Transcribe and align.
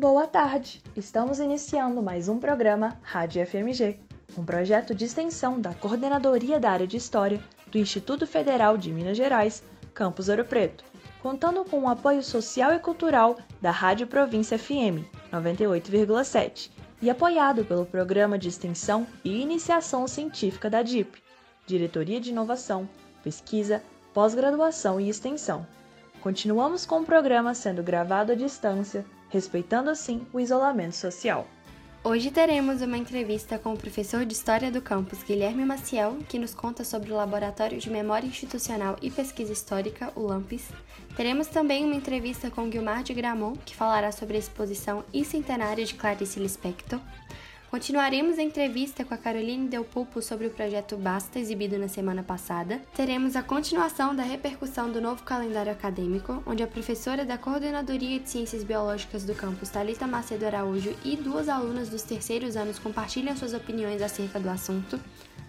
Boa 0.00 0.26
tarde! 0.26 0.82
Estamos 0.96 1.40
iniciando 1.40 2.02
mais 2.02 2.26
um 2.26 2.38
programa 2.38 2.98
Rádio 3.02 3.46
FMG, 3.46 3.98
um 4.34 4.42
projeto 4.42 4.94
de 4.94 5.04
extensão 5.04 5.60
da 5.60 5.74
Coordenadoria 5.74 6.58
da 6.58 6.70
Área 6.70 6.86
de 6.86 6.96
História 6.96 7.38
do 7.70 7.76
Instituto 7.76 8.26
Federal 8.26 8.78
de 8.78 8.90
Minas 8.90 9.14
Gerais, 9.14 9.62
Campus 9.92 10.30
Ouro 10.30 10.46
Preto, 10.46 10.82
contando 11.22 11.62
com 11.66 11.82
o 11.82 11.88
apoio 11.88 12.22
social 12.22 12.72
e 12.72 12.78
cultural 12.78 13.36
da 13.60 13.70
Rádio 13.70 14.06
Província 14.06 14.58
FM 14.58 15.04
98,7 15.30 16.70
e 17.02 17.10
apoiado 17.10 17.62
pelo 17.66 17.84
Programa 17.84 18.38
de 18.38 18.48
Extensão 18.48 19.06
e 19.22 19.42
Iniciação 19.42 20.08
Científica 20.08 20.70
da 20.70 20.80
DIP, 20.82 21.22
Diretoria 21.66 22.18
de 22.18 22.30
Inovação, 22.30 22.88
Pesquisa, 23.22 23.82
Pós-Graduação 24.14 24.98
e 24.98 25.10
Extensão. 25.10 25.66
Continuamos 26.22 26.86
com 26.86 27.00
o 27.00 27.04
programa 27.04 27.52
sendo 27.52 27.82
gravado 27.82 28.32
à 28.32 28.34
distância, 28.34 29.04
respeitando 29.30 29.88
assim 29.88 30.26
o 30.32 30.38
isolamento 30.38 30.96
social. 30.96 31.46
Hoje 32.02 32.30
teremos 32.30 32.80
uma 32.80 32.96
entrevista 32.96 33.58
com 33.58 33.74
o 33.74 33.76
professor 33.76 34.24
de 34.24 34.32
História 34.32 34.70
do 34.70 34.80
Campus, 34.80 35.22
Guilherme 35.22 35.66
Maciel, 35.66 36.16
que 36.28 36.38
nos 36.38 36.54
conta 36.54 36.82
sobre 36.82 37.12
o 37.12 37.14
Laboratório 37.14 37.78
de 37.78 37.90
Memória 37.90 38.26
Institucional 38.26 38.96
e 39.02 39.10
Pesquisa 39.10 39.52
Histórica, 39.52 40.10
o 40.16 40.22
LAMPES. 40.22 40.70
Teremos 41.14 41.48
também 41.48 41.84
uma 41.84 41.94
entrevista 41.94 42.50
com 42.50 42.70
Guilmar 42.70 43.02
de 43.02 43.12
Gramont, 43.12 43.60
que 43.66 43.76
falará 43.76 44.10
sobre 44.12 44.36
a 44.36 44.40
exposição 44.40 45.04
e 45.12 45.26
centenária 45.26 45.84
de 45.84 45.94
Clarice 45.94 46.40
Lispector. 46.40 46.98
Continuaremos 47.70 48.36
a 48.36 48.42
entrevista 48.42 49.04
com 49.04 49.14
a 49.14 49.16
Caroline 49.16 49.68
Del 49.68 49.84
Pulpo 49.84 50.20
sobre 50.20 50.48
o 50.48 50.50
projeto 50.50 50.96
Basta, 50.96 51.38
exibido 51.38 51.78
na 51.78 51.86
semana 51.86 52.20
passada. 52.20 52.82
Teremos 52.96 53.36
a 53.36 53.44
continuação 53.44 54.12
da 54.12 54.24
repercussão 54.24 54.90
do 54.90 55.00
novo 55.00 55.22
calendário 55.22 55.70
acadêmico, 55.70 56.42
onde 56.44 56.64
a 56.64 56.66
professora 56.66 57.24
da 57.24 57.38
Coordenadoria 57.38 58.18
de 58.18 58.28
Ciências 58.28 58.64
Biológicas 58.64 59.22
do 59.22 59.36
campus, 59.36 59.68
Thalita 59.68 60.04
Macedo 60.04 60.46
Araújo, 60.46 60.96
e 61.04 61.14
duas 61.14 61.48
alunas 61.48 61.88
dos 61.88 62.02
terceiros 62.02 62.56
anos 62.56 62.76
compartilham 62.76 63.36
suas 63.36 63.54
opiniões 63.54 64.02
acerca 64.02 64.40
do 64.40 64.50
assunto. 64.50 64.98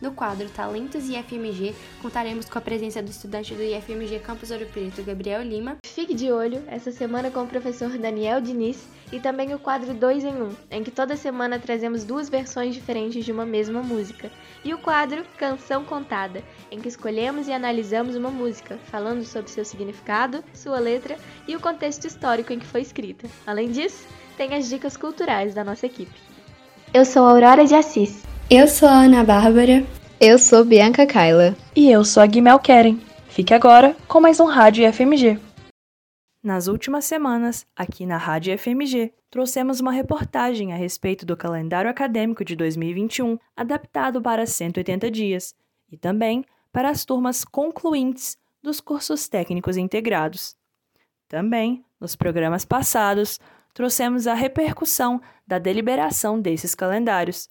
No 0.01 0.11
quadro 0.11 0.49
Talentos 0.49 1.07
e 1.07 1.15
IFMG, 1.15 1.75
contaremos 2.01 2.49
com 2.49 2.57
a 2.57 2.61
presença 2.61 3.03
do 3.03 3.11
estudante 3.11 3.53
do 3.53 3.61
IFMG 3.61 4.17
Campus 4.17 4.49
Ouro 4.49 4.65
Preto, 4.65 5.03
Gabriel 5.03 5.43
Lima. 5.43 5.77
Fique 5.85 6.15
de 6.15 6.31
olho 6.31 6.63
essa 6.65 6.91
semana 6.91 7.29
com 7.29 7.43
o 7.43 7.47
professor 7.47 7.89
Daniel 7.91 8.41
Diniz 8.41 8.83
e 9.11 9.19
também 9.19 9.53
o 9.53 9.59
quadro 9.59 9.93
2 9.93 10.23
em 10.23 10.33
1, 10.33 10.43
um, 10.43 10.55
em 10.71 10.83
que 10.83 10.89
toda 10.89 11.15
semana 11.15 11.59
trazemos 11.59 12.03
duas 12.03 12.29
versões 12.29 12.73
diferentes 12.73 13.23
de 13.23 13.31
uma 13.31 13.45
mesma 13.45 13.83
música, 13.83 14.31
e 14.63 14.73
o 14.73 14.79
quadro 14.79 15.23
Canção 15.37 15.83
Contada, 15.83 16.41
em 16.71 16.79
que 16.79 16.87
escolhemos 16.87 17.47
e 17.47 17.53
analisamos 17.53 18.15
uma 18.15 18.31
música, 18.31 18.79
falando 18.85 19.23
sobre 19.23 19.51
seu 19.51 19.65
significado, 19.65 20.43
sua 20.53 20.79
letra 20.79 21.15
e 21.47 21.55
o 21.55 21.59
contexto 21.59 22.07
histórico 22.07 22.51
em 22.51 22.57
que 22.57 22.65
foi 22.65 22.81
escrita. 22.81 23.27
Além 23.45 23.69
disso, 23.69 24.07
tem 24.35 24.55
as 24.55 24.67
dicas 24.67 24.97
culturais 24.97 25.53
da 25.53 25.63
nossa 25.63 25.85
equipe. 25.85 26.19
Eu 26.91 27.05
sou 27.05 27.23
Aurora 27.23 27.65
de 27.65 27.75
Assis. 27.75 28.31
Eu 28.53 28.67
sou 28.67 28.89
a 28.89 29.03
Ana 29.05 29.23
Bárbara. 29.23 29.81
Eu 30.19 30.37
sou 30.37 30.65
Bianca 30.65 31.07
Kaila. 31.07 31.55
E 31.73 31.89
eu 31.89 32.03
sou 32.03 32.21
a 32.21 32.25
Guimel 32.25 32.59
Keren. 32.59 32.99
Fique 33.29 33.53
agora 33.53 33.95
com 34.09 34.19
mais 34.19 34.41
um 34.41 34.45
Rádio 34.45 34.91
FMG. 34.91 35.39
Nas 36.43 36.67
últimas 36.67 37.05
semanas, 37.05 37.65
aqui 37.73 38.05
na 38.05 38.17
Rádio 38.17 38.57
FMG, 38.57 39.13
trouxemos 39.29 39.79
uma 39.79 39.93
reportagem 39.93 40.73
a 40.73 40.75
respeito 40.75 41.25
do 41.25 41.37
calendário 41.37 41.89
acadêmico 41.89 42.43
de 42.43 42.53
2021, 42.57 43.37
adaptado 43.55 44.21
para 44.21 44.45
180 44.45 45.09
dias, 45.09 45.55
e 45.89 45.95
também 45.95 46.43
para 46.73 46.89
as 46.89 47.05
turmas 47.05 47.45
concluintes 47.45 48.37
dos 48.61 48.81
cursos 48.81 49.29
técnicos 49.29 49.77
integrados. 49.77 50.57
Também, 51.29 51.85
nos 52.01 52.17
programas 52.17 52.65
passados, 52.65 53.39
trouxemos 53.73 54.27
a 54.27 54.33
repercussão 54.33 55.21
da 55.47 55.57
deliberação 55.57 56.37
desses 56.37 56.75
calendários 56.75 57.47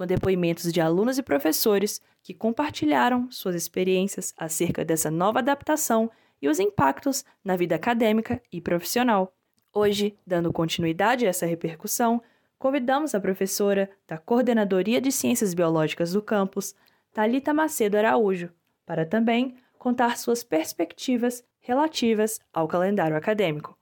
com 0.00 0.06
depoimentos 0.06 0.72
de 0.72 0.80
alunos 0.80 1.18
e 1.18 1.22
professores 1.22 2.00
que 2.22 2.32
compartilharam 2.32 3.30
suas 3.30 3.54
experiências 3.54 4.32
acerca 4.34 4.82
dessa 4.82 5.10
nova 5.10 5.40
adaptação 5.40 6.10
e 6.40 6.48
os 6.48 6.58
impactos 6.58 7.22
na 7.44 7.54
vida 7.54 7.74
acadêmica 7.74 8.42
e 8.50 8.62
profissional. 8.62 9.30
Hoje, 9.70 10.16
dando 10.26 10.54
continuidade 10.54 11.26
a 11.26 11.28
essa 11.28 11.44
repercussão, 11.44 12.22
convidamos 12.58 13.14
a 13.14 13.20
professora 13.20 13.90
da 14.08 14.16
Coordenadoria 14.16 15.02
de 15.02 15.12
Ciências 15.12 15.52
Biológicas 15.52 16.14
do 16.14 16.22
campus, 16.22 16.74
Talita 17.12 17.52
Macedo 17.52 17.98
Araújo, 17.98 18.48
para 18.86 19.04
também 19.04 19.54
contar 19.78 20.16
suas 20.16 20.42
perspectivas 20.42 21.44
relativas 21.60 22.40
ao 22.54 22.66
calendário 22.66 23.18
acadêmico. 23.18 23.76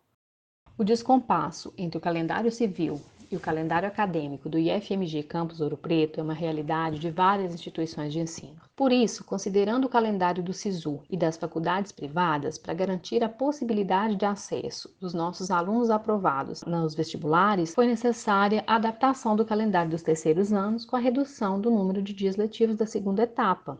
O 0.77 0.83
descompasso 0.83 1.73
entre 1.79 1.97
o 1.97 2.01
calendário 2.01 2.51
civil 2.51 3.01
e 3.31 3.37
o 3.37 3.41
calendário 3.41 3.89
acadêmico 3.89 4.49
do 4.49 4.59
IFMG 4.59 5.23
Campus 5.23 5.61
Ouro 5.61 5.77
Preto 5.77 6.21
é 6.21 6.23
uma 6.23 6.33
realidade 6.33 6.99
de 6.99 7.11
várias 7.11 7.53
instituições 7.53 8.13
de 8.13 8.21
ensino. 8.21 8.57
Por 8.75 8.93
isso, 8.93 9.25
considerando 9.25 9.85
o 9.85 9.89
calendário 9.89 10.43
do 10.43 10.53
SISU 10.53 11.03
e 11.11 11.17
das 11.17 11.37
faculdades 11.37 11.93
privadas 11.93 12.57
para 12.57 12.75
garantir 12.75 13.23
a 13.23 13.29
possibilidade 13.29 14.17
de 14.17 14.25
acesso 14.25 14.95
dos 15.01 15.13
nossos 15.13 15.51
alunos 15.51 15.91
aprovados 15.91 16.63
nos 16.63 16.95
vestibulares, 16.95 17.75
foi 17.75 17.87
necessária 17.87 18.65
a 18.67 18.77
adaptação 18.77 19.37
do 19.37 19.45
calendário 19.45 19.91
dos 19.91 20.03
terceiros 20.03 20.53
anos 20.53 20.85
com 20.85 20.97
a 20.97 21.01
redução 21.01 21.61
do 21.61 21.71
número 21.71 22.01
de 22.01 22.13
dias 22.13 22.37
letivos 22.37 22.77
da 22.77 22.87
segunda 22.87 23.23
etapa, 23.23 23.79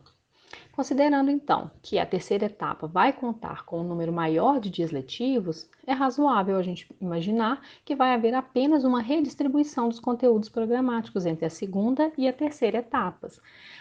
Considerando 0.79 1.29
então 1.29 1.73
que 1.83 1.99
a 1.99 2.07
terceira 2.07 2.47
etapa 2.47 2.87
vai 2.87 3.13
contar 3.13 3.65
com 3.65 3.81
um 3.81 3.83
número 3.83 4.13
maior 4.13 4.61
de 4.61 4.71
dias 4.71 4.93
letivos, 4.93 5.69
é 5.85 5.93
razoável 5.93 6.57
a 6.57 6.63
gente 6.63 6.89
imaginar 7.01 7.61
que 7.85 7.97
vai 7.97 8.15
haver 8.15 8.33
apenas 8.33 8.85
uma 8.85 9.03
redistribuição 9.03 9.89
dos 9.89 9.99
conteúdos 9.99 10.49
programáticos 10.49 11.27
entre 11.27 11.45
a 11.47 11.51
segunda 11.51 12.13
e 12.17 12.29
a 12.29 12.33
terceira 12.33 12.79
etapas. 12.79 13.41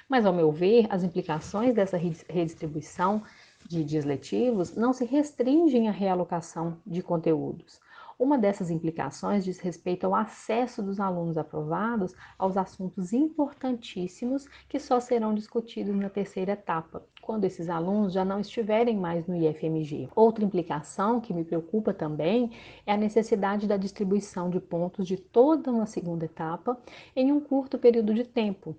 Mas, 0.09 0.25
ao 0.25 0.33
meu 0.33 0.51
ver, 0.51 0.87
as 0.89 1.03
implicações 1.03 1.75
dessa 1.75 1.97
redistribuição 1.97 3.21
de 3.69 3.83
dias 3.83 4.03
letivos 4.03 4.75
não 4.75 4.91
se 4.91 5.05
restringem 5.05 5.87
à 5.87 5.91
realocação 5.91 6.79
de 6.83 7.03
conteúdos. 7.03 7.79
Uma 8.19 8.35
dessas 8.35 8.71
implicações 8.71 9.45
diz 9.45 9.59
respeito 9.59 10.05
ao 10.05 10.15
acesso 10.15 10.81
dos 10.81 10.99
alunos 10.99 11.37
aprovados 11.37 12.15
aos 12.35 12.57
assuntos 12.57 13.13
importantíssimos 13.13 14.47
que 14.67 14.79
só 14.79 14.99
serão 14.99 15.35
discutidos 15.35 15.95
na 15.95 16.09
terceira 16.09 16.53
etapa, 16.53 17.05
quando 17.21 17.43
esses 17.43 17.69
alunos 17.69 18.13
já 18.13 18.25
não 18.25 18.39
estiverem 18.39 18.97
mais 18.97 19.27
no 19.27 19.35
IFMG. 19.35 20.09
Outra 20.15 20.43
implicação 20.43 21.21
que 21.21 21.31
me 21.31 21.45
preocupa 21.45 21.93
também 21.93 22.49
é 22.87 22.91
a 22.91 22.97
necessidade 22.97 23.67
da 23.67 23.77
distribuição 23.77 24.49
de 24.49 24.59
pontos 24.59 25.05
de 25.05 25.17
toda 25.17 25.71
uma 25.71 25.85
segunda 25.85 26.25
etapa 26.25 26.75
em 27.15 27.31
um 27.31 27.39
curto 27.39 27.77
período 27.77 28.15
de 28.15 28.23
tempo. 28.23 28.75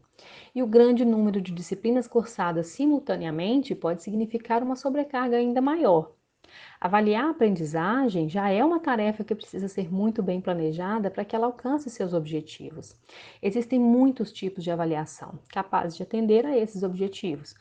E 0.52 0.64
o 0.64 0.66
grande 0.66 1.04
número 1.04 1.40
de 1.40 1.52
disciplinas 1.52 2.08
cursadas 2.08 2.66
simultaneamente 2.66 3.72
pode 3.72 4.02
significar 4.02 4.64
uma 4.64 4.74
sobrecarga 4.74 5.36
ainda 5.36 5.60
maior, 5.60 6.17
Avaliar 6.80 7.24
a 7.24 7.30
aprendizagem 7.30 8.28
já 8.28 8.50
é 8.50 8.64
uma 8.64 8.78
tarefa 8.78 9.24
que 9.24 9.34
precisa 9.34 9.66
ser 9.68 9.92
muito 9.92 10.22
bem 10.22 10.40
planejada 10.40 11.10
para 11.10 11.24
que 11.24 11.34
ela 11.34 11.46
alcance 11.46 11.90
seus 11.90 12.14
objetivos. 12.14 12.96
Existem 13.42 13.80
muitos 13.80 14.32
tipos 14.32 14.62
de 14.62 14.70
avaliação 14.70 15.40
capazes 15.48 15.96
de 15.96 16.04
atender 16.04 16.46
a 16.46 16.56
esses 16.56 16.84
objetivos. 16.84 17.54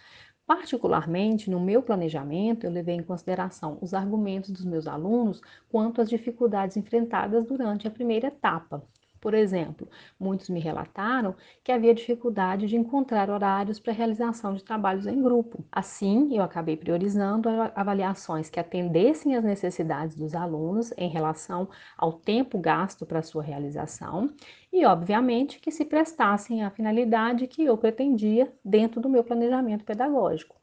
Particularmente, 0.46 1.50
no 1.50 1.60
meu 1.60 1.82
planejamento, 1.82 2.66
eu 2.66 2.72
levei 2.72 2.96
em 2.96 3.04
consideração 3.04 3.80
os 3.82 3.94
argumentos 3.94 4.52
dos 4.52 4.64
meus 4.64 4.88
alunos 4.88 5.42
quanto 5.68 6.00
às 6.00 6.10
dificuldades 6.10 6.78
enfrentadas 6.78 7.46
durante 7.46 7.88
a 7.88 7.92
primeira 7.92 8.28
etapa, 8.28 8.84
por 9.28 9.34
exemplo, 9.34 9.90
muitos 10.18 10.48
me 10.48 10.58
relataram 10.58 11.36
que 11.62 11.70
havia 11.70 11.94
dificuldade 11.94 12.66
de 12.66 12.78
encontrar 12.78 13.30
horários 13.30 13.78
para 13.78 13.92
realização 13.92 14.54
de 14.54 14.64
trabalhos 14.64 15.06
em 15.06 15.22
grupo. 15.22 15.66
Assim, 15.70 16.34
eu 16.34 16.42
acabei 16.42 16.78
priorizando 16.78 17.50
avaliações 17.76 18.50
que 18.50 18.58
atendessem 18.58 19.36
às 19.36 19.44
necessidades 19.44 20.16
dos 20.16 20.34
alunos 20.34 20.94
em 20.98 21.10
relação 21.10 21.68
ao 21.98 22.14
tempo 22.14 22.58
gasto 22.58 23.06
para 23.06 23.22
sua 23.22 23.44
realização 23.44 24.34
e, 24.72 24.86
obviamente, 24.86 25.60
que 25.60 25.72
se 25.72 25.84
prestassem 25.84 26.64
à 26.64 26.72
finalidade 26.72 27.48
que 27.48 27.66
eu 27.66 27.78
pretendia 27.78 28.50
dentro 28.64 29.02
do 29.02 29.10
meu 29.10 29.26
planejamento 29.26 29.84
pedagógico. 29.84 30.56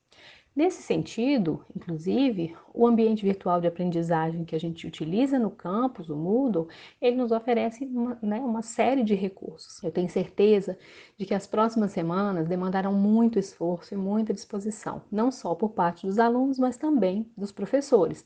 Nesse 0.56 0.82
sentido, 0.82 1.64
inclusive, 1.74 2.56
o 2.72 2.86
ambiente 2.86 3.24
virtual 3.24 3.60
de 3.60 3.66
aprendizagem 3.66 4.44
que 4.44 4.54
a 4.54 4.60
gente 4.60 4.86
utiliza 4.86 5.36
no 5.36 5.50
campus, 5.50 6.08
o 6.08 6.14
Moodle, 6.14 6.68
ele 7.02 7.16
nos 7.16 7.32
oferece 7.32 7.84
uma, 7.84 8.16
né, 8.22 8.38
uma 8.38 8.62
série 8.62 9.02
de 9.02 9.16
recursos. 9.16 9.82
Eu 9.82 9.90
tenho 9.90 10.08
certeza 10.08 10.78
de 11.18 11.26
que 11.26 11.34
as 11.34 11.44
próximas 11.44 11.90
semanas 11.90 12.46
demandarão 12.46 12.92
muito 12.92 13.36
esforço 13.36 13.94
e 13.94 13.96
muita 13.96 14.32
disposição, 14.32 15.02
não 15.10 15.32
só 15.32 15.56
por 15.56 15.70
parte 15.70 16.06
dos 16.06 16.20
alunos, 16.20 16.56
mas 16.56 16.76
também 16.76 17.28
dos 17.36 17.50
professores. 17.50 18.24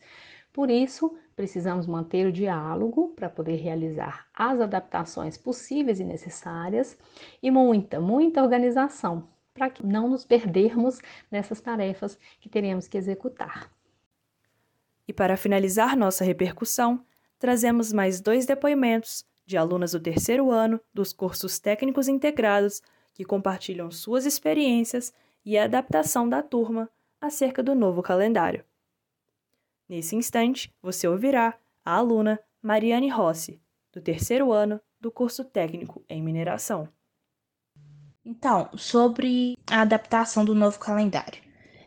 Por 0.53 0.69
isso, 0.69 1.17
precisamos 1.35 1.87
manter 1.87 2.27
o 2.27 2.33
diálogo 2.33 3.09
para 3.17 3.31
poder 3.31 3.57
realizar 3.57 4.27
as 4.35 4.61
adaptações 4.61 5.39
possíveis 5.39 5.99
e 5.99 6.05
necessárias 6.05 6.99
e 7.43 7.51
muita, 7.51 7.99
muita 7.99 8.43
organização 8.43 9.27
para 9.59 9.69
que 9.69 9.85
não 9.85 10.09
nos 10.09 10.25
perdermos 10.25 11.01
nessas 11.31 11.61
tarefas 11.61 12.17
que 12.41 12.49
teremos 12.49 12.87
que 12.87 12.97
executar. 12.97 13.71
E 15.07 15.13
para 15.13 15.37
finalizar 15.37 15.97
nossa 15.97 16.25
repercussão, 16.25 17.05
trazemos 17.39 17.93
mais 17.93 18.21
dois 18.21 18.47
depoimentos 18.47 19.27
de 19.45 19.57
alunas 19.57 19.93
do 19.93 20.01
terceiro 20.01 20.51
ano 20.51 20.81
dos 20.95 21.13
cursos 21.13 21.59
técnicos 21.59 22.07
integrados 22.07 22.81
que 23.15 23.25
compartilham 23.25 23.91
suas 23.91 24.25
experiências 24.25 25.13
e 25.45 25.59
a 25.59 25.65
adaptação 25.65 26.29
da 26.29 26.43
turma 26.43 26.89
acerca 27.21 27.63
do 27.63 27.75
novo 27.75 28.03
calendário. 28.03 28.65
Nesse 29.89 30.15
instante, 30.15 30.73
você 30.81 31.09
ouvirá 31.09 31.59
a 31.85 31.97
aluna 31.97 32.39
Mariane 32.63 33.09
Rossi, 33.09 33.61
do 33.93 34.01
terceiro 34.01 34.53
ano 34.53 34.81
do 35.01 35.11
curso 35.11 35.45
técnico 35.45 36.05
em 36.09 36.23
mineração. 36.23 36.89
Então, 38.25 38.69
sobre 38.77 39.57
a 39.67 39.83
adaptação 39.83 40.45
do 40.45 40.55
novo 40.55 40.79
calendário. 40.79 41.43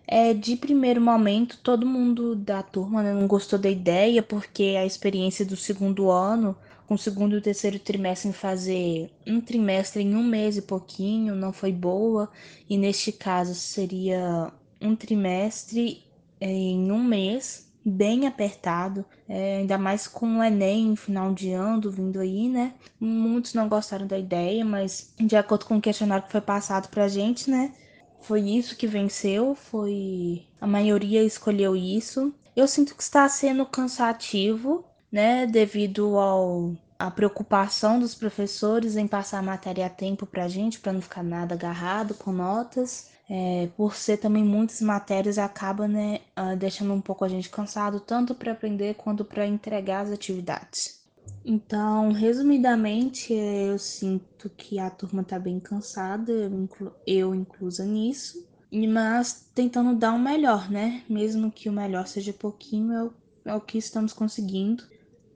É, 0.08 0.34
de 0.34 0.58
primeiro 0.58 1.00
momento, 1.00 1.58
todo 1.64 1.86
mundo 1.86 2.36
da 2.36 2.62
turma 2.62 3.02
né, 3.02 3.14
não 3.14 3.28
gostou 3.28 3.58
da 3.58 3.70
ideia, 3.70 4.22
porque 4.22 4.76
a 4.78 4.86
experiência 4.86 5.46
do 5.46 5.56
segundo 5.56 6.10
ano, 6.12 6.58
com 6.88 6.96
o 6.96 6.98
segundo 6.98 7.38
e 7.38 7.42
terceiro 7.42 7.80
trimestre 7.80 8.30
em 8.30 8.34
fazer 8.34 9.10
um 9.26 9.40
trimestre 9.40 10.04
em 10.04 10.16
um 10.16 10.24
mês 10.24 10.58
e 10.58 10.62
pouquinho, 10.62 11.36
não 11.36 11.54
foi 11.54 11.72
boa, 11.72 12.30
e 12.70 12.78
neste 12.78 13.14
caso 13.14 13.56
seria 13.56 14.52
um 14.82 14.96
trimestre 14.96 16.04
em 16.42 16.92
um 16.92 17.02
mês, 17.02 17.71
bem 17.84 18.28
apertado, 18.28 19.06
é, 19.28 19.58
ainda 19.58 19.78
mais 19.78 20.08
com 20.08 20.40
o 20.40 20.44
Enem 20.44 20.96
final 20.96 21.34
de 21.34 21.52
ano 21.52 21.90
vindo 21.90 22.20
aí, 22.20 22.48
né? 22.48 22.74
Muitos 23.00 23.54
não 23.54 23.68
gostaram 23.68 24.06
da 24.06 24.18
ideia, 24.18 24.64
mas 24.64 25.14
de 25.20 25.36
acordo 25.36 25.66
com 25.66 25.78
o 25.78 25.82
questionário 25.82 26.26
que 26.26 26.32
foi 26.32 26.42
passado 26.42 26.90
pra 26.90 27.08
gente, 27.08 27.50
né? 27.50 27.74
Foi 28.22 28.42
isso 28.42 28.78
que 28.78 28.86
venceu, 28.86 29.56
foi 29.56 30.46
a 30.60 30.68
maioria 30.68 31.24
escolheu 31.24 31.76
isso. 31.76 32.34
Eu 32.56 32.68
sinto 32.68 32.96
que 32.96 33.02
está 33.02 33.28
sendo 33.28 33.66
cansativo, 33.66 34.86
né, 35.12 35.46
devido 35.48 36.18
ao 36.18 36.76
a 37.00 37.10
preocupação 37.10 38.00
dos 38.00 38.14
professores 38.14 38.96
em 38.96 39.08
passar 39.08 39.40
a 39.40 39.42
matéria 39.42 39.88
a 39.88 39.90
tempo 39.90 40.28
para 40.28 40.44
a 40.44 40.48
gente, 40.48 40.80
para 40.80 40.94
não 40.94 41.02
ficar 41.02 41.24
nada 41.24 41.56
agarrado 41.56 42.14
com 42.14 42.32
notas 42.32 43.10
é, 43.34 43.70
por 43.78 43.96
ser 43.96 44.18
também 44.18 44.44
muitas 44.44 44.82
matérias, 44.82 45.38
acaba 45.38 45.88
né, 45.88 46.20
uh, 46.38 46.54
deixando 46.58 46.94
um 46.94 47.00
pouco 47.00 47.24
a 47.24 47.30
gente 47.30 47.50
cansado, 47.50 48.02
tanto 48.02 48.36
para 48.36 48.52
aprender 48.52 48.96
quanto 48.96 49.24
para 49.24 49.48
entregar 49.48 50.02
as 50.02 50.12
atividades. 50.12 51.00
Então, 51.46 52.12
resumidamente, 52.12 53.34
eu 53.34 53.80
sinto 53.80 54.50
que 54.50 54.78
a 54.78 54.90
turma 54.90 55.22
está 55.22 55.40
bem 55.40 55.62
cansada, 55.62 56.30
eu, 56.30 56.54
inclu 56.54 56.92
eu 57.08 57.34
inclusa 57.34 57.86
nisso, 57.86 58.46
mas 58.70 59.50
tentando 59.56 59.96
dar 59.96 60.12
o 60.12 60.20
melhor, 60.20 60.70
né? 60.70 61.02
Mesmo 61.08 61.50
que 61.50 61.70
o 61.70 61.74
melhor 61.74 62.08
seja 62.08 62.34
pouquinho, 62.34 62.92
é 62.92 63.04
o, 63.06 63.14
é 63.46 63.56
o 63.56 63.62
que 63.62 63.78
estamos 63.78 64.12
conseguindo. 64.12 64.84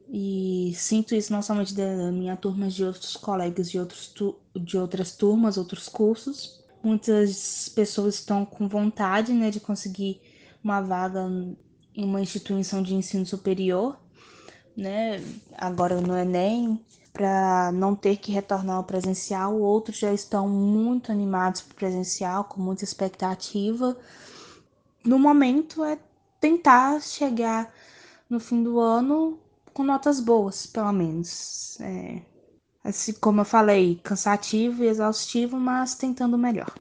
E 0.10 0.74
sinto 0.76 1.16
isso 1.16 1.32
não 1.32 1.42
somente 1.42 1.74
da 1.74 2.12
minha 2.12 2.36
turma, 2.36 2.68
de 2.68 2.84
outros 2.84 3.16
colegas 3.16 3.72
de, 3.72 3.80
outros 3.80 4.14
de 4.54 4.78
outras 4.78 5.16
turmas, 5.16 5.58
outros 5.58 5.88
cursos, 5.88 6.65
Muitas 6.86 7.68
pessoas 7.70 8.14
estão 8.14 8.46
com 8.46 8.68
vontade 8.68 9.34
né, 9.34 9.50
de 9.50 9.60
conseguir 9.60 10.22
uma 10.64 10.82
vaga 10.82 11.28
em 11.96 12.06
uma 12.06 12.22
instituição 12.22 12.84
de 12.84 12.94
ensino 12.94 13.26
superior, 13.26 14.00
né? 14.78 15.20
agora 15.58 16.00
no 16.00 16.16
Enem, 16.16 16.80
para 17.12 17.72
não 17.72 17.96
ter 17.96 18.18
que 18.18 18.32
retornar 18.32 18.78
ao 18.78 18.84
presencial. 18.84 19.60
Outros 19.60 19.98
já 19.98 20.14
estão 20.14 20.48
muito 20.48 21.12
animados 21.12 21.62
para 21.62 21.72
o 21.72 21.76
presencial, 21.76 22.44
com 22.44 22.62
muita 22.62 22.84
expectativa. 22.84 23.98
No 25.04 25.18
momento 25.18 25.84
é 25.84 25.98
tentar 26.40 27.02
chegar 27.02 27.74
no 28.30 28.40
fim 28.40 28.62
do 28.62 28.80
ano 28.80 29.40
com 29.74 29.84
notas 29.84 30.20
boas, 30.20 30.68
pelo 30.68 30.94
menos. 30.94 31.82
É, 31.82 32.22
assim 32.86 33.14
como 33.14 33.42
eu 33.42 33.46
falei, 33.46 34.00
cansativo 34.04 34.84
e 34.84 34.88
exaustivo, 34.88 35.60
mas 35.60 35.96
tentando 35.96 36.38
melhor. 36.38 36.72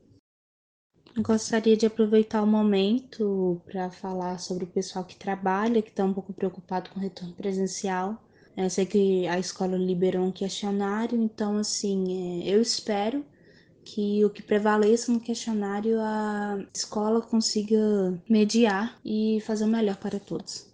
Gostaria 1.17 1.77
de 1.77 1.87
aproveitar 1.87 2.43
o 2.43 2.47
momento 2.47 3.63
para 3.65 3.91
falar 3.91 4.39
sobre 4.39 4.65
o 4.65 4.67
pessoal 4.67 5.05
que 5.05 5.17
trabalha, 5.17 5.81
que 5.81 5.89
está 5.89 6.05
um 6.05 6.13
pouco 6.13 6.33
preocupado 6.33 6.91
com 6.91 6.99
o 6.99 7.03
retorno 7.03 7.33
presencial. 7.35 8.23
Eu 8.57 8.69
sei 8.69 8.85
que 8.85 9.27
a 9.27 9.39
escola 9.39 9.77
liberou 9.77 10.27
um 10.27 10.33
questionário, 10.33 11.21
então, 11.21 11.57
assim, 11.57 12.43
é, 12.43 12.55
eu 12.55 12.61
espero 12.61 13.25
que 13.85 14.25
o 14.25 14.31
que 14.31 14.43
prevaleça 14.43 15.11
no 15.13 15.21
questionário 15.21 16.01
a 16.01 16.59
escola 16.75 17.21
consiga 17.21 17.79
mediar 18.29 18.99
e 19.05 19.41
fazer 19.43 19.65
o 19.65 19.69
melhor 19.69 19.97
para 19.97 20.19
todos. 20.19 20.73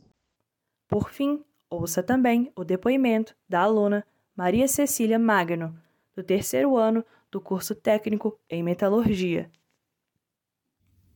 Por 0.89 1.11
fim, 1.11 1.45
ouça 1.69 2.03
também 2.03 2.53
o 2.57 2.65
depoimento 2.65 3.35
da 3.49 3.61
aluna 3.61 4.05
Maria 4.41 4.67
Cecília 4.67 5.19
Magno, 5.19 5.79
do 6.17 6.25
terceiro 6.25 6.75
ano 6.75 7.05
do 7.31 7.43
curso 7.43 7.75
técnico 7.75 8.41
em 8.49 8.63
metalurgia. 8.63 9.51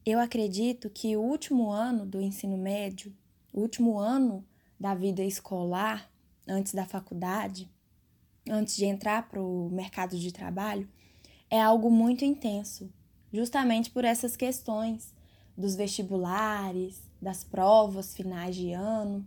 Eu 0.04 0.20
acredito 0.20 0.90
que 0.90 1.16
o 1.16 1.22
último 1.22 1.70
ano 1.70 2.04
do 2.04 2.20
ensino 2.20 2.58
médio, 2.58 3.16
o 3.50 3.62
último 3.62 3.98
ano 3.98 4.44
da 4.78 4.94
vida 4.94 5.24
escolar, 5.24 6.12
antes 6.46 6.74
da 6.74 6.84
faculdade, 6.84 7.72
antes 8.46 8.76
de 8.76 8.84
entrar 8.84 9.26
para 9.26 9.40
o 9.40 9.70
mercado 9.70 10.18
de 10.18 10.30
trabalho, 10.30 10.86
é 11.48 11.58
algo 11.58 11.90
muito 11.90 12.26
intenso, 12.26 12.92
justamente 13.32 13.90
por 13.90 14.04
essas 14.04 14.36
questões 14.36 15.14
dos 15.56 15.74
vestibulares, 15.74 17.00
das 17.22 17.42
provas 17.42 18.14
finais 18.14 18.54
de 18.54 18.72
ano. 18.72 19.26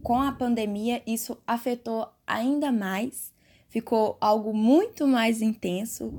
Com 0.00 0.20
a 0.20 0.30
pandemia, 0.30 1.02
isso 1.04 1.36
afetou 1.44 2.08
ainda 2.24 2.70
mais, 2.70 3.31
ficou 3.72 4.16
algo 4.20 4.54
muito 4.54 5.06
mais 5.08 5.42
intenso, 5.42 6.12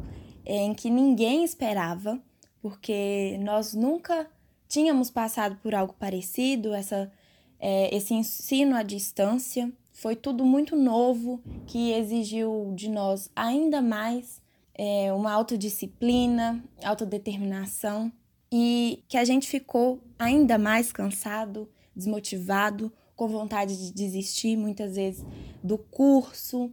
em 0.46 0.74
que 0.74 0.90
ninguém 0.90 1.46
esperava 1.46 2.20
porque 2.64 3.38
nós 3.42 3.74
nunca 3.74 4.26
tínhamos 4.70 5.12
passado 5.12 5.58
por 5.62 5.76
algo 5.76 5.94
parecido, 6.00 6.74
essa, 6.74 7.12
é, 7.60 7.94
esse 7.94 8.14
ensino 8.14 8.74
à 8.74 8.82
distância. 8.82 9.70
Foi 9.92 10.16
tudo 10.16 10.46
muito 10.46 10.74
novo 10.74 11.42
que 11.68 11.92
exigiu 11.92 12.72
de 12.74 12.90
nós 12.90 13.30
ainda 13.36 13.81
mais 13.81 14.42
é, 14.74 15.12
uma 15.12 15.33
autodisciplina, 15.33 16.64
autodeterminação 16.81 18.10
e 18.50 19.04
que 19.10 19.18
a 19.18 19.26
gente 19.26 19.48
ficou 19.48 20.00
ainda 20.18 20.57
mais 20.57 20.92
cansado, 20.94 21.69
desmotivado, 21.94 22.92
com 23.14 23.28
vontade 23.28 23.78
de 23.78 23.94
desistir 23.94 24.56
muitas 24.56 24.95
vezes 24.95 25.26
do 25.62 25.78
curso 25.78 26.72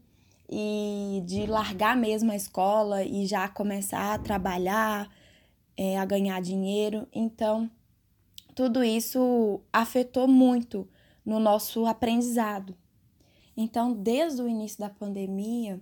e 0.50 1.22
de 1.24 1.46
largar 1.46 1.96
mesmo 1.96 2.32
a 2.32 2.36
escola 2.36 3.04
e 3.04 3.24
já 3.24 3.48
começar 3.48 4.14
a 4.14 4.18
trabalhar, 4.18 5.08
é, 5.76 5.96
a 5.96 6.04
ganhar 6.04 6.42
dinheiro. 6.42 7.06
Então, 7.12 7.70
tudo 8.54 8.82
isso 8.82 9.60
afetou 9.72 10.26
muito 10.26 10.88
no 11.24 11.38
nosso 11.38 11.86
aprendizado. 11.86 12.76
Então, 13.56 13.92
desde 13.92 14.42
o 14.42 14.48
início 14.48 14.80
da 14.80 14.90
pandemia, 14.90 15.80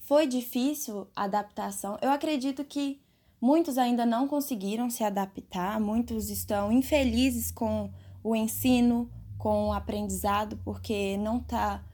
foi 0.00 0.26
difícil 0.26 1.06
a 1.14 1.24
adaptação. 1.24 1.98
Eu 2.00 2.10
acredito 2.10 2.64
que 2.64 3.00
muitos 3.40 3.76
ainda 3.76 4.06
não 4.06 4.26
conseguiram 4.26 4.88
se 4.88 5.04
adaptar, 5.04 5.78
muitos 5.78 6.30
estão 6.30 6.72
infelizes 6.72 7.50
com 7.50 7.90
o 8.22 8.34
ensino, 8.34 9.10
com 9.36 9.68
o 9.68 9.72
aprendizado, 9.72 10.58
porque 10.64 11.18
não 11.18 11.38
tá, 11.38 11.84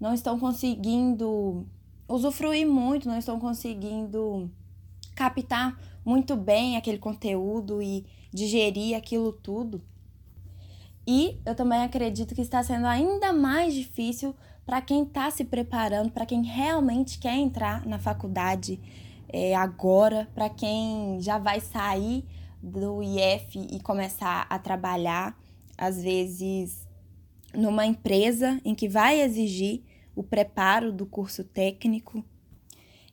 não 0.00 0.14
estão 0.14 0.38
conseguindo 0.38 1.66
usufruir 2.08 2.66
muito, 2.66 3.08
não 3.08 3.18
estão 3.18 3.38
conseguindo 3.38 4.50
captar 5.14 5.78
muito 6.04 6.34
bem 6.34 6.76
aquele 6.76 6.98
conteúdo 6.98 7.82
e 7.82 8.06
digerir 8.32 8.96
aquilo 8.96 9.32
tudo. 9.32 9.82
E 11.06 11.38
eu 11.44 11.54
também 11.54 11.82
acredito 11.82 12.34
que 12.34 12.40
está 12.40 12.62
sendo 12.62 12.86
ainda 12.86 13.32
mais 13.32 13.74
difícil 13.74 14.34
para 14.64 14.80
quem 14.80 15.02
está 15.02 15.30
se 15.30 15.44
preparando, 15.44 16.10
para 16.10 16.26
quem 16.26 16.42
realmente 16.42 17.18
quer 17.18 17.36
entrar 17.36 17.86
na 17.86 17.98
faculdade 17.98 18.80
é, 19.28 19.54
agora, 19.54 20.28
para 20.34 20.48
quem 20.48 21.20
já 21.20 21.38
vai 21.38 21.60
sair 21.60 22.24
do 22.62 23.02
IF 23.02 23.58
e 23.58 23.80
começar 23.80 24.46
a 24.48 24.58
trabalhar, 24.58 25.36
às 25.76 26.02
vezes 26.02 26.79
numa 27.54 27.86
empresa 27.86 28.60
em 28.64 28.74
que 28.74 28.88
vai 28.88 29.20
exigir 29.20 29.82
o 30.14 30.22
preparo 30.22 30.92
do 30.92 31.06
curso 31.06 31.44
técnico. 31.44 32.24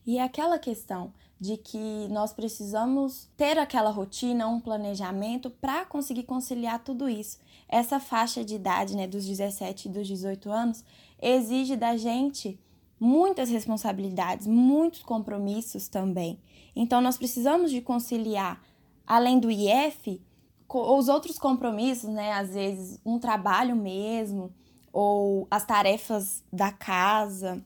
E 0.05 0.19
aquela 0.19 0.57
questão 0.57 1.13
de 1.39 1.57
que 1.57 2.07
nós 2.09 2.33
precisamos 2.33 3.29
ter 3.37 3.57
aquela 3.59 3.91
rotina, 3.91 4.47
um 4.47 4.59
planejamento 4.59 5.49
para 5.49 5.85
conseguir 5.85 6.23
conciliar 6.23 6.83
tudo 6.83 7.07
isso. 7.07 7.39
Essa 7.69 7.99
faixa 7.99 8.43
de 8.43 8.55
idade, 8.55 8.95
né, 8.95 9.07
dos 9.07 9.25
17 9.25 9.87
e 9.87 9.91
dos 9.91 10.07
18 10.07 10.49
anos, 10.49 10.83
exige 11.21 11.75
da 11.75 11.95
gente 11.95 12.59
muitas 12.99 13.49
responsabilidades, 13.49 14.47
muitos 14.47 15.03
compromissos 15.03 15.87
também. 15.87 16.39
Então 16.75 17.01
nós 17.01 17.17
precisamos 17.17 17.69
de 17.69 17.81
conciliar 17.81 18.61
além 19.05 19.39
do 19.39 19.51
IF 19.51 20.21
os 20.69 21.07
outros 21.07 21.37
compromissos, 21.37 22.09
né, 22.09 22.33
às 22.33 22.53
vezes 22.53 22.99
um 23.05 23.19
trabalho 23.19 23.75
mesmo 23.75 24.53
ou 24.91 25.47
as 25.49 25.65
tarefas 25.65 26.43
da 26.51 26.71
casa, 26.71 27.63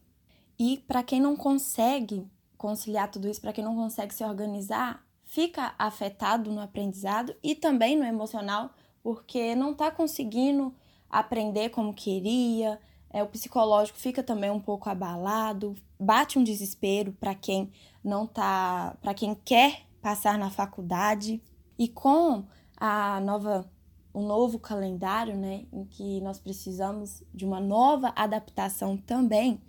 E 0.64 0.78
para 0.78 1.02
quem 1.02 1.20
não 1.20 1.36
consegue 1.36 2.30
conciliar 2.56 3.10
tudo 3.10 3.28
isso, 3.28 3.42
para 3.42 3.52
quem 3.52 3.64
não 3.64 3.76
consegue 3.76 4.14
se 4.14 4.24
organizar, 4.24 5.04
fica 5.26 5.74
afetado 5.80 6.52
no 6.52 6.62
aprendizado 6.62 7.34
e 7.42 7.56
também 7.56 7.98
no 7.98 8.06
emocional, 8.06 8.70
porque 9.02 9.56
não 9.56 9.72
está 9.72 9.90
conseguindo 9.90 10.72
aprender 11.10 11.70
como 11.70 11.96
queria, 11.96 12.80
é, 13.10 13.24
o 13.24 13.28
psicológico 13.28 13.98
fica 13.98 14.22
também 14.22 14.52
um 14.52 14.60
pouco 14.60 14.88
abalado, 14.88 15.74
bate 16.00 16.38
um 16.38 16.44
desespero 16.44 17.12
para 17.14 17.34
quem 17.34 17.72
não 18.04 18.28
tá, 18.28 18.96
para 19.02 19.16
quem 19.16 19.34
quer 19.34 19.88
passar 20.00 20.38
na 20.38 20.52
faculdade. 20.52 21.42
E 21.76 21.88
com 21.88 22.46
a 22.84 23.20
nova 23.20 23.70
um 24.14 24.26
novo 24.26 24.60
calendário, 24.60 25.38
né, 25.38 25.66
em 25.72 25.86
que 25.86 26.20
nós 26.20 26.40
precisamos 26.40 27.24
de 27.34 27.46
uma 27.46 27.62
nova 27.62 28.12
adaptação 28.14 28.98
também, 28.98 29.62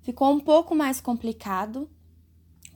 ficou 0.00 0.32
um 0.32 0.40
pouco 0.40 0.74
mais 0.74 1.00
complicado, 1.00 1.88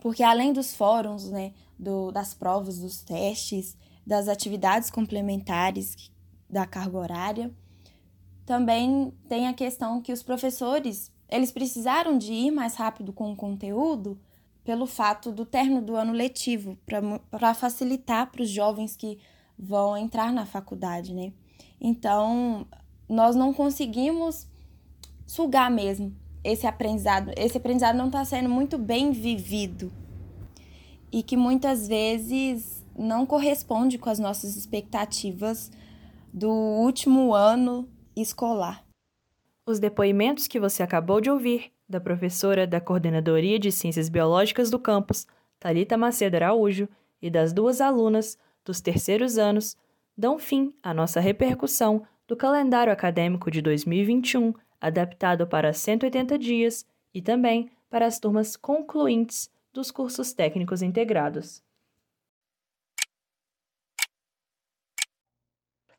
porque 0.00 0.22
além 0.22 0.52
dos 0.52 0.76
fóruns, 0.76 1.28
né, 1.28 1.54
do, 1.76 2.12
das 2.12 2.34
provas, 2.34 2.78
dos 2.78 3.02
testes, 3.02 3.76
das 4.06 4.28
atividades 4.28 4.90
complementares 4.90 5.96
da 6.48 6.64
carga 6.64 6.98
horária, 6.98 7.54
também 8.44 9.12
tem 9.28 9.48
a 9.48 9.54
questão 9.54 10.00
que 10.00 10.12
os 10.12 10.22
professores, 10.22 11.10
eles 11.28 11.50
precisaram 11.50 12.16
de 12.16 12.32
ir 12.32 12.52
mais 12.52 12.76
rápido 12.76 13.12
com 13.12 13.32
o 13.32 13.36
conteúdo 13.36 14.20
pelo 14.62 14.86
fato 14.86 15.32
do 15.32 15.44
término 15.44 15.82
do 15.82 15.96
ano 15.96 16.12
letivo, 16.12 16.78
para 17.28 17.54
facilitar 17.54 18.30
para 18.30 18.42
os 18.42 18.50
jovens 18.50 18.94
que 18.94 19.18
vão 19.58 19.96
entrar 19.96 20.32
na 20.32 20.46
faculdade, 20.46 21.14
né? 21.14 21.32
Então, 21.80 22.66
nós 23.08 23.36
não 23.36 23.52
conseguimos 23.52 24.46
sugar 25.26 25.70
mesmo 25.70 26.14
esse 26.42 26.66
aprendizado. 26.66 27.32
Esse 27.36 27.56
aprendizado 27.56 27.96
não 27.96 28.06
está 28.06 28.24
sendo 28.24 28.48
muito 28.48 28.78
bem 28.78 29.12
vivido 29.12 29.92
e 31.12 31.22
que 31.22 31.36
muitas 31.36 31.88
vezes 31.88 32.84
não 32.96 33.26
corresponde 33.26 33.98
com 33.98 34.08
as 34.08 34.18
nossas 34.18 34.56
expectativas 34.56 35.70
do 36.32 36.50
último 36.50 37.34
ano 37.34 37.88
escolar. 38.14 38.84
Os 39.66 39.78
depoimentos 39.78 40.46
que 40.46 40.60
você 40.60 40.82
acabou 40.82 41.20
de 41.20 41.30
ouvir 41.30 41.72
da 41.88 42.00
professora 42.00 42.66
da 42.66 42.80
Coordenadoria 42.80 43.58
de 43.58 43.70
Ciências 43.70 44.08
Biológicas 44.08 44.70
do 44.70 44.78
campus, 44.78 45.26
Talita 45.58 45.96
Macedo 45.96 46.36
Araújo, 46.36 46.88
e 47.20 47.30
das 47.30 47.52
duas 47.52 47.80
alunas 47.80 48.38
dos 48.66 48.80
terceiros 48.80 49.38
anos, 49.38 49.76
dão 50.18 50.38
fim 50.38 50.74
à 50.82 50.92
nossa 50.92 51.20
repercussão 51.20 52.06
do 52.26 52.36
calendário 52.36 52.92
acadêmico 52.92 53.50
de 53.50 53.62
2021, 53.62 54.52
adaptado 54.80 55.46
para 55.46 55.72
180 55.72 56.38
dias 56.38 56.84
e 57.14 57.22
também 57.22 57.70
para 57.88 58.04
as 58.04 58.18
turmas 58.18 58.56
concluintes 58.56 59.48
dos 59.72 59.90
cursos 59.90 60.32
técnicos 60.32 60.82
integrados. 60.82 61.62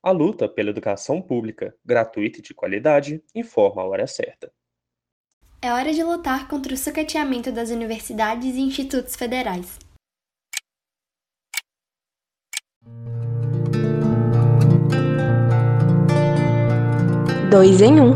A 0.03 0.11
luta 0.11 0.47
pela 0.47 0.69
educação 0.69 1.21
pública, 1.21 1.75
gratuita 1.83 2.39
e 2.39 2.41
de 2.41 2.53
qualidade, 2.53 3.23
informa 3.33 3.81
a 3.81 3.85
hora 3.85 4.07
certa. 4.07 4.51
É 5.61 5.73
hora 5.73 5.91
de 5.91 6.03
lutar 6.03 6.47
contra 6.47 6.73
o 6.73 6.77
sucateamento 6.77 7.51
das 7.51 7.71
universidades 7.71 8.55
e 8.55 8.61
institutos 8.61 9.15
federais. 9.15 9.79
Dois 17.49 17.81
em 17.81 18.01
um. 18.01 18.09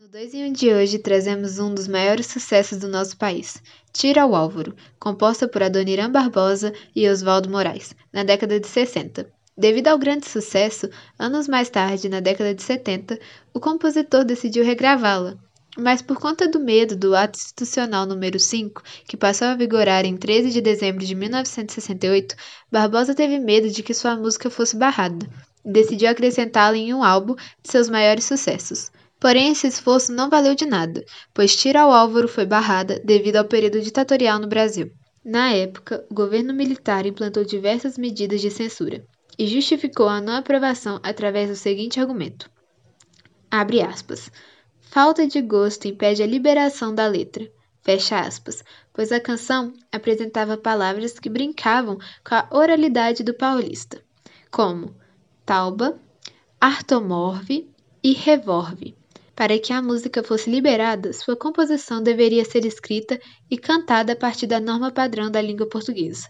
No 0.00 0.08
Dois 0.08 0.32
em 0.32 0.44
um 0.44 0.52
de 0.52 0.72
hoje 0.72 1.00
trazemos 1.00 1.58
um 1.58 1.74
dos 1.74 1.88
maiores 1.88 2.26
sucessos 2.26 2.78
do 2.78 2.86
nosso 2.86 3.16
país, 3.16 3.60
Tira 3.92 4.24
o 4.24 4.36
Álvaro, 4.36 4.76
composta 5.00 5.48
por 5.48 5.64
Adoniran 5.64 6.12
Barbosa 6.12 6.72
e 6.94 7.08
Oswaldo 7.08 7.50
Moraes, 7.50 7.92
na 8.12 8.22
década 8.22 8.60
de 8.60 8.68
60. 8.68 9.26
Devido 9.58 9.88
ao 9.88 9.98
grande 9.98 10.28
sucesso, 10.28 10.88
anos 11.18 11.48
mais 11.48 11.68
tarde, 11.68 12.08
na 12.08 12.20
década 12.20 12.54
de 12.54 12.62
70, 12.62 13.18
o 13.52 13.58
compositor 13.58 14.24
decidiu 14.24 14.64
regravá-la. 14.64 15.36
Mas 15.76 16.00
por 16.00 16.20
conta 16.20 16.48
do 16.48 16.60
medo 16.60 16.94
do 16.96 17.16
Ato 17.16 17.36
Institucional 17.36 18.06
número 18.06 18.38
5, 18.38 18.82
que 19.08 19.16
passou 19.16 19.48
a 19.48 19.56
vigorar 19.56 20.04
em 20.04 20.16
13 20.16 20.50
de 20.50 20.60
dezembro 20.60 21.04
de 21.04 21.14
1968, 21.14 22.36
Barbosa 22.70 23.14
teve 23.14 23.40
medo 23.40 23.68
de 23.68 23.82
que 23.82 23.92
sua 23.92 24.14
música 24.14 24.48
fosse 24.48 24.76
barrada 24.76 25.28
e 25.64 25.72
decidiu 25.72 26.08
acrescentá-la 26.08 26.76
em 26.76 26.94
um 26.94 27.02
álbum 27.02 27.34
de 27.34 27.70
seus 27.70 27.88
maiores 27.88 28.24
sucessos. 28.24 28.92
Porém, 29.18 29.50
esse 29.50 29.66
esforço 29.66 30.12
não 30.12 30.30
valeu 30.30 30.54
de 30.54 30.66
nada, 30.66 31.04
pois 31.32 31.56
Tira 31.56 31.80
ao 31.80 31.92
Álvaro 31.92 32.28
foi 32.28 32.44
barrada 32.46 33.00
devido 33.04 33.36
ao 33.36 33.44
período 33.44 33.80
ditatorial 33.80 34.38
no 34.38 34.46
Brasil. 34.46 34.92
Na 35.24 35.50
época, 35.50 36.04
o 36.10 36.14
governo 36.14 36.52
militar 36.52 37.06
implantou 37.06 37.44
diversas 37.44 37.96
medidas 37.96 38.40
de 38.40 38.50
censura 38.50 39.04
e 39.38 39.46
justificou 39.46 40.08
a 40.08 40.20
não 40.20 40.36
aprovação 40.36 41.00
através 41.02 41.48
do 41.48 41.56
seguinte 41.56 41.98
argumento: 41.98 42.50
abre 43.50 43.80
aspas. 43.80 44.30
Falta 44.94 45.26
de 45.26 45.42
gosto 45.42 45.88
impede 45.88 46.22
a 46.22 46.26
liberação 46.26 46.94
da 46.94 47.08
letra. 47.08 47.50
Fecha 47.82 48.20
aspas, 48.20 48.62
pois 48.92 49.10
a 49.10 49.18
canção 49.18 49.74
apresentava 49.90 50.56
palavras 50.56 51.18
que 51.18 51.28
brincavam 51.28 51.98
com 52.24 52.34
a 52.36 52.46
oralidade 52.52 53.24
do 53.24 53.34
paulista, 53.34 54.00
como 54.52 54.94
tauba, 55.44 56.00
artomorve 56.60 57.68
e 58.04 58.12
revolve. 58.12 58.96
Para 59.34 59.58
que 59.58 59.72
a 59.72 59.82
música 59.82 60.22
fosse 60.22 60.48
liberada, 60.48 61.12
sua 61.12 61.34
composição 61.34 62.00
deveria 62.00 62.44
ser 62.44 62.64
escrita 62.64 63.20
e 63.50 63.58
cantada 63.58 64.12
a 64.12 64.16
partir 64.16 64.46
da 64.46 64.60
norma 64.60 64.92
padrão 64.92 65.28
da 65.28 65.42
língua 65.42 65.66
portuguesa 65.68 66.28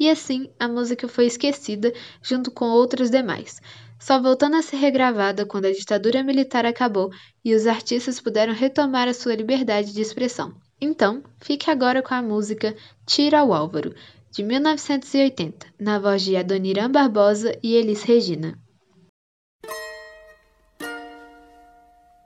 e 0.00 0.08
assim 0.08 0.50
a 0.58 0.66
música 0.66 1.06
foi 1.06 1.26
esquecida 1.26 1.92
junto 2.22 2.50
com 2.50 2.64
outras 2.64 3.10
demais, 3.10 3.60
só 4.00 4.20
voltando 4.20 4.56
a 4.56 4.62
ser 4.62 4.78
regravada 4.78 5.44
quando 5.44 5.66
a 5.66 5.72
ditadura 5.72 6.24
militar 6.24 6.64
acabou 6.64 7.10
e 7.44 7.54
os 7.54 7.66
artistas 7.66 8.18
puderam 8.18 8.54
retomar 8.54 9.06
a 9.06 9.14
sua 9.14 9.34
liberdade 9.34 9.92
de 9.92 10.00
expressão. 10.00 10.54
Então, 10.80 11.22
fique 11.38 11.70
agora 11.70 12.02
com 12.02 12.14
a 12.14 12.22
música 12.22 12.74
Tira 13.06 13.44
o 13.44 13.52
Álvaro, 13.52 13.94
de 14.32 14.42
1980, 14.42 15.66
na 15.78 15.98
voz 15.98 16.22
de 16.22 16.36
Adoniran 16.36 16.90
Barbosa 16.90 17.56
e 17.62 17.74
Elis 17.74 18.02
Regina. 18.02 18.58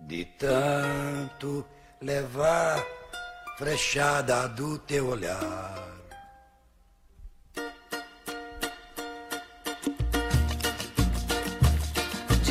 De 0.00 0.24
tanto 0.38 1.64
levar 2.00 2.84
frechada 3.56 4.46
do 4.48 4.78
teu 4.78 5.08
olhar 5.08 6.03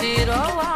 de 0.00 0.16
tiro 0.16 0.75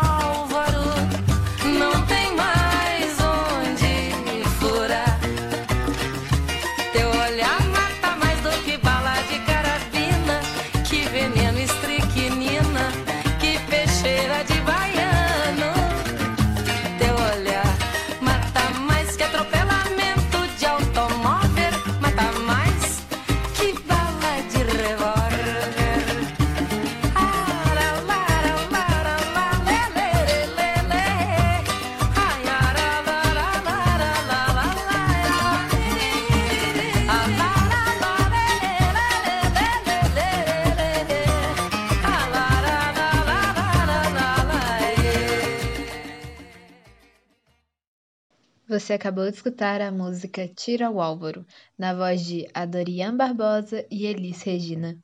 Você 48.91 48.95
acabou 48.95 49.31
de 49.31 49.37
escutar 49.37 49.81
a 49.81 49.93
música 49.93 50.49
Tira 50.49 50.91
o 50.91 51.01
Álvaro, 51.01 51.47
na 51.79 51.95
voz 51.95 52.25
de 52.25 52.49
Adorian 52.53 53.17
Barbosa 53.17 53.87
e 53.89 54.05
Elis 54.05 54.43
Regina. 54.43 54.99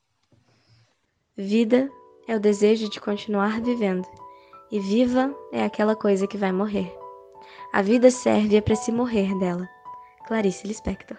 Vida 1.37 1.88
é 2.26 2.35
o 2.35 2.40
desejo 2.40 2.90
de 2.90 2.99
continuar 2.99 3.61
vivendo, 3.61 4.05
e 4.73 4.81
viva 4.81 5.33
é 5.52 5.62
aquela 5.62 5.95
coisa 5.95 6.26
que 6.26 6.37
vai 6.37 6.50
morrer. 6.50 6.93
A 7.73 7.81
vida 7.81 8.11
serve 8.11 8.57
é 8.57 8.61
para 8.61 8.75
se 8.75 8.90
morrer 8.90 9.38
dela. 9.38 9.69
Clarice 10.26 10.66
Lispector. 10.66 11.19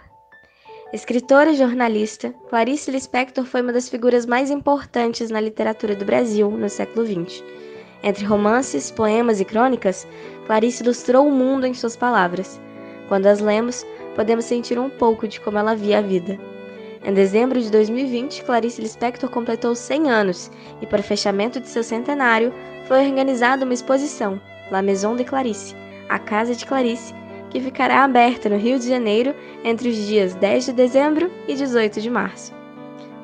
Escritora 0.91 1.51
e 1.51 1.55
jornalista, 1.55 2.33
Clarice 2.50 2.91
Lispector 2.91 3.45
foi 3.45 3.62
uma 3.62 3.71
das 3.71 3.88
figuras 3.88 4.25
mais 4.25 4.51
importantes 4.51 5.29
na 5.29 5.39
literatura 5.39 5.95
do 5.95 6.03
Brasil 6.03 6.51
no 6.51 6.67
século 6.67 7.05
XX. 7.05 7.41
Entre 8.03 8.25
romances, 8.25 8.91
poemas 8.91 9.39
e 9.39 9.45
crônicas, 9.45 10.07
Clarice 10.45 10.83
ilustrou 10.83 11.27
o 11.27 11.31
mundo 11.31 11.65
em 11.65 11.73
suas 11.73 11.95
palavras. 11.95 12.59
Quando 13.07 13.25
as 13.25 13.39
lemos, 13.39 13.85
podemos 14.15 14.45
sentir 14.45 14.77
um 14.79 14.89
pouco 14.89 15.27
de 15.27 15.39
como 15.39 15.57
ela 15.57 15.75
via 15.75 15.99
a 15.99 16.01
vida. 16.01 16.37
Em 17.03 17.13
dezembro 17.13 17.61
de 17.61 17.71
2020, 17.71 18.43
Clarice 18.43 18.81
Lispector 18.81 19.29
completou 19.29 19.75
100 19.75 20.09
anos 20.09 20.51
e, 20.81 20.86
para 20.86 20.99
o 20.99 21.03
fechamento 21.03 21.60
de 21.60 21.69
seu 21.69 21.83
centenário, 21.83 22.53
foi 22.88 23.05
organizada 23.05 23.65
uma 23.65 23.73
exposição, 23.73 24.41
La 24.71 24.81
Maison 24.81 25.15
de 25.15 25.23
Clarice, 25.23 25.75
a 26.10 26.19
Casa 26.19 26.55
de 26.55 26.65
Clarice, 26.65 27.13
que 27.49 27.62
ficará 27.62 28.03
aberta 28.03 28.49
no 28.49 28.57
Rio 28.57 28.77
de 28.77 28.89
Janeiro 28.89 29.33
entre 29.63 29.89
os 29.89 29.95
dias 29.95 30.36
10 30.36 30.65
de 30.65 30.73
dezembro 30.73 31.31
e 31.47 31.55
18 31.55 32.01
de 32.01 32.10
março. 32.10 32.53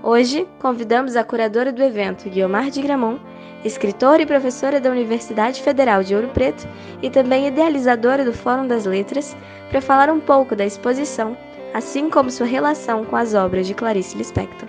Hoje, 0.02 0.48
convidamos 0.60 1.16
a 1.16 1.24
curadora 1.24 1.72
do 1.72 1.82
evento, 1.82 2.30
Guiomar 2.30 2.70
de 2.70 2.82
Gramont, 2.82 3.22
escritora 3.64 4.22
e 4.22 4.26
professora 4.26 4.80
da 4.80 4.90
Universidade 4.90 5.62
Federal 5.62 6.04
de 6.04 6.16
Ouro 6.16 6.28
Preto 6.30 6.68
e 7.02 7.10
também 7.10 7.48
idealizadora 7.48 8.26
do 8.26 8.34
Fórum 8.34 8.68
das 8.68 8.86
Letras, 8.86 9.36
para 9.70 9.82
falar 9.82 10.10
um 10.10 10.20
pouco 10.20 10.56
da 10.56 10.66
exposição, 10.66 11.38
assim 11.74 12.10
como 12.10 12.30
sua 12.30 12.46
relação 12.46 13.04
com 13.06 13.16
as 13.16 13.34
obras 13.34 13.66
de 13.66 13.74
Clarice 13.74 14.18
Lispector. 14.18 14.68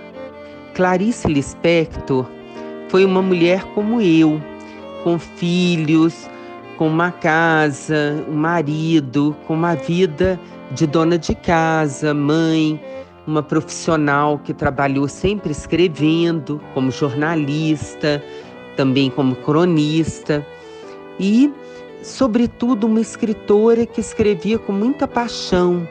Clarice 0.75 1.29
Lispector 1.29 2.27
foi 2.89 3.05
uma 3.05 3.21
mulher 3.21 3.65
como 3.75 4.01
eu, 4.01 4.41
com 5.03 5.19
filhos, 5.19 6.29
com 6.79 6.89
uma 6.89 7.11
casa, 7.11 8.25
um 8.29 8.35
marido, 8.35 9.37
com 9.47 9.55
uma 9.55 9.75
vida 9.75 10.41
de 10.73 10.87
dona 10.87 11.19
de 11.19 11.35
casa, 11.35 12.15
mãe, 12.15 12.81
uma 13.27 13.43
profissional 13.43 14.39
que 14.39 14.53
trabalhou 14.53 15.09
sempre 15.09 15.53
escrevendo, 15.53 16.61
como 16.73 16.91
jornalista, 16.91 18.23
também 18.77 19.11
como 19.11 19.37
cronista 19.37 20.47
e, 21.19 21.53
sobretudo, 22.03 22.87
uma 22.87 23.01
escritora 23.01 23.87
que 23.87 24.01
escrevia 24.01 24.59
com 24.59 24.73
muita 24.73 25.07
paixão. 25.07 25.89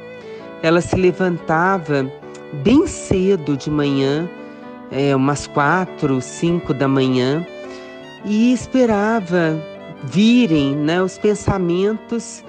Ela 0.62 0.82
se 0.82 0.96
levantava 0.96 2.10
bem 2.64 2.86
cedo 2.88 3.58
de 3.58 3.70
manhã, 3.70 4.30
é, 4.92 5.16
umas 5.16 5.48
quatro, 5.48 6.22
cinco 6.22 6.74
da 6.74 6.88
manhã, 6.88 7.46
e 8.26 8.54
esperava 8.54 9.60
virem 10.04 10.76
né, 10.76 11.02
os 11.02 11.18
pensamentos 11.18 12.44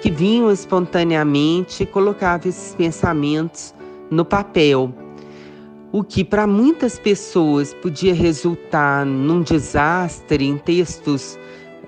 que 0.00 0.10
vinham 0.10 0.50
espontaneamente 0.50 1.82
e 1.82 1.86
colocava 1.86 2.48
esses 2.48 2.74
pensamentos 2.74 3.74
no 4.10 4.24
papel 4.24 4.92
o 5.92 6.04
que 6.04 6.24
para 6.24 6.46
muitas 6.46 6.98
pessoas 6.98 7.74
podia 7.74 8.14
resultar 8.14 9.04
num 9.04 9.42
desastre, 9.42 10.46
em 10.46 10.56
textos 10.56 11.38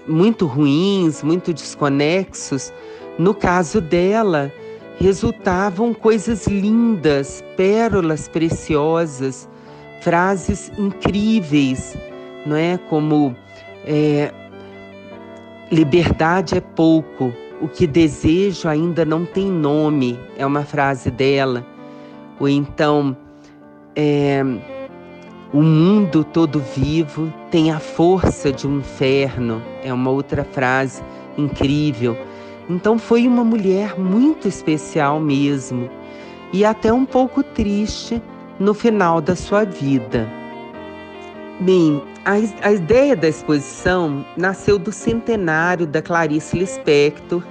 muito 0.06 0.46
ruins, 0.46 1.22
muito 1.22 1.52
desconexos, 1.52 2.72
no 3.18 3.32
caso 3.32 3.80
dela, 3.80 4.52
resultavam 4.98 5.94
coisas 5.94 6.46
lindas, 6.46 7.42
pérolas 7.56 8.26
preciosas, 8.26 9.48
frases 10.00 10.72
incríveis, 10.76 11.96
não 12.44 12.56
é? 12.56 12.78
Como 12.88 13.36
é, 13.84 14.32
liberdade 15.70 16.56
é 16.56 16.60
pouco, 16.60 17.32
o 17.60 17.68
que 17.68 17.86
desejo 17.86 18.68
ainda 18.68 19.04
não 19.04 19.24
tem 19.24 19.46
nome, 19.46 20.18
é 20.36 20.44
uma 20.44 20.64
frase 20.64 21.10
dela. 21.10 21.64
Ou 22.40 22.48
então, 22.48 23.16
é, 23.94 24.42
o 25.52 25.62
mundo 25.62 26.24
todo 26.24 26.60
vivo 26.60 27.32
tem 27.50 27.70
a 27.70 27.78
força 27.78 28.50
de 28.50 28.66
um 28.66 28.78
inferno, 28.78 29.62
é 29.82 29.92
uma 29.92 30.10
outra 30.10 30.44
frase 30.44 31.02
incrível. 31.36 32.16
Então 32.70 32.98
foi 32.98 33.26
uma 33.26 33.44
mulher 33.44 33.98
muito 33.98 34.48
especial 34.48 35.20
mesmo 35.20 35.90
e 36.52 36.64
até 36.64 36.92
um 36.92 37.04
pouco 37.04 37.42
triste 37.42 38.22
no 38.58 38.72
final 38.72 39.20
da 39.20 39.36
sua 39.36 39.64
vida. 39.64 40.28
Bem, 41.60 42.02
a, 42.24 42.32
a 42.66 42.72
ideia 42.72 43.14
da 43.14 43.28
exposição 43.28 44.24
nasceu 44.36 44.78
do 44.78 44.90
centenário 44.90 45.86
da 45.86 46.00
Clarice 46.00 46.56
Lispector, 46.56 47.42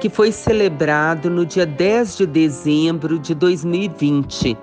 que 0.00 0.08
foi 0.08 0.32
celebrado 0.32 1.28
no 1.28 1.44
dia 1.44 1.66
10 1.66 2.16
de 2.16 2.26
dezembro 2.26 3.18
de 3.18 3.34
2020 3.34 4.56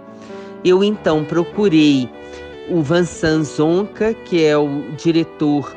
eu 0.63 0.83
então 0.83 1.23
procurei 1.23 2.09
o 2.69 2.81
Vincent 2.81 3.43
Zonca, 3.43 4.13
que 4.13 4.43
é 4.43 4.57
o 4.57 4.83
diretor 4.97 5.75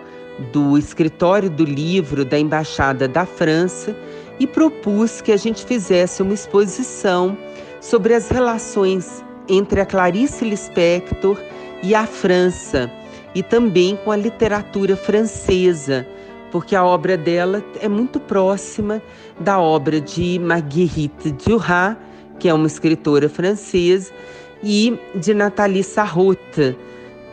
do 0.53 0.77
escritório 0.77 1.49
do 1.49 1.65
livro 1.65 2.25
da 2.25 2.39
Embaixada 2.39 3.07
da 3.07 3.25
França, 3.25 3.97
e 4.39 4.47
propus 4.47 5.21
que 5.21 5.33
a 5.33 5.37
gente 5.37 5.65
fizesse 5.65 6.23
uma 6.23 6.35
exposição 6.35 7.37
sobre 7.81 8.15
as 8.15 8.29
relações 8.29 9.23
entre 9.49 9.81
a 9.81 9.87
Clarice 9.87 10.45
Lispector 10.45 11.39
e 11.83 11.95
a 11.95 12.07
França, 12.07 12.91
e 13.35 13.43
também 13.43 13.97
com 14.05 14.11
a 14.11 14.17
literatura 14.17 14.97
francesa, 14.97 16.07
porque 16.51 16.77
a 16.77 16.85
obra 16.85 17.17
dela 17.17 17.65
é 17.81 17.89
muito 17.89 18.21
próxima 18.21 19.03
da 19.41 19.59
obra 19.59 20.01
de 20.01 20.39
Marguerite 20.39 21.31
Duras, 21.33 21.97
que 22.39 22.49
é 22.49 22.55
uma 22.55 22.67
escritora 22.67 23.29
francesa, 23.29 24.13
e 24.63 24.99
de 25.15 25.35
Nathalie 25.35 25.83
Sarraute, 25.83 26.77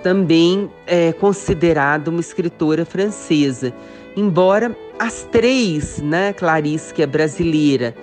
também 0.01 0.69
é 0.87 1.11
considerada 1.13 2.09
uma 2.09 2.21
escritora 2.21 2.85
francesa. 2.85 3.73
Embora 4.15 4.75
as 4.97 5.23
três, 5.31 6.01
né, 6.01 6.33
Clarice, 6.33 6.93
que 6.93 7.01
é 7.01 7.05
brasileira, 7.05 7.93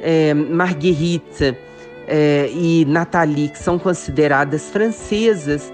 é, 0.00 0.34
Marguerite 0.34 1.56
é, 2.06 2.50
e 2.52 2.84
Nathalie, 2.84 3.48
que 3.48 3.58
são 3.58 3.78
consideradas 3.78 4.68
francesas, 4.70 5.72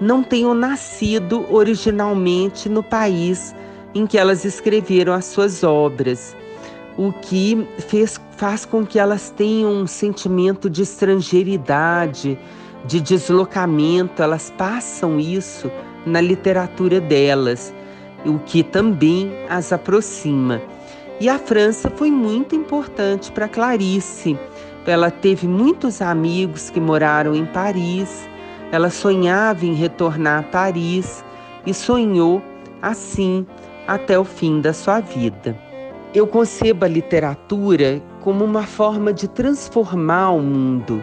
não 0.00 0.22
tenham 0.22 0.54
nascido 0.54 1.46
originalmente 1.52 2.68
no 2.68 2.82
país 2.82 3.54
em 3.94 4.06
que 4.06 4.16
elas 4.16 4.44
escreveram 4.44 5.12
as 5.12 5.26
suas 5.26 5.64
obras, 5.64 6.36
o 7.00 7.14
que 7.14 7.66
fez 7.78 8.20
faz 8.36 8.66
com 8.66 8.84
que 8.84 8.98
elas 8.98 9.30
tenham 9.30 9.72
um 9.72 9.86
sentimento 9.86 10.68
de 10.68 10.82
estrangeiridade, 10.82 12.38
de 12.84 13.00
deslocamento, 13.00 14.22
elas 14.22 14.52
passam 14.58 15.18
isso 15.18 15.70
na 16.04 16.20
literatura 16.20 17.00
delas, 17.00 17.72
o 18.26 18.38
que 18.40 18.62
também 18.62 19.32
as 19.48 19.72
aproxima. 19.72 20.60
E 21.18 21.26
a 21.26 21.38
França 21.38 21.88
foi 21.88 22.10
muito 22.10 22.54
importante 22.54 23.32
para 23.32 23.48
Clarice. 23.48 24.38
Ela 24.86 25.10
teve 25.10 25.48
muitos 25.48 26.02
amigos 26.02 26.68
que 26.68 26.80
moraram 26.80 27.34
em 27.34 27.46
Paris, 27.46 28.28
Ela 28.72 28.90
sonhava 28.90 29.64
em 29.64 29.72
retornar 29.74 30.40
a 30.40 30.42
Paris 30.42 31.24
e 31.66 31.72
sonhou 31.72 32.42
assim 32.80 33.44
até 33.88 34.18
o 34.18 34.24
fim 34.24 34.60
da 34.60 34.72
sua 34.72 35.00
vida. 35.00 35.69
Eu 36.12 36.26
concebo 36.26 36.84
a 36.84 36.88
literatura 36.88 38.02
como 38.20 38.44
uma 38.44 38.64
forma 38.64 39.12
de 39.12 39.28
transformar 39.28 40.32
o 40.32 40.40
mundo, 40.40 41.00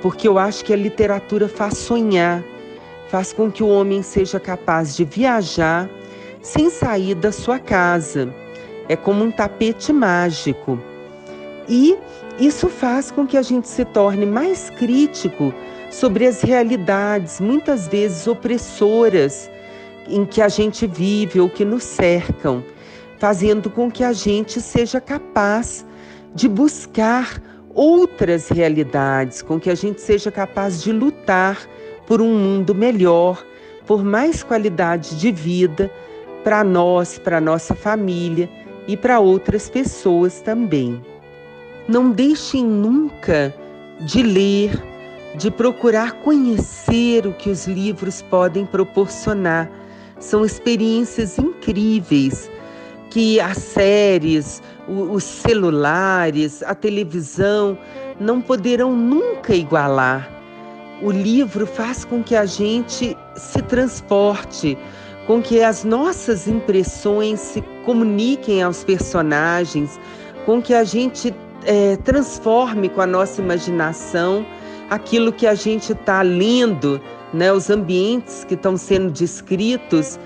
porque 0.00 0.28
eu 0.28 0.38
acho 0.38 0.64
que 0.64 0.72
a 0.72 0.76
literatura 0.76 1.48
faz 1.48 1.78
sonhar, 1.78 2.44
faz 3.08 3.32
com 3.32 3.50
que 3.50 3.64
o 3.64 3.68
homem 3.68 4.02
seja 4.02 4.38
capaz 4.38 4.94
de 4.94 5.04
viajar 5.04 5.90
sem 6.40 6.70
sair 6.70 7.16
da 7.16 7.32
sua 7.32 7.58
casa. 7.58 8.32
É 8.88 8.94
como 8.94 9.24
um 9.24 9.32
tapete 9.32 9.92
mágico. 9.92 10.78
E 11.68 11.96
isso 12.38 12.68
faz 12.68 13.10
com 13.10 13.26
que 13.26 13.36
a 13.36 13.42
gente 13.42 13.66
se 13.66 13.84
torne 13.84 14.24
mais 14.24 14.70
crítico 14.70 15.52
sobre 15.90 16.24
as 16.24 16.40
realidades, 16.40 17.40
muitas 17.40 17.88
vezes 17.88 18.28
opressoras, 18.28 19.50
em 20.08 20.24
que 20.24 20.40
a 20.40 20.48
gente 20.48 20.86
vive 20.86 21.40
ou 21.40 21.48
que 21.48 21.64
nos 21.64 21.82
cercam, 21.82 22.62
fazendo 23.18 23.70
com 23.70 23.90
que 23.90 24.04
a 24.04 24.12
gente 24.12 24.60
seja 24.60 25.00
capaz 25.00 25.86
de 26.34 26.48
buscar 26.48 27.40
outras 27.74 28.48
realidades, 28.48 29.42
com 29.42 29.60
que 29.60 29.70
a 29.70 29.74
gente 29.74 30.00
seja 30.00 30.30
capaz 30.30 30.82
de 30.82 30.92
lutar 30.92 31.58
por 32.06 32.20
um 32.22 32.34
mundo 32.34 32.74
melhor, 32.74 33.44
por 33.86 34.02
mais 34.04 34.42
qualidade 34.42 35.18
de 35.18 35.30
vida 35.30 35.90
para 36.42 36.62
nós, 36.62 37.18
para 37.18 37.40
nossa 37.40 37.74
família 37.74 38.48
e 38.86 38.96
para 38.96 39.20
outras 39.20 39.68
pessoas 39.68 40.40
também. 40.40 41.02
Não 41.88 42.10
deixem 42.10 42.64
nunca 42.64 43.54
de 44.00 44.22
ler, 44.22 44.70
de 45.36 45.50
procurar 45.50 46.12
conhecer 46.22 47.26
o 47.26 47.32
que 47.32 47.50
os 47.50 47.66
livros 47.66 48.22
podem 48.22 48.64
proporcionar. 48.64 49.70
São 50.18 50.44
experiências 50.44 51.38
incríveis 51.38 52.50
que 53.16 53.40
as 53.40 53.56
séries, 53.56 54.62
os 54.86 55.24
celulares, 55.24 56.62
a 56.62 56.74
televisão 56.74 57.78
não 58.20 58.42
poderão 58.42 58.94
nunca 58.94 59.54
igualar. 59.54 60.30
O 61.00 61.10
livro 61.10 61.66
faz 61.66 62.04
com 62.04 62.22
que 62.22 62.36
a 62.36 62.44
gente 62.44 63.16
se 63.34 63.62
transporte, 63.62 64.76
com 65.26 65.40
que 65.40 65.62
as 65.62 65.82
nossas 65.82 66.46
impressões 66.46 67.40
se 67.40 67.62
comuniquem 67.86 68.62
aos 68.62 68.84
personagens, 68.84 69.98
com 70.44 70.60
que 70.60 70.74
a 70.74 70.84
gente 70.84 71.34
é, 71.64 71.96
transforme 71.96 72.90
com 72.90 73.00
a 73.00 73.06
nossa 73.06 73.40
imaginação 73.40 74.44
aquilo 74.90 75.32
que 75.32 75.46
a 75.46 75.54
gente 75.54 75.92
está 75.92 76.20
lendo, 76.20 77.00
né, 77.32 77.50
os 77.50 77.70
ambientes 77.70 78.44
que 78.44 78.52
estão 78.52 78.76
sendo 78.76 79.10
descritos 79.10 80.18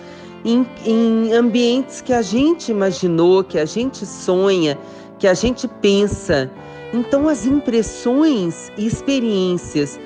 em, 0.44 0.66
em 0.85 1.33
ambientes 1.33 2.00
que 2.00 2.12
a 2.12 2.22
gente 2.22 2.70
imaginou, 2.70 3.44
que 3.44 3.59
a 3.59 3.64
gente 3.64 4.07
sonha, 4.07 4.79
que 5.18 5.26
a 5.26 5.35
gente 5.35 5.68
pensa. 5.68 6.50
Então, 6.92 7.29
as 7.29 7.46
impressões 7.46 8.70
e 8.76 8.87
experiências 8.87 9.98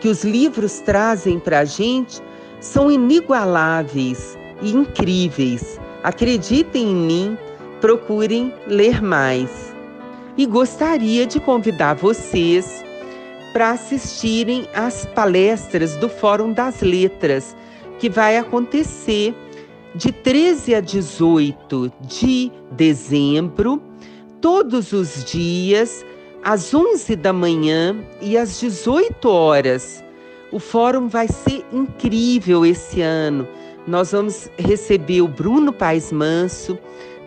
que 0.00 0.08
os 0.08 0.24
livros 0.24 0.80
trazem 0.80 1.38
para 1.38 1.60
a 1.60 1.64
gente 1.64 2.20
são 2.60 2.90
inigualáveis 2.90 4.36
e 4.60 4.72
incríveis. 4.72 5.78
Acreditem 6.02 6.90
em 6.90 6.94
mim, 6.94 7.38
procurem 7.80 8.52
ler 8.66 9.00
mais. 9.02 9.72
E 10.36 10.46
gostaria 10.46 11.26
de 11.26 11.38
convidar 11.38 11.94
vocês 11.94 12.82
para 13.52 13.70
assistirem 13.70 14.66
às 14.74 15.04
palestras 15.04 15.96
do 15.96 16.08
Fórum 16.08 16.52
das 16.52 16.80
Letras, 16.80 17.54
que 17.98 18.08
vai 18.08 18.38
acontecer 18.38 19.34
de 19.94 20.10
13 20.10 20.74
a 20.74 20.80
18 20.80 21.92
de 22.00 22.50
dezembro, 22.70 23.82
todos 24.40 24.92
os 24.92 25.24
dias, 25.24 26.04
às 26.42 26.72
11 26.72 27.14
da 27.16 27.32
manhã 27.32 27.96
e 28.20 28.36
às 28.36 28.58
18 28.58 29.28
horas. 29.28 30.02
O 30.50 30.58
fórum 30.58 31.08
vai 31.08 31.28
ser 31.28 31.64
incrível 31.72 32.64
esse 32.64 33.00
ano. 33.00 33.46
Nós 33.86 34.12
vamos 34.12 34.50
receber 34.58 35.22
o 35.22 35.28
Bruno 35.28 35.72
Paes 35.72 36.12
Manso 36.12 36.78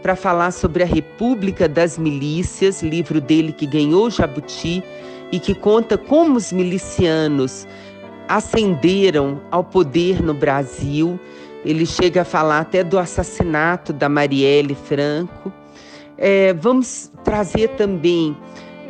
para 0.02 0.16
falar 0.16 0.52
sobre 0.52 0.84
a 0.84 0.86
República 0.86 1.68
das 1.68 1.98
Milícias, 1.98 2.84
livro 2.84 3.20
dele 3.20 3.52
que 3.52 3.66
ganhou 3.66 4.10
Jabuti 4.10 4.84
e 5.32 5.40
que 5.40 5.56
conta 5.56 5.98
como 5.98 6.38
os 6.38 6.52
milicianos 6.52 7.68
ascenderam 8.28 9.42
ao 9.52 9.64
poder 9.64 10.22
no 10.22 10.34
Brasil 10.34 11.20
ele 11.66 11.86
chega 11.86 12.22
a 12.22 12.26
falar 12.26 12.60
até 12.60 12.84
do 12.84 13.00
assassinato 13.00 13.92
da 13.92 14.08
Marielle 14.08 14.76
Franco. 14.76 15.52
É, 16.18 16.54
vamos 16.54 17.12
trazer 17.24 17.70
também 17.70 18.38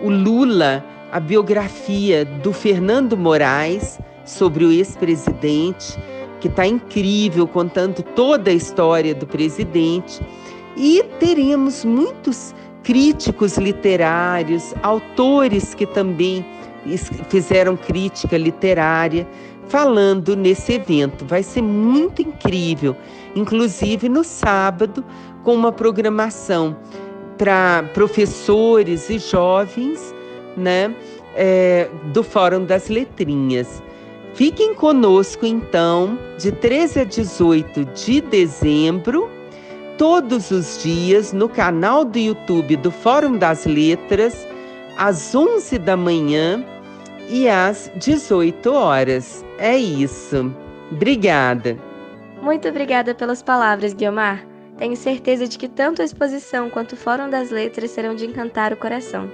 o 0.03 0.09
Lula, 0.09 0.83
a 1.11 1.19
biografia 1.19 2.25
do 2.25 2.51
Fernando 2.51 3.15
Moraes 3.15 3.97
sobre 4.25 4.65
o 4.65 4.71
ex-presidente, 4.71 5.97
que 6.41 6.49
está 6.49 6.67
incrível, 6.67 7.47
contando 7.47 8.03
toda 8.03 8.51
a 8.51 8.53
história 8.53 9.15
do 9.15 9.25
presidente. 9.25 10.21
E 10.75 11.01
teremos 11.19 11.85
muitos 11.85 12.53
críticos 12.83 13.57
literários, 13.57 14.75
autores 14.83 15.73
que 15.73 15.85
também 15.85 16.45
fizeram 17.29 17.75
crítica 17.77 18.37
literária 18.37 19.25
falando 19.67 20.35
nesse 20.35 20.73
evento. 20.73 21.25
Vai 21.25 21.43
ser 21.43 21.61
muito 21.61 22.21
incrível, 22.21 22.95
inclusive 23.35 24.09
no 24.09 24.23
sábado, 24.23 25.03
com 25.43 25.53
uma 25.53 25.71
programação 25.71 26.75
para 27.37 27.83
professores 27.93 29.09
e 29.09 29.19
jovens, 29.19 30.13
né, 30.55 30.95
é, 31.35 31.89
do 32.13 32.23
Fórum 32.23 32.63
das 32.63 32.87
Letrinhas. 32.87 33.83
Fiquem 34.33 34.73
conosco 34.73 35.45
então, 35.45 36.17
de 36.37 36.51
13 36.51 36.99
a 36.99 37.03
18 37.03 37.85
de 37.85 38.19
dezembro, 38.21 39.29
todos 39.97 40.51
os 40.51 40.81
dias 40.83 41.31
no 41.31 41.47
canal 41.47 42.03
do 42.03 42.19
YouTube 42.19 42.75
do 42.75 42.91
Fórum 42.91 43.37
das 43.37 43.65
Letras, 43.65 44.45
às 44.97 45.33
11 45.33 45.77
da 45.79 45.95
manhã 45.95 46.65
e 47.29 47.47
às 47.47 47.89
18 47.95 48.73
horas. 48.73 49.44
É 49.57 49.77
isso. 49.77 50.53
Obrigada. 50.91 51.77
Muito 52.41 52.67
obrigada 52.67 53.15
pelas 53.15 53.41
palavras, 53.41 53.93
Guiomar. 53.93 54.45
Tenho 54.77 54.95
certeza 54.95 55.47
de 55.47 55.57
que 55.57 55.69
tanto 55.69 56.01
a 56.01 56.05
exposição 56.05 56.69
quanto 56.69 56.93
o 56.93 56.97
Fórum 56.97 57.29
das 57.29 57.49
Letras 57.49 57.91
serão 57.91 58.13
de 58.13 58.25
encantar 58.25 58.73
o 58.73 58.77
coração. 58.77 59.29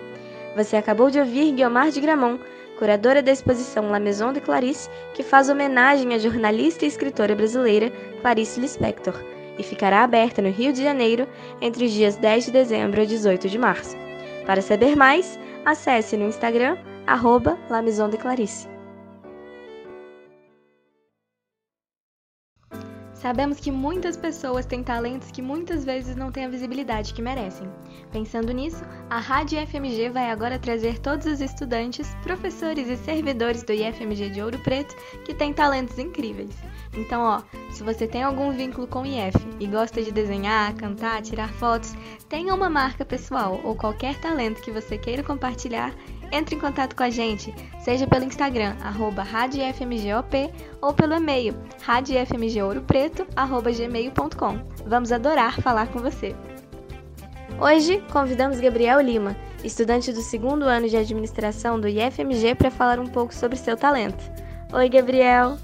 Você 0.55 0.75
acabou 0.75 1.09
de 1.09 1.19
ouvir 1.19 1.51
Guiomar 1.51 1.89
de 1.89 1.99
Gramont, 1.99 2.39
curadora 2.77 3.21
da 3.21 3.31
exposição 3.31 3.89
La 3.89 3.99
Maison 3.99 4.31
de 4.31 4.41
Clarice, 4.41 4.89
que 5.13 5.23
faz 5.23 5.49
homenagem 5.49 6.13
à 6.13 6.19
jornalista 6.19 6.85
e 6.85 6.87
escritora 6.87 7.35
brasileira 7.35 7.91
Clarice 8.21 8.59
Lispector, 8.59 9.15
e 9.57 9.63
ficará 9.63 10.03
aberta 10.03 10.41
no 10.41 10.49
Rio 10.49 10.71
de 10.71 10.83
Janeiro 10.83 11.27
entre 11.59 11.85
os 11.85 11.91
dias 11.91 12.15
10 12.17 12.45
de 12.45 12.51
dezembro 12.51 13.01
a 13.01 13.05
18 13.05 13.49
de 13.49 13.57
março. 13.57 13.95
Para 14.45 14.61
saber 14.61 14.95
mais, 14.95 15.39
acesse 15.65 16.15
no 16.15 16.27
Instagram 16.27 16.77
arroba 17.07 17.57
La 17.69 17.81
Maison 17.81 18.09
de 18.09 18.17
Clarice. 18.17 18.70
Sabemos 23.21 23.59
que 23.59 23.71
muitas 23.71 24.17
pessoas 24.17 24.65
têm 24.65 24.83
talentos 24.83 25.29
que 25.29 25.43
muitas 25.43 25.85
vezes 25.85 26.15
não 26.15 26.31
têm 26.31 26.45
a 26.45 26.49
visibilidade 26.49 27.13
que 27.13 27.21
merecem. 27.21 27.69
Pensando 28.11 28.51
nisso, 28.51 28.83
a 29.11 29.19
Rádio 29.19 29.61
IFMG 29.61 30.09
vai 30.09 30.31
agora 30.31 30.57
trazer 30.57 30.97
todos 30.97 31.27
os 31.27 31.39
estudantes, 31.39 32.15
professores 32.23 32.89
e 32.89 32.97
servidores 32.97 33.61
do 33.61 33.73
IFMG 33.73 34.31
de 34.31 34.41
Ouro 34.41 34.57
Preto 34.57 34.95
que 35.23 35.35
têm 35.35 35.53
talentos 35.53 35.99
incríveis. 35.99 36.55
Então, 36.93 37.21
ó, 37.21 37.41
se 37.69 37.83
você 37.83 38.07
tem 38.07 38.23
algum 38.23 38.51
vínculo 38.51 38.87
com 38.87 39.03
o 39.03 39.05
IF 39.05 39.37
e 39.59 39.67
gosta 39.67 40.01
de 40.01 40.11
desenhar, 40.11 40.73
cantar, 40.73 41.21
tirar 41.21 41.53
fotos, 41.53 41.93
tenha 42.27 42.55
uma 42.55 42.71
marca 42.71 43.05
pessoal 43.05 43.61
ou 43.63 43.75
qualquer 43.75 44.19
talento 44.19 44.63
que 44.63 44.71
você 44.71 44.97
queira 44.97 45.21
compartilhar, 45.21 45.93
entre 46.31 46.55
em 46.55 46.59
contato 46.59 46.95
com 46.95 47.03
a 47.03 47.09
gente, 47.09 47.53
seja 47.83 48.07
pelo 48.07 48.23
Instagram, 48.25 48.75
arroba 48.81 49.27
ou 50.81 50.93
pelo 50.93 51.15
e-mail, 51.15 51.53
radiofmgouropreto.gmail.com. 51.81 54.59
Vamos 54.85 55.11
adorar 55.11 55.59
falar 55.61 55.87
com 55.87 55.99
você! 55.99 56.33
Hoje, 57.59 58.01
convidamos 58.11 58.59
Gabriel 58.59 59.01
Lima, 59.01 59.35
estudante 59.63 60.11
do 60.11 60.21
segundo 60.21 60.63
ano 60.63 60.89
de 60.89 60.97
administração 60.97 61.79
do 61.79 61.87
IFMG, 61.87 62.55
para 62.55 62.71
falar 62.71 62.99
um 62.99 63.07
pouco 63.07 63.35
sobre 63.35 63.57
seu 63.57 63.77
talento. 63.77 64.23
Oi, 64.73 64.89
Gabriel! 64.89 65.59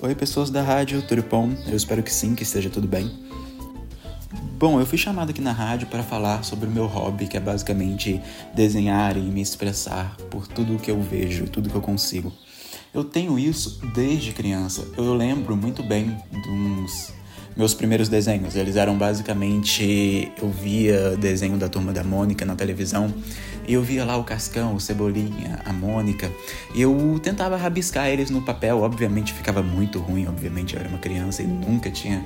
Oi, 0.00 0.14
pessoas 0.14 0.50
da 0.50 0.62
rádio, 0.62 1.02
tudo 1.02 1.22
bom? 1.22 1.50
Eu 1.66 1.76
espero 1.76 2.02
que 2.02 2.12
sim, 2.12 2.34
que 2.34 2.42
esteja 2.42 2.68
tudo 2.68 2.86
bem. 2.86 3.10
Bom, 4.32 4.80
eu 4.80 4.86
fui 4.86 4.96
chamado 4.96 5.30
aqui 5.30 5.40
na 5.40 5.52
rádio 5.52 5.86
para 5.88 6.02
falar 6.02 6.42
sobre 6.44 6.66
o 6.66 6.70
meu 6.70 6.86
hobby, 6.86 7.26
que 7.26 7.36
é 7.36 7.40
basicamente 7.40 8.20
desenhar 8.54 9.16
e 9.16 9.20
me 9.20 9.42
expressar 9.42 10.16
por 10.30 10.46
tudo 10.46 10.78
que 10.78 10.90
eu 10.90 11.00
vejo, 11.02 11.48
tudo 11.48 11.68
que 11.68 11.74
eu 11.74 11.82
consigo. 11.82 12.32
Eu 12.94 13.04
tenho 13.04 13.38
isso 13.38 13.80
desde 13.94 14.32
criança. 14.32 14.86
Eu 14.96 15.14
lembro 15.14 15.56
muito 15.56 15.82
bem 15.82 16.16
uns 16.48 17.12
meus 17.56 17.74
primeiros 17.74 18.08
desenhos. 18.08 18.56
Eles 18.56 18.76
eram 18.76 18.96
basicamente. 18.96 20.30
Eu 20.40 20.48
via 20.50 21.16
desenho 21.16 21.56
da 21.56 21.68
turma 21.68 21.92
da 21.92 22.04
Mônica 22.04 22.44
na 22.44 22.54
televisão 22.54 23.12
e 23.66 23.74
eu 23.74 23.82
via 23.82 24.04
lá 24.04 24.16
o 24.16 24.24
Cascão, 24.24 24.74
o 24.74 24.80
Cebolinha, 24.80 25.60
a 25.64 25.72
Mônica. 25.72 26.30
E 26.74 26.82
eu 26.82 27.20
tentava 27.22 27.56
rabiscar 27.56 28.08
eles 28.08 28.30
no 28.30 28.42
papel. 28.42 28.80
Obviamente 28.80 29.32
ficava 29.32 29.62
muito 29.62 29.98
ruim, 29.98 30.26
obviamente 30.26 30.74
eu 30.74 30.80
era 30.80 30.88
uma 30.88 30.98
criança 30.98 31.42
e 31.42 31.46
nunca 31.46 31.90
tinha 31.90 32.24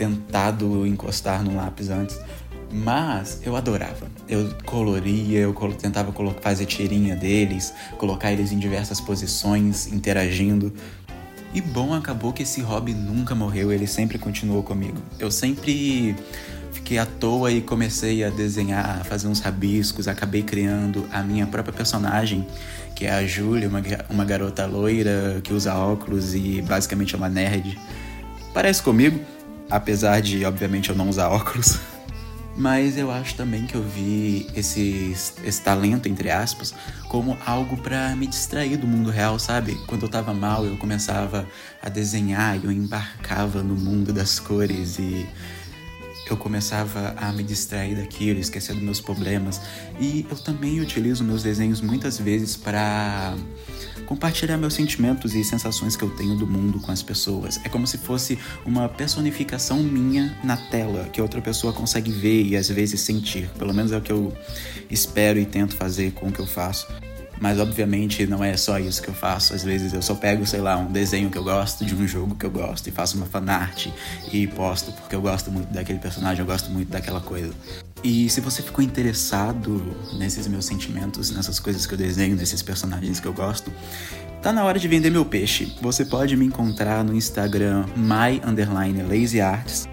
tentado 0.00 0.86
encostar 0.86 1.44
no 1.44 1.54
lápis 1.54 1.90
antes. 1.90 2.18
Mas 2.72 3.40
eu 3.44 3.54
adorava. 3.54 4.06
Eu 4.26 4.54
coloria, 4.64 5.40
eu 5.40 5.52
tentava 5.78 6.14
fazer 6.40 6.64
tirinha 6.64 7.14
deles, 7.14 7.74
colocar 7.98 8.32
eles 8.32 8.50
em 8.50 8.58
diversas 8.58 8.98
posições, 8.98 9.88
interagindo. 9.88 10.72
E 11.52 11.60
bom, 11.60 11.92
acabou 11.92 12.32
que 12.32 12.44
esse 12.44 12.62
hobby 12.62 12.94
nunca 12.94 13.34
morreu, 13.34 13.70
ele 13.70 13.86
sempre 13.86 14.18
continuou 14.18 14.62
comigo. 14.62 14.96
Eu 15.18 15.30
sempre 15.30 16.16
fiquei 16.72 16.96
à 16.96 17.04
toa 17.04 17.50
e 17.50 17.60
comecei 17.60 18.24
a 18.24 18.30
desenhar, 18.30 19.00
a 19.00 19.04
fazer 19.04 19.26
uns 19.26 19.40
rabiscos, 19.40 20.08
acabei 20.08 20.42
criando 20.42 21.06
a 21.12 21.22
minha 21.22 21.46
própria 21.46 21.74
personagem, 21.74 22.46
que 22.94 23.04
é 23.04 23.10
a 23.10 23.26
Júlia, 23.26 23.68
uma, 23.68 23.82
uma 24.08 24.24
garota 24.24 24.64
loira 24.64 25.40
que 25.42 25.52
usa 25.52 25.74
óculos 25.74 26.34
e 26.34 26.62
basicamente 26.62 27.14
é 27.14 27.18
uma 27.18 27.28
nerd. 27.28 27.76
Parece 28.54 28.80
comigo, 28.80 29.20
apesar 29.70 30.20
de, 30.20 30.44
obviamente, 30.44 30.90
eu 30.90 30.96
não 30.96 31.08
usar 31.08 31.28
óculos. 31.28 31.78
Mas 32.56 32.98
eu 32.98 33.10
acho 33.10 33.36
também 33.36 33.64
que 33.64 33.74
eu 33.74 33.82
vi 33.82 34.46
esse, 34.54 35.16
esse 35.44 35.62
talento, 35.62 36.08
entre 36.08 36.30
aspas, 36.30 36.74
como 37.08 37.38
algo 37.46 37.76
para 37.76 38.14
me 38.16 38.26
distrair 38.26 38.76
do 38.76 38.86
mundo 38.86 39.08
real, 39.08 39.38
sabe? 39.38 39.76
Quando 39.86 40.02
eu 40.02 40.08
tava 40.08 40.34
mal, 40.34 40.66
eu 40.66 40.76
começava 40.76 41.46
a 41.80 41.88
desenhar 41.88 42.58
e 42.60 42.64
eu 42.64 42.72
embarcava 42.72 43.62
no 43.62 43.74
mundo 43.74 44.12
das 44.12 44.38
cores 44.38 44.98
e 44.98 45.26
eu 46.28 46.36
começava 46.36 47.14
a 47.16 47.32
me 47.32 47.42
distrair 47.42 47.96
daquilo, 47.96 48.38
esquecer 48.38 48.74
dos 48.74 48.82
meus 48.82 49.00
problemas. 49.00 49.60
E 49.98 50.26
eu 50.30 50.36
também 50.36 50.80
utilizo 50.80 51.24
meus 51.24 51.42
desenhos 51.42 51.80
muitas 51.80 52.18
vezes 52.18 52.56
para 52.56 53.34
compartilhar 54.10 54.56
meus 54.56 54.74
sentimentos 54.74 55.36
e 55.36 55.44
sensações 55.44 55.94
que 55.94 56.02
eu 56.02 56.10
tenho 56.10 56.34
do 56.34 56.44
mundo 56.44 56.80
com 56.80 56.90
as 56.90 57.00
pessoas. 57.00 57.60
É 57.62 57.68
como 57.68 57.86
se 57.86 57.96
fosse 57.96 58.36
uma 58.66 58.88
personificação 58.88 59.78
minha 59.78 60.36
na 60.42 60.56
tela, 60.56 61.04
que 61.12 61.22
outra 61.22 61.40
pessoa 61.40 61.72
consegue 61.72 62.10
ver 62.10 62.42
e 62.42 62.56
às 62.56 62.68
vezes 62.68 63.00
sentir. 63.02 63.48
Pelo 63.56 63.72
menos 63.72 63.92
é 63.92 63.98
o 63.98 64.00
que 64.00 64.10
eu 64.10 64.36
espero 64.90 65.38
e 65.38 65.46
tento 65.46 65.76
fazer 65.76 66.10
com 66.10 66.26
o 66.26 66.32
que 66.32 66.40
eu 66.40 66.46
faço. 66.46 66.88
Mas 67.40 67.60
obviamente 67.60 68.26
não 68.26 68.42
é 68.42 68.56
só 68.56 68.80
isso 68.80 69.00
que 69.00 69.08
eu 69.08 69.14
faço. 69.14 69.54
Às 69.54 69.62
vezes 69.62 69.92
eu 69.92 70.02
só 70.02 70.16
pego, 70.16 70.44
sei 70.44 70.60
lá, 70.60 70.76
um 70.76 70.90
desenho 70.90 71.30
que 71.30 71.38
eu 71.38 71.44
gosto 71.44 71.84
de 71.84 71.94
um 71.94 72.06
jogo 72.08 72.34
que 72.34 72.44
eu 72.44 72.50
gosto 72.50 72.88
e 72.88 72.90
faço 72.90 73.16
uma 73.16 73.26
fanart 73.26 73.86
e 74.32 74.44
posto 74.48 74.90
porque 74.90 75.14
eu 75.14 75.22
gosto 75.22 75.52
muito 75.52 75.72
daquele 75.72 76.00
personagem, 76.00 76.40
eu 76.40 76.46
gosto 76.46 76.68
muito 76.68 76.90
daquela 76.90 77.20
coisa. 77.20 77.54
E 78.02 78.30
se 78.30 78.40
você 78.40 78.62
ficou 78.62 78.82
interessado 78.82 79.82
nesses 80.14 80.46
meus 80.46 80.64
sentimentos, 80.64 81.30
nessas 81.30 81.60
coisas 81.60 81.86
que 81.86 81.92
eu 81.92 81.98
desenho, 81.98 82.34
nesses 82.34 82.62
personagens 82.62 83.20
que 83.20 83.26
eu 83.26 83.32
gosto, 83.32 83.70
tá 84.40 84.52
na 84.52 84.64
hora 84.64 84.78
de 84.78 84.88
vender 84.88 85.10
meu 85.10 85.24
peixe. 85.24 85.76
Você 85.82 86.04
pode 86.04 86.34
me 86.36 86.46
encontrar 86.46 87.04
no 87.04 87.14
Instagram 87.14 87.84
my_lazyarts 87.96 89.86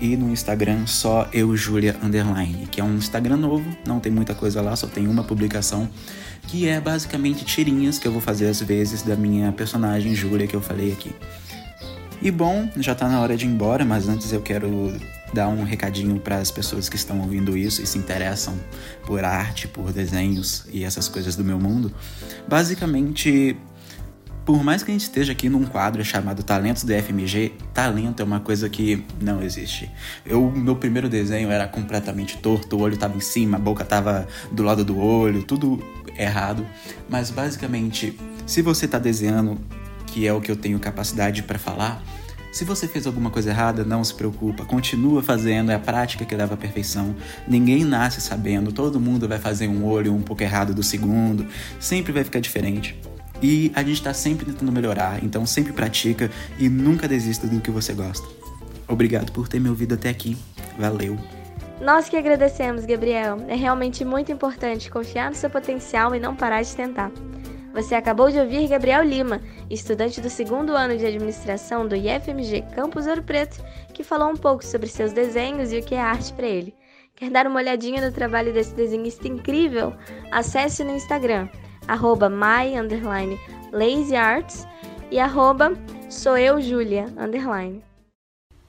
e 0.00 0.16
no 0.16 0.30
Instagram 0.30 0.86
só 0.86 1.28
eu 1.32 1.56
Julia 1.56 1.96
underline, 2.02 2.66
que 2.66 2.80
é 2.80 2.84
um 2.84 2.96
Instagram 2.96 3.38
novo, 3.38 3.64
não 3.86 3.98
tem 3.98 4.12
muita 4.12 4.34
coisa 4.34 4.60
lá, 4.60 4.76
só 4.76 4.86
tem 4.86 5.08
uma 5.08 5.24
publicação 5.24 5.88
que 6.42 6.68
é 6.68 6.78
basicamente 6.78 7.44
tirinhas 7.44 7.98
que 7.98 8.06
eu 8.06 8.12
vou 8.12 8.20
fazer 8.20 8.46
às 8.48 8.60
vezes 8.60 9.02
da 9.02 9.16
minha 9.16 9.50
personagem 9.50 10.14
Júlia 10.14 10.46
que 10.46 10.54
eu 10.54 10.60
falei 10.60 10.92
aqui. 10.92 11.14
E 12.20 12.30
bom, 12.30 12.68
já 12.76 12.94
tá 12.94 13.08
na 13.08 13.20
hora 13.20 13.36
de 13.36 13.46
ir 13.46 13.48
embora, 13.48 13.84
mas 13.84 14.08
antes 14.08 14.32
eu 14.32 14.42
quero 14.42 14.94
dar 15.32 15.48
um 15.48 15.64
recadinho 15.64 16.18
para 16.20 16.36
as 16.36 16.50
pessoas 16.50 16.88
que 16.88 16.96
estão 16.96 17.20
ouvindo 17.20 17.56
isso 17.56 17.82
e 17.82 17.86
se 17.86 17.98
interessam 17.98 18.58
por 19.04 19.24
arte, 19.24 19.68
por 19.68 19.92
desenhos 19.92 20.64
e 20.70 20.84
essas 20.84 21.08
coisas 21.08 21.36
do 21.36 21.44
meu 21.44 21.58
mundo. 21.58 21.92
Basicamente, 22.48 23.56
por 24.46 24.62
mais 24.62 24.84
que 24.84 24.92
a 24.92 24.94
gente 24.94 25.02
esteja 25.02 25.32
aqui 25.32 25.48
num 25.48 25.64
quadro 25.64 26.04
chamado 26.04 26.42
Talentos 26.44 26.84
do 26.84 26.92
FMG, 26.92 27.52
talento 27.74 28.20
é 28.20 28.24
uma 28.24 28.38
coisa 28.38 28.68
que 28.68 29.04
não 29.20 29.42
existe. 29.42 29.90
Eu, 30.24 30.52
meu 30.52 30.76
primeiro 30.76 31.08
desenho 31.08 31.50
era 31.50 31.66
completamente 31.66 32.38
torto, 32.38 32.76
o 32.76 32.80
olho 32.80 32.94
estava 32.94 33.16
em 33.16 33.20
cima, 33.20 33.56
a 33.56 33.60
boca 33.60 33.82
estava 33.82 34.26
do 34.52 34.62
lado 34.62 34.84
do 34.84 34.96
olho, 34.98 35.42
tudo 35.42 35.82
errado. 36.16 36.64
Mas 37.08 37.28
basicamente, 37.28 38.16
se 38.46 38.62
você 38.62 38.84
está 38.84 39.00
desenhando, 39.00 39.58
que 40.06 40.28
é 40.28 40.32
o 40.32 40.40
que 40.40 40.50
eu 40.50 40.56
tenho 40.56 40.78
capacidade 40.78 41.42
para 41.42 41.58
falar, 41.58 42.00
se 42.56 42.64
você 42.64 42.88
fez 42.88 43.06
alguma 43.06 43.28
coisa 43.28 43.50
errada, 43.50 43.84
não 43.84 44.02
se 44.02 44.14
preocupa, 44.14 44.64
continua 44.64 45.22
fazendo, 45.22 45.70
é 45.70 45.74
a 45.74 45.78
prática 45.78 46.24
que 46.24 46.34
leva 46.34 46.54
à 46.54 46.56
perfeição. 46.56 47.14
Ninguém 47.46 47.84
nasce 47.84 48.18
sabendo, 48.18 48.72
todo 48.72 48.98
mundo 48.98 49.28
vai 49.28 49.38
fazer 49.38 49.68
um 49.68 49.84
olho 49.84 50.14
um 50.14 50.22
pouco 50.22 50.42
errado 50.42 50.72
do 50.72 50.82
segundo, 50.82 51.46
sempre 51.78 52.12
vai 52.12 52.24
ficar 52.24 52.40
diferente. 52.40 52.98
E 53.42 53.70
a 53.74 53.80
gente 53.80 53.96
está 53.96 54.14
sempre 54.14 54.46
tentando 54.46 54.72
melhorar, 54.72 55.22
então 55.22 55.44
sempre 55.44 55.74
pratica 55.74 56.30
e 56.58 56.66
nunca 56.66 57.06
desista 57.06 57.46
do 57.46 57.60
que 57.60 57.70
você 57.70 57.92
gosta. 57.92 58.26
Obrigado 58.88 59.32
por 59.32 59.48
ter 59.48 59.60
me 59.60 59.68
ouvido 59.68 59.92
até 59.92 60.08
aqui. 60.08 60.34
Valeu! 60.78 61.18
Nós 61.78 62.08
que 62.08 62.16
agradecemos, 62.16 62.86
Gabriel. 62.86 63.36
É 63.48 63.54
realmente 63.54 64.02
muito 64.02 64.32
importante 64.32 64.90
confiar 64.90 65.28
no 65.28 65.36
seu 65.36 65.50
potencial 65.50 66.14
e 66.14 66.18
não 66.18 66.34
parar 66.34 66.62
de 66.62 66.74
tentar. 66.74 67.12
Você 67.76 67.94
acabou 67.94 68.30
de 68.30 68.40
ouvir 68.40 68.66
Gabriel 68.68 69.02
Lima, 69.02 69.38
estudante 69.68 70.18
do 70.18 70.30
segundo 70.30 70.74
ano 70.74 70.96
de 70.96 71.04
administração 71.04 71.86
do 71.86 71.94
IFMG 71.94 72.62
Campus 72.74 73.06
Ouro 73.06 73.22
Preto, 73.22 73.62
que 73.92 74.02
falou 74.02 74.30
um 74.30 74.34
pouco 74.34 74.64
sobre 74.64 74.88
seus 74.88 75.12
desenhos 75.12 75.70
e 75.70 75.78
o 75.78 75.82
que 75.82 75.94
é 75.94 76.00
arte 76.00 76.32
para 76.32 76.46
ele. 76.46 76.74
Quer 77.14 77.28
dar 77.28 77.46
uma 77.46 77.60
olhadinha 77.60 78.00
no 78.00 78.14
trabalho 78.14 78.50
desse 78.50 78.74
desenhista 78.74 79.28
incrível? 79.28 79.92
Acesse 80.32 80.82
no 80.84 80.96
Instagram, 80.96 81.50
arroba 81.86 82.32
e 85.10 85.18
arroba 85.18 85.72
sou 86.08 86.38
eu, 86.38 86.58
Julia, 86.62 87.04
underline. 87.18 87.85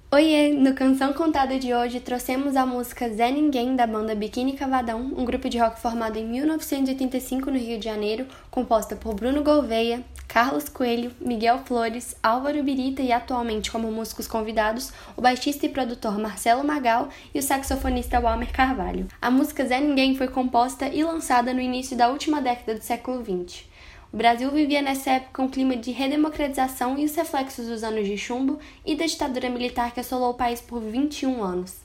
Oiê! 0.10 0.54
No 0.54 0.74
Canção 0.74 1.12
Contada 1.12 1.60
de 1.60 1.74
hoje 1.74 2.00
trouxemos 2.00 2.56
a 2.56 2.66
música 2.66 3.10
Zé 3.10 3.30
Ninguém 3.30 3.76
da 3.76 3.86
banda 3.86 4.16
Biquíni 4.16 4.54
Cavadão, 4.54 5.02
um 5.02 5.26
grupo 5.26 5.50
de 5.50 5.58
rock 5.58 5.82
formado 5.82 6.18
em 6.18 6.26
1985 6.26 7.52
no 7.52 7.58
Rio 7.58 7.78
de 7.78 7.84
Janeiro, 7.84 8.26
composta 8.50 8.96
por 8.96 9.14
Bruno 9.14 9.44
Gouveia, 9.44 10.02
Carlos 10.26 10.70
Coelho, 10.70 11.12
Miguel 11.20 11.60
Flores, 11.66 12.16
Álvaro 12.24 12.64
Birita 12.64 13.02
e 13.02 13.12
atualmente 13.12 13.70
como 13.70 13.92
músicos 13.92 14.30
convidados 14.30 14.94
o 15.18 15.22
baixista 15.22 15.66
e 15.66 15.70
produtor 15.70 16.18
Marcelo 16.18 16.64
Magal 16.64 17.10
e 17.36 17.40
o 17.40 17.44
saxofonista 17.44 18.18
Walmer 18.18 18.54
Carvalho. 18.54 19.08
A 19.22 19.30
música 19.30 19.66
Zé 19.66 19.82
Ninguém 19.82 20.16
foi 20.16 20.30
composta 20.30 20.88
e 20.88 21.04
lançada 21.04 21.54
no 21.54 21.60
início 21.60 21.98
da 21.98 22.08
última 22.08 22.40
década 22.40 22.76
do 22.76 22.82
século 22.82 23.22
XX. 23.26 23.66
O 24.12 24.16
Brasil 24.16 24.50
vivia 24.52 24.82
nessa 24.82 25.12
época 25.12 25.42
um 25.42 25.50
clima 25.50 25.76
de 25.76 25.92
redemocratização 25.92 26.98
e 26.98 27.04
os 27.04 27.14
reflexos 27.14 27.68
dos 27.68 27.84
anos 27.84 28.08
de 28.08 28.18
chumbo 28.18 28.58
e 28.86 28.96
da 28.96 29.06
ditadura 29.06 29.50
militar 29.50 29.94
que 29.94 30.00
assolou 30.00 30.30
o 30.30 30.36
país 30.36 30.62
por 30.62 30.80
21 30.80 31.44
anos. 31.44 31.76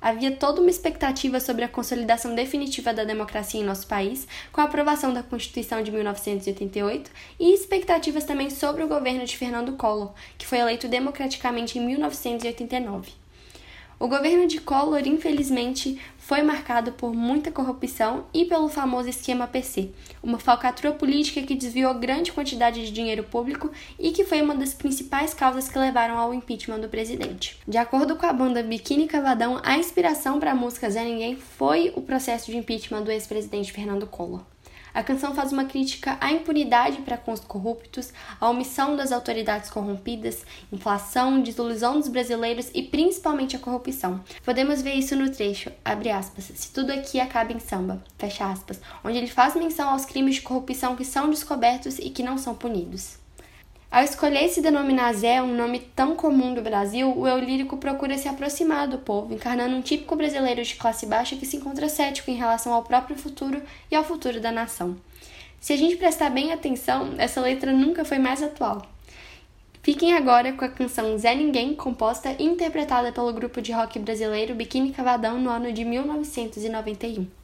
Havia 0.00 0.30
toda 0.30 0.60
uma 0.60 0.70
expectativa 0.70 1.38
sobre 1.38 1.64
a 1.64 1.68
consolidação 1.68 2.34
definitiva 2.34 2.94
da 2.94 3.04
democracia 3.04 3.60
em 3.60 3.64
nosso 3.64 3.86
país, 3.86 4.26
com 4.52 4.62
a 4.62 4.64
aprovação 4.64 5.12
da 5.12 5.22
Constituição 5.22 5.82
de 5.82 5.90
1988, 5.90 7.10
e 7.38 7.52
expectativas 7.52 8.24
também 8.24 8.48
sobre 8.48 8.82
o 8.82 8.88
governo 8.88 9.26
de 9.26 9.36
Fernando 9.36 9.72
Collor, 9.72 10.12
que 10.38 10.46
foi 10.46 10.58
eleito 10.58 10.88
democraticamente 10.88 11.78
em 11.78 11.84
1989. 11.84 13.10
O 13.98 14.08
governo 14.08 14.46
de 14.46 14.60
Collor, 14.60 15.06
infelizmente, 15.06 15.98
foi 16.26 16.42
marcado 16.42 16.90
por 16.90 17.14
muita 17.14 17.52
corrupção 17.52 18.26
e 18.34 18.46
pelo 18.46 18.68
famoso 18.68 19.08
esquema 19.08 19.46
PC, 19.46 19.92
uma 20.20 20.40
falcatrua 20.40 20.92
política 20.92 21.40
que 21.40 21.54
desviou 21.54 21.94
grande 21.94 22.32
quantidade 22.32 22.84
de 22.84 22.90
dinheiro 22.90 23.22
público 23.22 23.70
e 23.96 24.10
que 24.10 24.24
foi 24.24 24.42
uma 24.42 24.56
das 24.56 24.74
principais 24.74 25.32
causas 25.32 25.68
que 25.68 25.78
levaram 25.78 26.18
ao 26.18 26.34
impeachment 26.34 26.80
do 26.80 26.88
presidente. 26.88 27.56
De 27.66 27.78
acordo 27.78 28.16
com 28.16 28.26
a 28.26 28.32
banda 28.32 28.60
Biquíni 28.60 29.06
Cavadão, 29.06 29.60
a 29.62 29.78
inspiração 29.78 30.40
para 30.40 30.50
a 30.50 30.56
música 30.56 30.90
Zé 30.90 31.04
Ninguém 31.04 31.36
foi 31.36 31.92
o 31.94 32.02
processo 32.02 32.50
de 32.50 32.56
impeachment 32.56 33.02
do 33.02 33.12
ex-presidente 33.12 33.70
Fernando 33.70 34.04
Collor. 34.08 34.42
A 34.96 35.02
canção 35.02 35.34
faz 35.34 35.52
uma 35.52 35.66
crítica 35.66 36.16
à 36.22 36.32
impunidade 36.32 37.02
para 37.02 37.18
com 37.18 37.30
os 37.30 37.40
corruptos, 37.40 38.14
à 38.40 38.48
omissão 38.48 38.96
das 38.96 39.12
autoridades 39.12 39.68
corrompidas, 39.68 40.42
inflação, 40.72 41.38
desilusão 41.42 42.00
dos 42.00 42.08
brasileiros 42.08 42.70
e 42.72 42.82
principalmente 42.82 43.54
a 43.54 43.58
corrupção. 43.58 44.24
Podemos 44.42 44.80
ver 44.80 44.94
isso 44.94 45.14
no 45.14 45.30
trecho, 45.30 45.70
abre 45.84 46.08
aspas, 46.08 46.50
se 46.54 46.72
tudo 46.72 46.92
aqui 46.92 47.20
acaba 47.20 47.52
em 47.52 47.60
samba, 47.60 48.02
fecha 48.16 48.50
aspas, 48.50 48.80
onde 49.04 49.18
ele 49.18 49.26
faz 49.26 49.54
menção 49.54 49.90
aos 49.90 50.06
crimes 50.06 50.36
de 50.36 50.40
corrupção 50.40 50.96
que 50.96 51.04
são 51.04 51.28
descobertos 51.28 51.98
e 51.98 52.08
que 52.08 52.22
não 52.22 52.38
são 52.38 52.54
punidos. 52.54 53.18
Ao 53.90 54.02
escolher 54.02 54.48
se 54.48 54.60
denominar 54.60 55.12
Zé, 55.14 55.40
um 55.40 55.54
nome 55.54 55.78
tão 55.78 56.16
comum 56.16 56.52
do 56.52 56.60
Brasil, 56.60 57.16
o 57.16 57.26
eu 57.26 57.38
lírico 57.38 57.76
procura 57.76 58.18
se 58.18 58.28
aproximar 58.28 58.88
do 58.88 58.98
povo, 58.98 59.32
encarnando 59.32 59.76
um 59.76 59.80
típico 59.80 60.16
brasileiro 60.16 60.62
de 60.62 60.74
classe 60.74 61.06
baixa 61.06 61.36
que 61.36 61.46
se 61.46 61.56
encontra 61.56 61.88
cético 61.88 62.30
em 62.30 62.34
relação 62.34 62.74
ao 62.74 62.82
próprio 62.82 63.16
futuro 63.16 63.62
e 63.90 63.94
ao 63.94 64.04
futuro 64.04 64.40
da 64.40 64.50
nação. 64.50 64.96
Se 65.60 65.72
a 65.72 65.76
gente 65.76 65.96
prestar 65.96 66.30
bem 66.30 66.52
atenção, 66.52 67.14
essa 67.16 67.40
letra 67.40 67.72
nunca 67.72 68.04
foi 68.04 68.18
mais 68.18 68.42
atual. 68.42 68.82
Fiquem 69.82 70.14
agora 70.14 70.52
com 70.52 70.64
a 70.64 70.68
canção 70.68 71.16
Zé 71.16 71.32
Ninguém, 71.36 71.72
composta 71.72 72.34
e 72.40 72.44
interpretada 72.44 73.12
pelo 73.12 73.32
grupo 73.32 73.62
de 73.62 73.70
rock 73.70 74.00
brasileiro 74.00 74.52
Biquíni 74.52 74.90
Cavadão 74.90 75.38
no 75.40 75.48
ano 75.48 75.72
de 75.72 75.84
1991. 75.84 77.35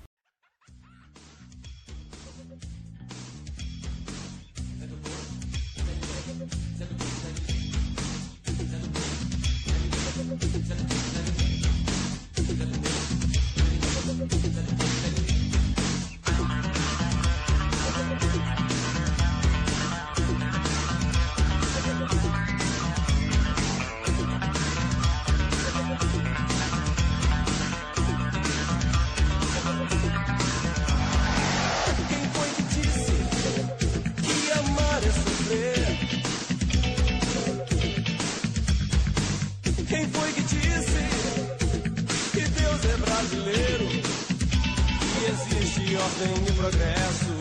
Ordem 46.03 46.35
e 46.49 46.53
progresso. 46.53 47.33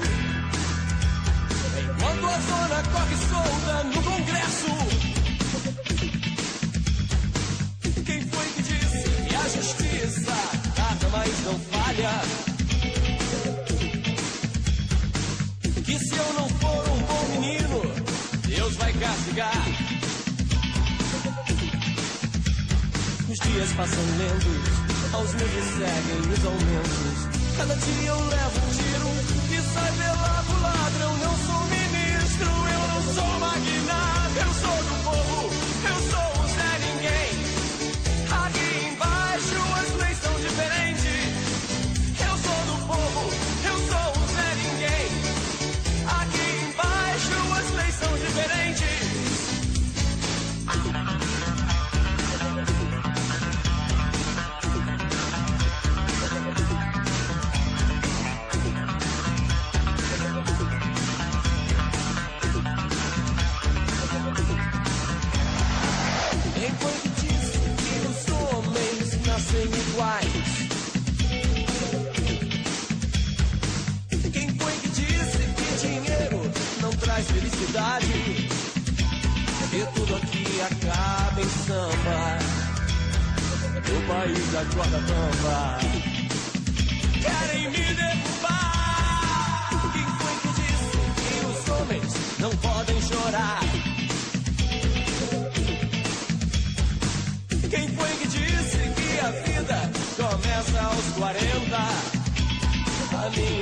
Enquanto 1.82 2.26
a 2.26 2.39
zona 2.50 2.84
corre 2.93 3.17
solta 3.30 3.84
no 3.86 4.04
Congresso. 4.04 4.71
Quem 8.06 8.21
foi 8.21 8.45
que 8.56 8.62
disse 8.62 9.10
que 9.28 9.36
a 9.36 9.47
justiça 9.50 10.38
tarda, 10.76 11.10
mas 11.12 11.45
não 11.45 11.60
falha? 11.71 12.21
Que 15.86 16.00
se 16.00 16.15
eu 16.15 16.34
não 16.34 16.50
for 16.50 16.89
um 16.89 17.00
bom 17.10 17.26
menino, 17.32 17.82
Deus 18.47 18.76
vai 18.76 18.93
castigar. 18.93 19.65
Os 23.30 23.39
dias 23.39 23.71
passam 23.74 24.04
lentos, 24.17 25.13
aos 25.13 25.34
meus 25.34 25.52
me 25.52 25.62
seguem 25.62 26.34
os 26.34 26.45
aumentos. 26.45 27.11
Cada 27.62 27.76
dia 27.76 28.10
eu 28.10 28.15
levo 28.15 28.60
um 28.65 28.90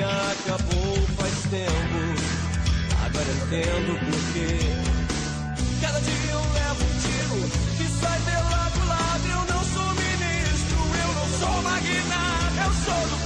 acabou 0.04 0.96
faz 1.18 1.34
tempo. 1.50 2.00
Agora 3.06 3.32
entendo 3.32 4.00
por 4.00 4.34
quê. 4.34 4.60
Cada 5.82 6.00
dia 6.00 6.32
eu 6.32 6.40
levo 6.40 6.84
um 6.84 6.94
tiro 7.00 7.40
que 7.78 7.86
sai 8.00 8.20
pela 8.22 8.72
culatra. 8.72 9.32
Eu 9.32 9.44
não 9.54 9.64
sou 9.64 9.90
ministro, 9.96 10.80
eu 11.04 11.12
não 11.14 11.28
sou 11.40 11.62
magnata. 11.64 12.60
Eu 12.66 12.74
sou 12.86 13.04
do 13.10 13.19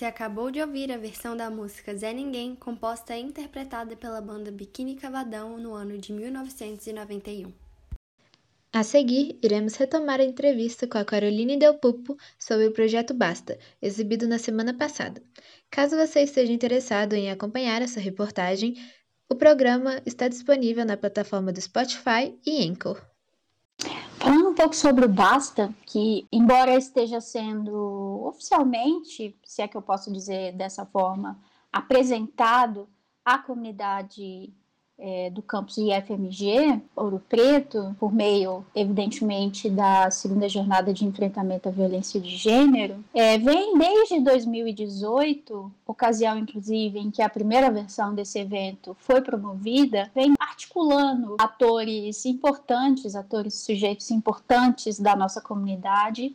Você 0.00 0.06
acabou 0.06 0.50
de 0.50 0.62
ouvir 0.62 0.90
a 0.90 0.96
versão 0.96 1.36
da 1.36 1.50
música 1.50 1.94
Zé 1.94 2.14
Ninguém, 2.14 2.54
composta 2.54 3.14
e 3.14 3.20
interpretada 3.20 3.94
pela 3.94 4.18
banda 4.18 4.50
Biquíni 4.50 4.94
Cavadão 4.96 5.58
no 5.58 5.74
ano 5.74 5.98
de 5.98 6.10
1991. 6.10 7.52
A 8.72 8.82
seguir, 8.82 9.38
iremos 9.42 9.76
retomar 9.76 10.18
a 10.18 10.24
entrevista 10.24 10.86
com 10.86 10.96
a 10.96 11.04
Caroline 11.04 11.58
Del 11.58 11.74
Pupo 11.74 12.16
sobre 12.38 12.68
o 12.68 12.72
projeto 12.72 13.12
Basta, 13.12 13.58
exibido 13.82 14.26
na 14.26 14.38
semana 14.38 14.72
passada. 14.72 15.22
Caso 15.70 15.98
você 15.98 16.20
esteja 16.22 16.50
interessado 16.50 17.12
em 17.12 17.30
acompanhar 17.30 17.82
essa 17.82 18.00
reportagem, 18.00 18.76
o 19.28 19.34
programa 19.34 20.00
está 20.06 20.28
disponível 20.28 20.86
na 20.86 20.96
plataforma 20.96 21.52
do 21.52 21.60
Spotify 21.60 22.34
e 22.46 22.66
Anchor. 22.66 23.09
Pouco 24.60 24.76
sobre 24.76 25.06
o 25.06 25.08
Basta, 25.08 25.74
que, 25.86 26.28
embora 26.30 26.76
esteja 26.76 27.18
sendo 27.18 28.26
oficialmente, 28.26 29.34
se 29.42 29.62
é 29.62 29.66
que 29.66 29.74
eu 29.74 29.80
posso 29.80 30.12
dizer 30.12 30.52
dessa 30.52 30.84
forma, 30.84 31.40
apresentado 31.72 32.86
à 33.24 33.38
comunidade 33.38 34.52
é, 35.00 35.30
do 35.30 35.42
campus 35.42 35.78
IFMG, 35.78 36.80
Ouro 36.94 37.22
Preto, 37.28 37.96
por 37.98 38.12
meio, 38.12 38.64
evidentemente, 38.74 39.68
da 39.70 40.10
segunda 40.10 40.48
jornada 40.48 40.92
de 40.92 41.04
enfrentamento 41.04 41.68
à 41.68 41.72
violência 41.72 42.20
de 42.20 42.36
gênero, 42.36 43.02
é, 43.14 43.38
vem 43.38 43.76
desde 43.78 44.20
2018, 44.20 45.72
ocasião, 45.86 46.38
inclusive, 46.38 46.98
em 46.98 47.10
que 47.10 47.22
a 47.22 47.28
primeira 47.28 47.70
versão 47.70 48.14
desse 48.14 48.38
evento 48.38 48.96
foi 49.00 49.22
promovida, 49.22 50.10
vem 50.14 50.34
articulando 50.38 51.36
atores 51.38 52.24
importantes, 52.26 53.16
atores 53.16 53.54
sujeitos 53.54 54.10
importantes 54.10 55.00
da 55.00 55.16
nossa 55.16 55.40
comunidade 55.40 56.34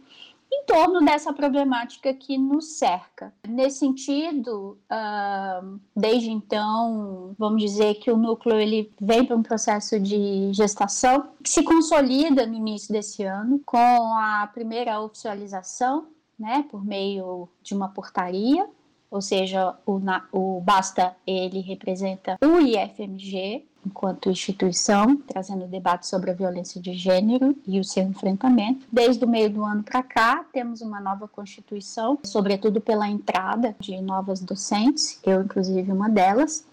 em 0.56 0.66
torno 0.66 1.04
dessa 1.04 1.34
problemática 1.34 2.14
que 2.14 2.38
nos 2.38 2.78
cerca. 2.78 3.34
Nesse 3.48 3.80
sentido, 3.80 4.78
uh, 4.92 5.80
desde 5.96 6.32
então, 6.32 7.36
vamos 7.38 7.62
dizer 7.62 7.96
que 7.96 8.10
o 8.10 8.18
núcleo 8.18 8.60
ele 8.60 8.92
vem 9.00 9.26
para 9.26 9.36
um 9.36 9.44
processo 9.44 10.00
de 10.00 10.52
gestação 10.54 11.30
que 11.44 11.50
se 11.50 11.64
consolida 11.64 12.46
no 12.46 12.56
início 12.56 12.94
desse 12.94 13.24
ano 13.24 13.62
com 13.66 13.78
a 13.78 14.50
primeira 14.54 15.02
oficialização, 15.02 16.08
né, 16.38 16.66
por 16.70 16.84
meio 16.84 17.48
de 17.62 17.74
uma 17.74 17.90
portaria 17.90 18.68
ou 19.16 19.22
seja, 19.22 19.74
o, 19.86 20.02
o 20.34 20.60
BASTA 20.60 21.16
ele 21.26 21.62
representa 21.62 22.38
o 22.44 22.60
IFMG 22.60 23.66
enquanto 23.86 24.30
instituição, 24.30 25.18
trazendo 25.18 25.68
debate 25.68 26.08
sobre 26.08 26.32
a 26.32 26.34
violência 26.34 26.82
de 26.82 26.94
gênero 26.94 27.56
e 27.68 27.80
o 27.80 27.84
seu 27.84 28.04
enfrentamento. 28.04 28.88
Desde 28.92 29.24
o 29.24 29.28
meio 29.28 29.50
do 29.50 29.64
ano 29.64 29.84
para 29.84 30.02
cá, 30.02 30.46
temos 30.52 30.82
uma 30.82 31.00
nova 31.00 31.28
constituição, 31.28 32.18
sobretudo 32.24 32.82
pela 32.82 33.08
entrada 33.08 33.76
de 33.80 34.02
novas 34.02 34.42
docentes, 34.42 35.20
eu 35.24 35.42
inclusive 35.42 35.92
uma 35.92 36.10
delas. 36.10 36.66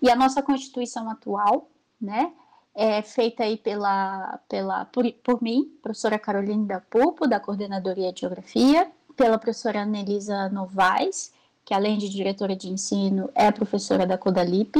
E 0.00 0.10
a 0.10 0.16
nossa 0.16 0.42
constituição 0.42 1.10
atual, 1.10 1.68
né, 2.00 2.32
é 2.74 3.00
feita 3.00 3.42
aí 3.42 3.56
pela, 3.56 4.38
pela 4.48 4.84
por, 4.86 5.10
por 5.24 5.42
mim, 5.42 5.70
professora 5.82 6.18
Carolina 6.18 6.66
da 6.66 6.80
Pupo, 6.80 7.26
da 7.26 7.40
Coordenadoria 7.40 8.12
de 8.12 8.20
Geografia, 8.20 8.90
pela 9.16 9.38
professora 9.38 9.80
Anelisa 9.80 10.50
Novaes, 10.50 11.32
que 11.64 11.72
além 11.72 11.96
de 11.96 12.08
diretora 12.08 12.54
de 12.54 12.68
ensino, 12.68 13.30
é 13.34 13.50
professora 13.50 14.06
da 14.06 14.18
Codalip, 14.18 14.76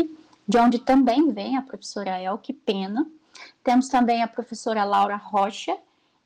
de 0.47 0.59
onde 0.59 0.79
também 0.79 1.31
vem 1.33 1.57
a 1.57 1.63
professora 1.63 2.21
Elke 2.21 2.53
Pena. 2.53 3.07
Temos 3.63 3.89
também 3.89 4.23
a 4.23 4.29
professora 4.29 4.85
Laura 4.85 5.17
Rocha, 5.17 5.77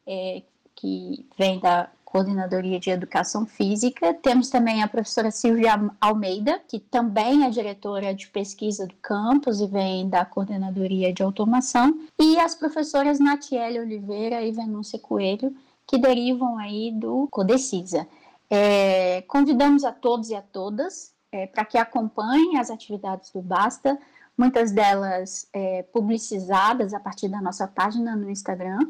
é, 0.07 0.43
que 0.75 1.27
vem 1.37 1.59
da 1.59 1.91
Coordenadoria 2.05 2.81
de 2.81 2.91
Educação 2.91 3.47
Física. 3.47 4.13
Temos 4.15 4.51
também 4.51 4.83
a 4.83 4.89
professora 4.89 5.31
Silvia 5.31 5.73
Almeida, 6.01 6.61
que 6.67 6.81
também 6.81 7.45
é 7.45 7.51
diretora 7.51 8.13
de 8.15 8.29
pesquisa 8.29 8.87
do 8.87 8.95
campus 8.97 9.61
e 9.61 9.67
vem 9.67 10.09
da 10.09 10.25
Coordenadoria 10.25 11.13
de 11.13 11.23
Automação. 11.23 12.01
E 12.21 12.39
as 12.39 12.55
professoras 12.55 13.21
Natiele 13.21 13.79
Oliveira 13.79 14.43
e 14.43 14.51
Venúncia 14.51 14.99
Coelho, 14.99 15.55
que 15.87 15.99
derivam 15.99 16.59
aí 16.59 16.91
do 16.93 17.29
Codecisa. 17.31 18.07
É, 18.51 19.23
convidamos 19.29 19.85
a 19.85 19.93
todos 19.93 20.31
e 20.31 20.35
a 20.35 20.43
todas 20.43 21.13
é, 21.33 21.47
para 21.47 21.65
que 21.65 21.79
acompanhem 21.79 22.59
as 22.59 22.71
atividades 22.71 23.31
do 23.31 23.41
Basta, 23.41 23.99
muitas 24.37 24.73
delas 24.73 25.49
é, 25.53 25.85
publicizadas 25.85 26.93
a 26.95 27.01
partir 27.01 27.29
da 27.29 27.41
nossa 27.41 27.69
página 27.69 28.17
no 28.17 28.29
Instagram. 28.31 28.81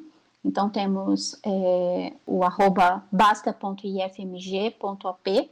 Então 0.44 0.68
temos 0.70 1.38
é, 1.44 2.12
o 2.26 2.42
arroba 2.42 3.04
basta.ifmg.op 3.12 5.50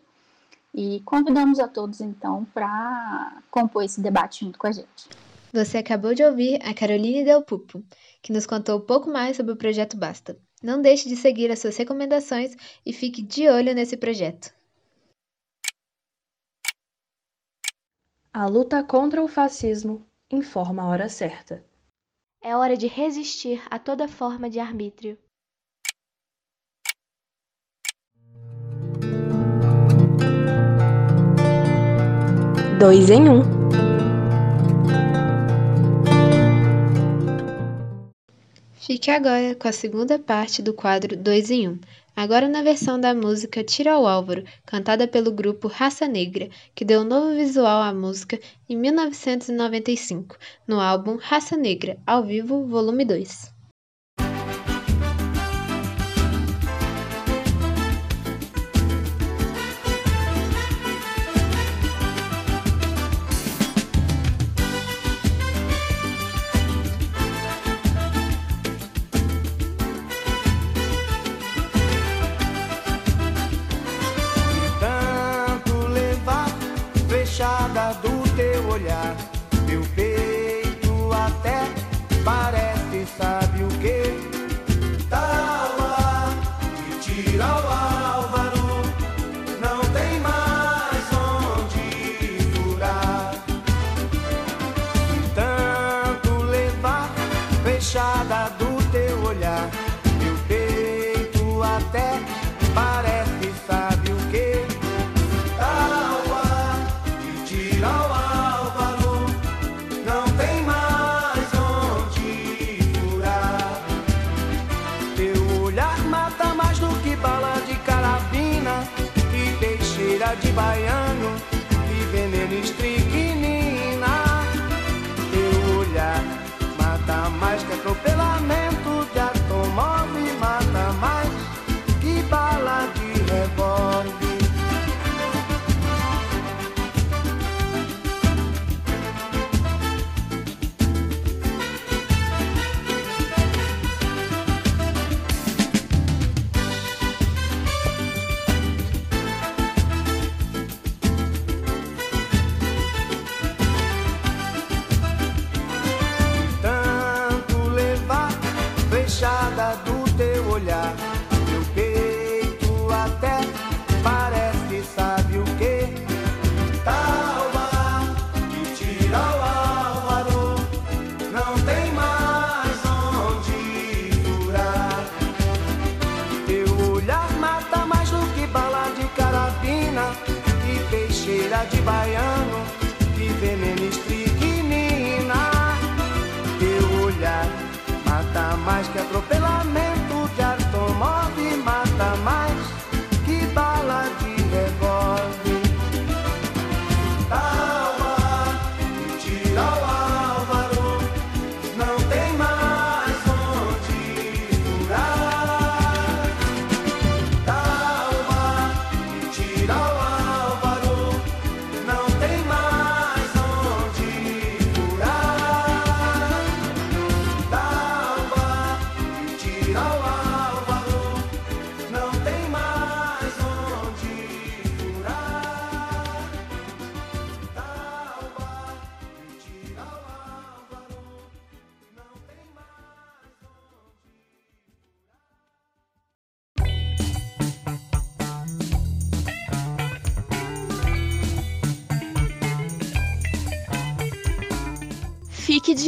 e 0.74 1.01
convidamos 1.05 1.59
a 1.59 1.68
todos 1.68 2.01
então 2.01 2.47
para 2.55 3.43
compor 3.51 3.84
esse 3.84 4.01
debate 4.01 4.45
junto 4.45 4.59
com 4.59 4.66
a 4.66 4.72
gente. 4.72 5.09
Você 5.53 5.76
acabou 5.78 6.14
de 6.14 6.22
ouvir 6.22 6.61
a 6.62 6.74
Caroline 6.74 7.24
Del 7.24 7.43
Pupo, 7.43 7.82
que 8.22 8.32
nos 8.32 8.47
contou 8.47 8.78
um 8.78 8.82
pouco 8.82 9.11
mais 9.11 9.36
sobre 9.36 9.53
o 9.53 9.57
projeto 9.57 9.97
Basta. 9.97 10.39
Não 10.62 10.80
deixe 10.80 11.09
de 11.09 11.16
seguir 11.16 11.51
as 11.51 11.59
suas 11.59 11.76
recomendações 11.76 12.55
e 12.84 12.93
fique 12.93 13.22
de 13.22 13.49
olho 13.49 13.74
nesse 13.74 13.97
projeto. 13.97 14.53
A 18.32 18.46
luta 18.46 18.84
contra 18.84 19.22
o 19.22 19.26
fascismo 19.26 20.06
informa 20.30 20.82
a 20.82 20.86
hora 20.86 21.08
certa. 21.08 21.64
É 22.42 22.54
hora 22.54 22.76
de 22.76 22.86
resistir 22.86 23.62
a 23.70 23.78
toda 23.78 24.06
forma 24.06 24.50
de 24.50 24.60
arbítrio. 24.60 25.18
Dois 32.78 33.08
em 33.10 33.28
um. 33.28 33.42
Fique 38.74 39.10
agora 39.10 39.54
com 39.54 39.68
a 39.68 39.72
segunda 39.72 40.18
parte 40.18 40.62
do 40.62 40.72
quadro 40.72 41.16
2 41.16 41.50
em 41.50 41.68
1, 41.68 41.72
um, 41.72 41.78
agora 42.18 42.48
na 42.48 42.62
versão 42.62 43.00
da 43.00 43.14
música 43.14 43.62
Tira 43.62 43.92
ao 43.92 44.04
Álvaro, 44.04 44.42
cantada 44.66 45.06
pelo 45.06 45.30
grupo 45.30 45.68
Raça 45.68 46.08
Negra, 46.08 46.48
que 46.74 46.84
deu 46.84 47.02
um 47.02 47.04
novo 47.04 47.36
visual 47.36 47.80
à 47.80 47.94
música 47.94 48.40
em 48.68 48.76
1995, 48.76 50.36
no 50.66 50.80
álbum 50.80 51.16
Raça 51.16 51.56
Negra, 51.56 51.96
ao 52.04 52.24
vivo, 52.24 52.66
volume 52.66 53.04
2. 53.04 53.57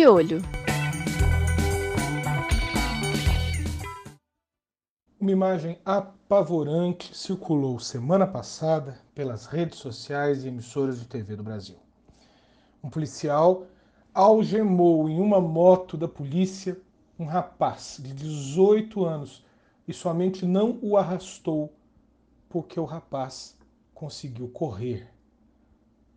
De 0.01 0.07
olho. 0.07 0.41
Uma 5.21 5.31
imagem 5.31 5.79
apavorante 5.85 7.15
circulou 7.15 7.79
semana 7.79 8.27
passada 8.27 8.99
pelas 9.15 9.45
redes 9.45 9.79
sociais 9.79 10.43
e 10.43 10.49
emissoras 10.49 10.99
de 11.01 11.07
TV 11.07 11.37
do 11.37 11.43
Brasil. 11.43 11.77
Um 12.83 12.89
policial 12.89 13.67
algemou 14.15 15.07
em 15.07 15.21
uma 15.21 15.39
moto 15.39 15.99
da 15.99 16.09
polícia 16.09 16.81
um 17.19 17.27
rapaz 17.27 17.99
de 18.03 18.15
18 18.15 19.05
anos 19.05 19.45
e 19.87 19.93
somente 19.93 20.47
não 20.47 20.79
o 20.81 20.97
arrastou 20.97 21.75
porque 22.49 22.81
o 22.81 22.87
rapaz 22.87 23.55
conseguiu 23.93 24.49
correr. 24.49 25.13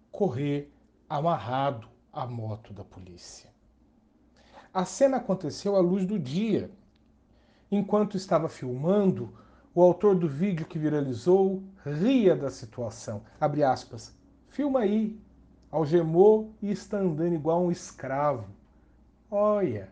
Correr 0.10 0.72
amarrado 1.10 1.90
à 2.14 2.26
moto 2.26 2.72
da 2.72 2.86
polícia. 2.86 3.53
A 4.74 4.86
cena 4.86 5.18
aconteceu 5.18 5.76
à 5.76 5.80
luz 5.80 6.04
do 6.04 6.18
dia. 6.18 6.72
Enquanto 7.70 8.18
estava 8.18 8.50
filmando, 8.50 9.32
o 9.76 9.84
autor 9.84 10.16
do 10.16 10.28
vídeo 10.28 10.66
que 10.66 10.80
viralizou 10.80 11.62
ria 11.86 12.36
da 12.36 12.50
situação. 12.50 13.22
Abre 13.40 13.64
aspas. 13.64 14.16
Filma 14.48 14.80
aí. 14.80 15.22
Algemou 15.70 16.56
e 16.60 16.72
está 16.72 16.98
andando 16.98 17.36
igual 17.36 17.64
um 17.64 17.72
escravo. 17.72 18.48
Olha, 19.30 19.92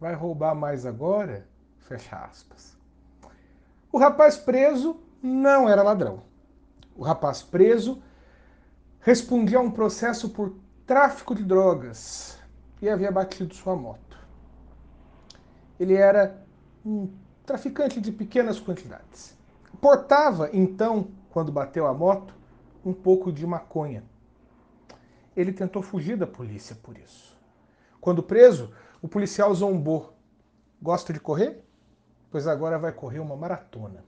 vai 0.00 0.14
roubar 0.14 0.54
mais 0.54 0.86
agora? 0.86 1.46
Fecha 1.76 2.16
aspas. 2.16 2.74
O 3.92 3.98
rapaz 3.98 4.38
preso 4.38 4.98
não 5.22 5.68
era 5.68 5.82
ladrão. 5.82 6.22
O 6.96 7.02
rapaz 7.02 7.42
preso 7.42 8.02
respondia 9.00 9.58
a 9.58 9.62
um 9.62 9.70
processo 9.70 10.30
por 10.30 10.54
tráfico 10.86 11.34
de 11.34 11.44
drogas 11.44 12.38
e 12.80 12.88
havia 12.88 13.12
batido 13.12 13.54
sua 13.54 13.76
moto. 13.76 14.11
Ele 15.82 15.94
era 15.94 16.40
um 16.86 17.12
traficante 17.44 18.00
de 18.00 18.12
pequenas 18.12 18.60
quantidades. 18.60 19.36
Portava, 19.80 20.48
então, 20.52 21.08
quando 21.28 21.50
bateu 21.50 21.88
a 21.88 21.92
moto, 21.92 22.32
um 22.84 22.92
pouco 22.92 23.32
de 23.32 23.44
maconha. 23.44 24.04
Ele 25.36 25.52
tentou 25.52 25.82
fugir 25.82 26.16
da 26.16 26.24
polícia 26.24 26.76
por 26.84 26.96
isso. 26.96 27.36
Quando 28.00 28.22
preso, 28.22 28.72
o 29.02 29.08
policial 29.08 29.52
zombou. 29.52 30.16
Gosta 30.80 31.12
de 31.12 31.18
correr? 31.18 31.64
Pois 32.30 32.46
agora 32.46 32.78
vai 32.78 32.92
correr 32.92 33.18
uma 33.18 33.34
maratona. 33.34 34.04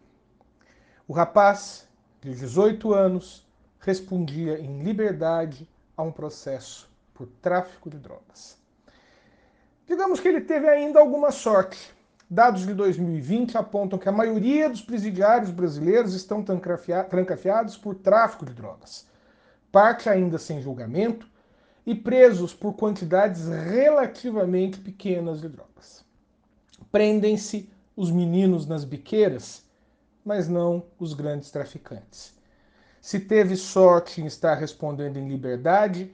O 1.09 1.13
rapaz, 1.13 1.89
de 2.21 2.37
18 2.37 2.95
anos, 2.95 3.45
respondia 3.81 4.61
em 4.61 4.81
liberdade 4.85 5.69
a 5.97 6.05
um 6.05 6.13
processo 6.13 6.89
por 7.13 7.27
tráfico 7.43 7.91
de 7.91 7.99
drogas. 7.99 8.63
Digamos 9.87 10.19
que 10.19 10.29
ele 10.29 10.41
teve 10.41 10.69
ainda 10.69 10.99
alguma 10.99 11.31
sorte. 11.31 11.95
Dados 12.29 12.67
de 12.67 12.73
2020 12.73 13.57
apontam 13.59 13.99
que 13.99 14.09
a 14.09 14.13
maioria 14.13 14.69
dos 14.69 14.81
presidiários 14.81 15.51
brasileiros 15.51 16.15
estão 16.15 16.43
trancafiados 16.43 17.77
por 17.77 17.95
tráfico 17.95 18.47
de 18.47 18.55
drogas, 18.55 19.07
parte 19.71 20.09
ainda 20.09 20.39
sem 20.39 20.63
julgamento 20.63 21.29
e 21.87 21.95
presos 21.95 22.55
por 22.55 22.73
quantidades 22.73 23.47
relativamente 23.47 24.79
pequenas 24.79 25.43
de 25.43 25.49
drogas. 25.51 26.03
Prendem-se 26.91 27.69
os 27.95 28.11
meninos 28.11 28.67
nas 28.67 28.85
biqueiras, 28.85 29.65
mas 30.25 30.49
não 30.49 30.83
os 30.99 31.13
grandes 31.13 31.51
traficantes. 31.51 32.35
Se 33.03 33.21
teve 33.21 33.55
sorte 33.55 34.23
em 34.23 34.27
estar 34.27 34.55
respondendo 34.55 35.19
em 35.19 35.29
liberdade, 35.29 36.11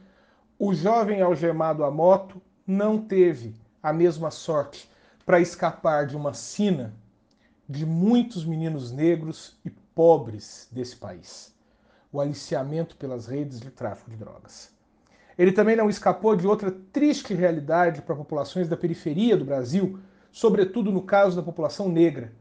o 0.58 0.74
jovem 0.74 1.22
algemado 1.22 1.84
à 1.84 1.90
moto 1.90 2.42
não 2.66 2.98
teve 2.98 3.59
a 3.82 3.92
mesma 3.92 4.30
sorte 4.30 4.90
para 5.24 5.40
escapar 5.40 6.06
de 6.06 6.16
uma 6.16 6.34
sina 6.34 6.94
de 7.68 7.86
muitos 7.86 8.44
meninos 8.44 8.90
negros 8.90 9.56
e 9.64 9.70
pobres 9.70 10.68
desse 10.72 10.96
país. 10.96 11.54
O 12.12 12.20
aliciamento 12.20 12.96
pelas 12.96 13.26
redes 13.26 13.60
de 13.60 13.70
tráfico 13.70 14.10
de 14.10 14.16
drogas. 14.16 14.72
Ele 15.38 15.52
também 15.52 15.76
não 15.76 15.88
escapou 15.88 16.34
de 16.34 16.46
outra 16.46 16.70
triste 16.92 17.32
realidade 17.32 18.02
para 18.02 18.16
populações 18.16 18.68
da 18.68 18.76
periferia 18.76 19.36
do 19.36 19.44
Brasil, 19.44 19.98
sobretudo 20.32 20.90
no 20.90 21.02
caso 21.02 21.36
da 21.36 21.42
população 21.42 21.88
negra, 21.88 22.32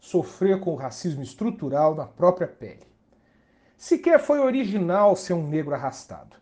sofrer 0.00 0.60
com 0.60 0.70
o 0.70 0.76
racismo 0.76 1.22
estrutural 1.22 1.94
na 1.94 2.06
própria 2.06 2.46
pele. 2.46 2.86
Sequer 3.76 4.20
foi 4.20 4.38
original 4.38 5.16
ser 5.16 5.34
um 5.34 5.46
negro 5.46 5.74
arrastado. 5.74 6.36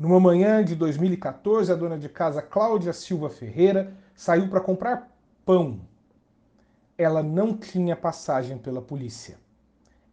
Numa 0.00 0.18
manhã 0.18 0.64
de 0.64 0.74
2014, 0.74 1.70
a 1.70 1.74
dona 1.74 1.98
de 1.98 2.08
casa 2.08 2.40
Cláudia 2.40 2.90
Silva 2.90 3.28
Ferreira 3.28 3.94
saiu 4.14 4.48
para 4.48 4.58
comprar 4.58 5.14
pão. 5.44 5.78
Ela 6.96 7.22
não 7.22 7.54
tinha 7.54 7.94
passagem 7.94 8.56
pela 8.56 8.80
polícia. 8.80 9.38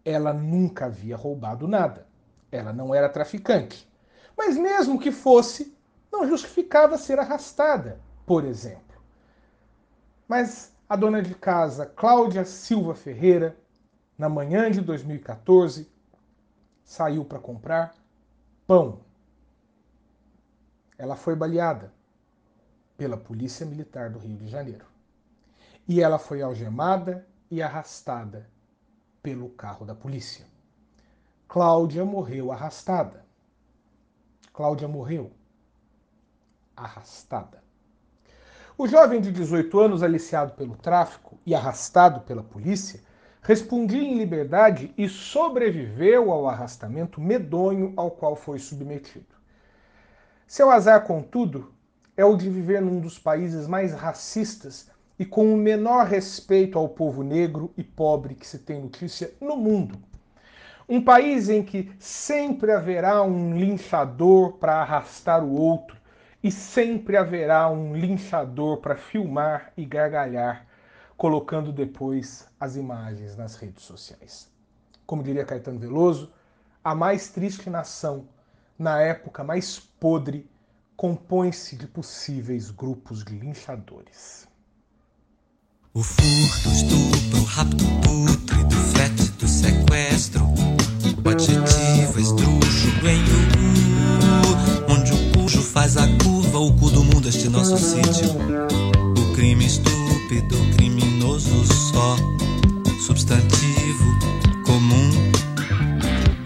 Ela 0.03 0.33
nunca 0.33 0.87
havia 0.87 1.15
roubado 1.15 1.69
nada. 1.69 2.05
Ela 2.51 2.73
não 2.73 2.93
era 2.93 3.07
traficante. 3.07 3.89
Mas 4.37 4.57
mesmo 4.57 4.99
que 4.99 5.09
fosse, 5.09 5.73
não 6.11 6.27
justificava 6.27 6.97
ser 6.97 7.17
arrastada, 7.17 8.01
por 8.25 8.43
exemplo. 8.43 9.01
Mas 10.27 10.73
a 10.89 10.97
dona 10.97 11.21
de 11.21 11.33
casa 11.33 11.85
Cláudia 11.85 12.43
Silva 12.43 12.93
Ferreira, 12.93 13.57
na 14.17 14.27
manhã 14.27 14.69
de 14.69 14.81
2014, 14.81 15.89
saiu 16.83 17.23
para 17.23 17.39
comprar 17.39 17.95
pão. 18.67 19.06
Ela 20.97 21.15
foi 21.15 21.35
baleada 21.35 21.93
pela 22.97 23.15
Polícia 23.15 23.65
Militar 23.65 24.09
do 24.09 24.19
Rio 24.19 24.37
de 24.37 24.47
Janeiro. 24.47 24.85
E 25.87 26.01
ela 26.01 26.17
foi 26.17 26.41
algemada 26.41 27.27
e 27.49 27.61
arrastada 27.61 28.49
pelo 29.21 29.49
carro 29.49 29.85
da 29.85 29.93
polícia. 29.93 30.45
Cláudia 31.47 32.03
morreu 32.03 32.51
arrastada. 32.51 33.25
Cláudia 34.51 34.87
morreu 34.87 35.31
arrastada. 36.75 37.63
O 38.77 38.87
jovem 38.87 39.21
de 39.21 39.31
18 39.31 39.79
anos, 39.79 40.03
aliciado 40.03 40.53
pelo 40.53 40.75
tráfico 40.75 41.39
e 41.45 41.55
arrastado 41.55 42.21
pela 42.21 42.43
polícia, 42.43 43.01
respondia 43.41 44.01
em 44.01 44.17
liberdade 44.17 44.93
e 44.97 45.07
sobreviveu 45.07 46.31
ao 46.31 46.47
arrastamento 46.47 47.21
medonho 47.21 47.93
ao 47.95 48.11
qual 48.11 48.35
foi 48.35 48.59
submetido. 48.59 49.36
Seu 50.47 50.71
azar, 50.71 51.03
contudo, 51.03 51.73
é 52.15 52.23
o 52.23 52.37
de 52.37 52.49
viver 52.49 52.81
num 52.81 53.01
dos 53.01 53.19
países 53.19 53.67
mais 53.67 53.91
racistas 53.91 54.89
e 55.19 55.25
com 55.25 55.53
o 55.53 55.57
menor 55.57 56.05
respeito 56.05 56.79
ao 56.79 56.87
povo 56.87 57.21
negro 57.21 57.73
e 57.75 57.83
pobre 57.83 58.33
que 58.33 58.47
se 58.47 58.59
tem 58.59 58.81
notícia 58.81 59.33
no 59.41 59.57
mundo. 59.57 59.99
Um 60.87 61.03
país 61.03 61.49
em 61.49 61.61
que 61.61 61.91
sempre 61.99 62.71
haverá 62.71 63.21
um 63.23 63.57
linchador 63.57 64.53
para 64.53 64.75
arrastar 64.81 65.43
o 65.43 65.51
outro 65.51 65.97
e 66.41 66.49
sempre 66.49 67.17
haverá 67.17 67.69
um 67.69 67.93
linchador 67.93 68.77
para 68.77 68.95
filmar 68.95 69.73
e 69.75 69.83
gargalhar, 69.83 70.65
colocando 71.17 71.73
depois 71.73 72.47
as 72.57 72.77
imagens 72.77 73.35
nas 73.35 73.57
redes 73.57 73.83
sociais. 73.83 74.49
Como 75.05 75.21
diria 75.21 75.43
Caetano 75.43 75.77
Veloso, 75.77 76.31
a 76.81 76.95
mais 76.95 77.27
triste 77.27 77.69
nação 77.69 78.29
na 78.79 79.01
época 79.01 79.43
mais 79.43 79.77
podre, 79.99 80.45
compõe-se 80.95 81.75
de 81.75 81.87
possíveis 81.87 82.71
grupos 82.71 83.23
de 83.23 83.33
linchadores. 83.33 84.47
O 85.93 86.03
furto, 86.03 86.69
estupro, 86.69 87.43
rapto 87.43 87.85
pútrido, 88.01 88.75
fétido, 88.93 89.47
sequestro, 89.47 90.45
o 90.45 91.29
adjetivo 91.29 92.19
esdrúxulo 92.19 93.07
em 93.07 93.23
U, 93.23 94.93
onde 94.93 95.13
o 95.13 95.31
cujo 95.33 95.61
faz 95.61 95.97
a 95.97 96.07
curva, 96.23 96.59
o 96.59 96.73
cu 96.77 96.91
do 96.91 97.03
mundo, 97.03 97.27
este 97.27 97.49
nosso 97.49 97.77
sítio. 97.77 98.29
O 99.17 99.33
crime 99.33 99.65
estúpido, 99.65 100.57
criminoso 100.75 101.65
só, 101.65 102.15
substantivo, 103.05 104.05
comum, 104.65 105.09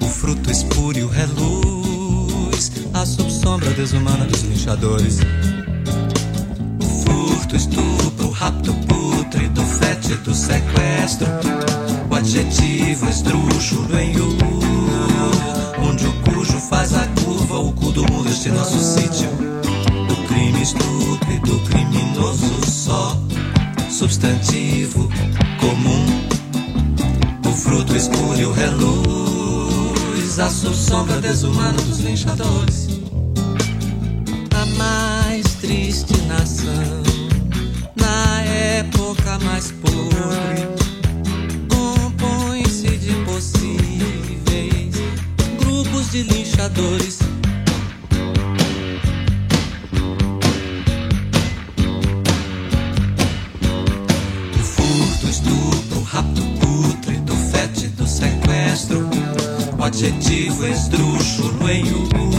o 0.02 0.06
fruto 0.08 0.50
espúrio, 0.50 1.10
reluz, 1.10 2.72
a 2.94 3.06
subsombra 3.42 3.72
desumana 3.72 4.26
dos 4.26 4.44
linchadores. 4.44 5.18
O 6.80 6.86
furto, 6.86 7.56
estupro, 7.56 8.28
o 8.28 8.32
rapto 8.32 8.72
pútrido, 8.88 9.64
fétido, 9.64 10.34
sequestro, 10.34 11.28
o 12.10 12.16
adjetivo 12.16 13.10
esdrúxulo 13.10 13.98
em 13.98 14.16
U, 14.16 14.38
onde 15.90 16.06
o 16.06 16.14
cujo 16.22 16.60
faz 16.60 16.94
a 16.94 17.08
curva, 17.24 17.58
o 17.58 17.74
cu 17.74 17.92
do 17.92 18.04
mundo, 18.12 18.30
este 18.30 18.50
nosso 18.50 18.78
sítio. 18.78 19.30
O 20.12 20.28
crime 20.28 20.62
estúpido, 20.62 21.60
criminoso 21.62 22.70
só, 22.70 23.20
substantivo, 23.90 25.10
comum, 25.60 26.06
o 27.50 27.54
fruto 27.54 27.96
espúrio, 27.98 28.52
reluz, 28.52 30.38
a 30.38 30.48
subsombra 30.48 31.20
desumana 31.20 31.82
dos 31.82 32.00
linchadores. 32.02 32.91
Mais 34.82 35.44
triste 35.62 36.18
nação, 36.24 37.04
na 37.96 38.42
época 38.42 39.38
mais 39.46 39.72
podre, 39.74 40.68
compõe-se 41.70 42.98
de 42.98 43.14
possíveis 43.24 44.96
grupos 45.60 46.10
de 46.10 46.24
linchadores. 46.24 47.20
O 54.56 54.64
furto, 54.64 55.28
estupro, 55.30 56.02
rapto 56.02 56.42
pútrido, 56.60 57.36
fétido, 57.36 58.08
sequestro, 58.08 59.08
o 59.78 59.84
adjetivo 59.84 60.66
esdrúxulo 60.66 61.70
em 61.70 61.84
U, 61.94 62.31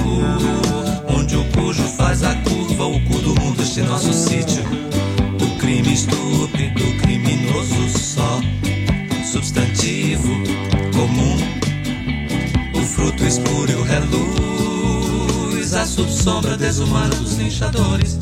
reluz, 16.02 16.10
a 16.10 16.10
subsombra 16.10 16.56
desumana 16.56 17.14
dos 17.14 17.36
linchadores. 17.36 18.18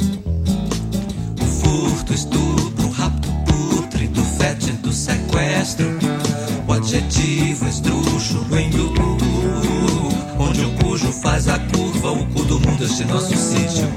O 1.41 1.45
furto, 1.45 2.12
estupro, 2.12 2.87
o 2.87 2.91
rapto 2.91 3.28
pútrido, 3.47 4.22
fétido, 4.22 4.93
sequestro, 4.93 5.87
o 6.66 6.72
adjetivo 6.72 7.66
esdrúxulo 7.66 8.59
em 8.59 8.70
U, 8.76 8.93
onde 10.39 10.64
o 10.64 10.70
cujo 10.83 11.11
faz 11.12 11.49
a 11.49 11.59
curva, 11.59 12.12
o 12.12 12.26
cu 12.26 12.45
do 12.45 12.61
mundo, 12.61 12.85
este 12.85 13.05
nosso 13.05 13.35
sítio. 13.37 13.89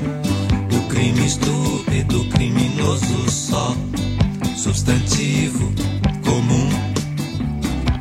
O 0.75 0.87
crime 0.87 1.25
estúpido, 1.25 2.25
criminoso 2.29 3.29
só, 3.29 3.75
substantivo, 4.55 5.71
comum, 6.23 6.69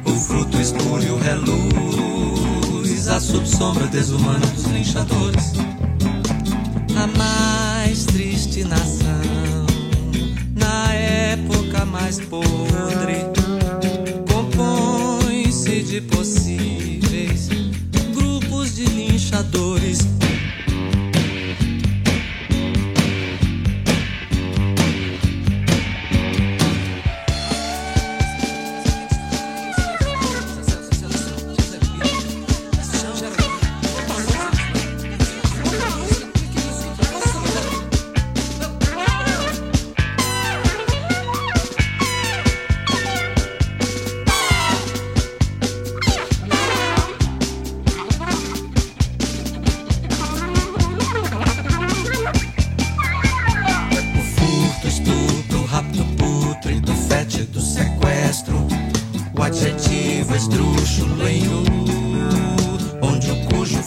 o 0.04 0.10
fruto 0.12 0.60
espúrio, 0.60 1.18
reluz, 1.18 3.08
a 3.08 3.20
subsombra 3.20 3.86
desumana 3.88 4.46
dos 4.46 4.64
linchadores. 4.66 5.52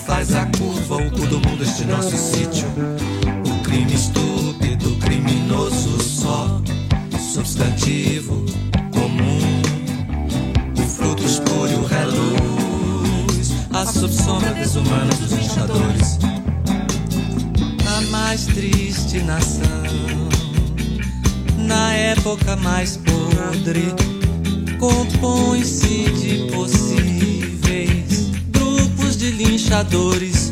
Faz 0.05 0.35
a 0.35 0.45
curva, 0.45 0.97
o 0.97 1.11
cu 1.11 1.25
do 1.25 1.39
mundo, 1.39 1.63
este 1.63 1.83
nosso 1.85 2.15
sítio. 2.15 2.67
O 3.45 3.63
crime 3.63 3.93
estúpido, 3.93 4.95
criminoso 4.97 6.01
só, 6.01 6.61
substantivo, 7.33 8.45
comum, 8.93 9.61
o 10.77 10.87
fruto 10.87 11.23
espúrio, 11.23 11.83
reluz, 11.85 13.51
a 13.73 13.85
subsombra 13.85 14.53
desumana 14.53 15.13
dos 15.15 15.31
linchadores 15.31 16.19
a 17.87 18.01
mais 18.11 18.45
triste 18.45 19.19
nação. 19.19 19.65
Na 21.57 21.93
época 21.93 22.55
mais 22.57 22.97
podre, 22.97 23.93
compõe-se 24.77 26.11
de 26.11 26.51
possíveis 26.51 27.84
de 29.25 29.31
linchadores. 29.31 30.51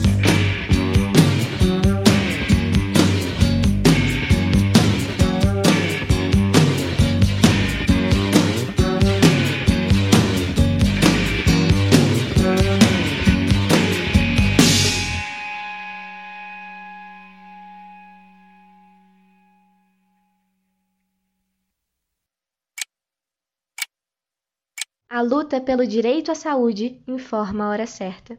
A 25.07 25.21
luta 25.21 25.61
pelo 25.61 25.86
direito 25.86 26.32
à 26.32 26.36
saúde 26.36 27.03
informa 27.07 27.65
a 27.65 27.69
hora 27.69 27.86
certa. 27.86 28.36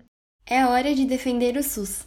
É 0.47 0.67
hora 0.67 0.95
de 0.95 1.07
defender 1.07 1.57
o 1.57 1.63
SUS. 1.63 2.05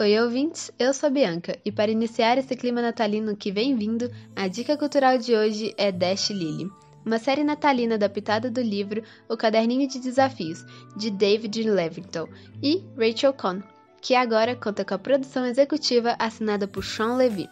Oi, 0.00 0.20
ouvintes, 0.20 0.68
eu 0.76 0.92
sou 0.92 1.06
a 1.06 1.10
Bianca 1.10 1.56
e 1.64 1.70
para 1.70 1.92
iniciar 1.92 2.38
esse 2.38 2.56
clima 2.56 2.82
natalino 2.82 3.36
que 3.36 3.52
vem 3.52 3.76
vindo, 3.76 4.10
a 4.34 4.48
dica 4.48 4.76
cultural 4.76 5.16
de 5.16 5.32
hoje 5.32 5.72
é 5.78 5.92
Dash 5.92 6.30
Lily, 6.30 6.68
uma 7.06 7.20
série 7.20 7.44
natalina 7.44 7.94
adaptada 7.94 8.50
do 8.50 8.60
livro 8.60 9.04
O 9.28 9.36
Caderninho 9.36 9.86
de 9.86 10.00
Desafios, 10.00 10.64
de 10.96 11.08
David 11.08 11.62
Levington 11.62 12.26
e 12.60 12.82
Rachel 12.96 13.34
Cohn, 13.34 13.62
que 14.02 14.16
agora 14.16 14.56
conta 14.56 14.84
com 14.84 14.94
a 14.94 14.98
produção 14.98 15.46
executiva 15.46 16.16
assinada 16.18 16.66
por 16.66 16.84
Sean 16.84 17.14
Levy. 17.14 17.48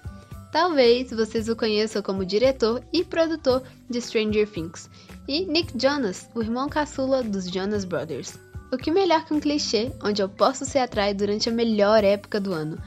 Talvez 0.51 1.11
vocês 1.11 1.49
o 1.49 1.55
conheçam 1.55 2.03
como 2.03 2.25
diretor 2.25 2.83
e 2.93 3.05
produtor 3.05 3.63
de 3.89 4.01
Stranger 4.01 4.49
Things, 4.51 4.91
e 5.29 5.45
Nick 5.47 5.73
Jonas, 5.81 6.29
o 6.35 6.43
irmão 6.43 6.69
caçula 6.69 7.23
dos 7.23 7.49
Jonas 7.49 7.85
Brothers. 7.85 8.39
O 8.73 8.77
que 8.77 8.91
melhor 8.91 9.25
que 9.25 9.35
um 9.35 9.41
clichê 9.41 9.93
onde 10.03 10.23
eu 10.23 10.29
posso 10.29 10.65
ser 10.65 10.79
atraído 10.79 11.25
durante 11.25 11.49
a 11.49 11.53
melhor 11.53 12.05
época 12.05 12.41
do 12.41 12.53
ano? 12.53 12.79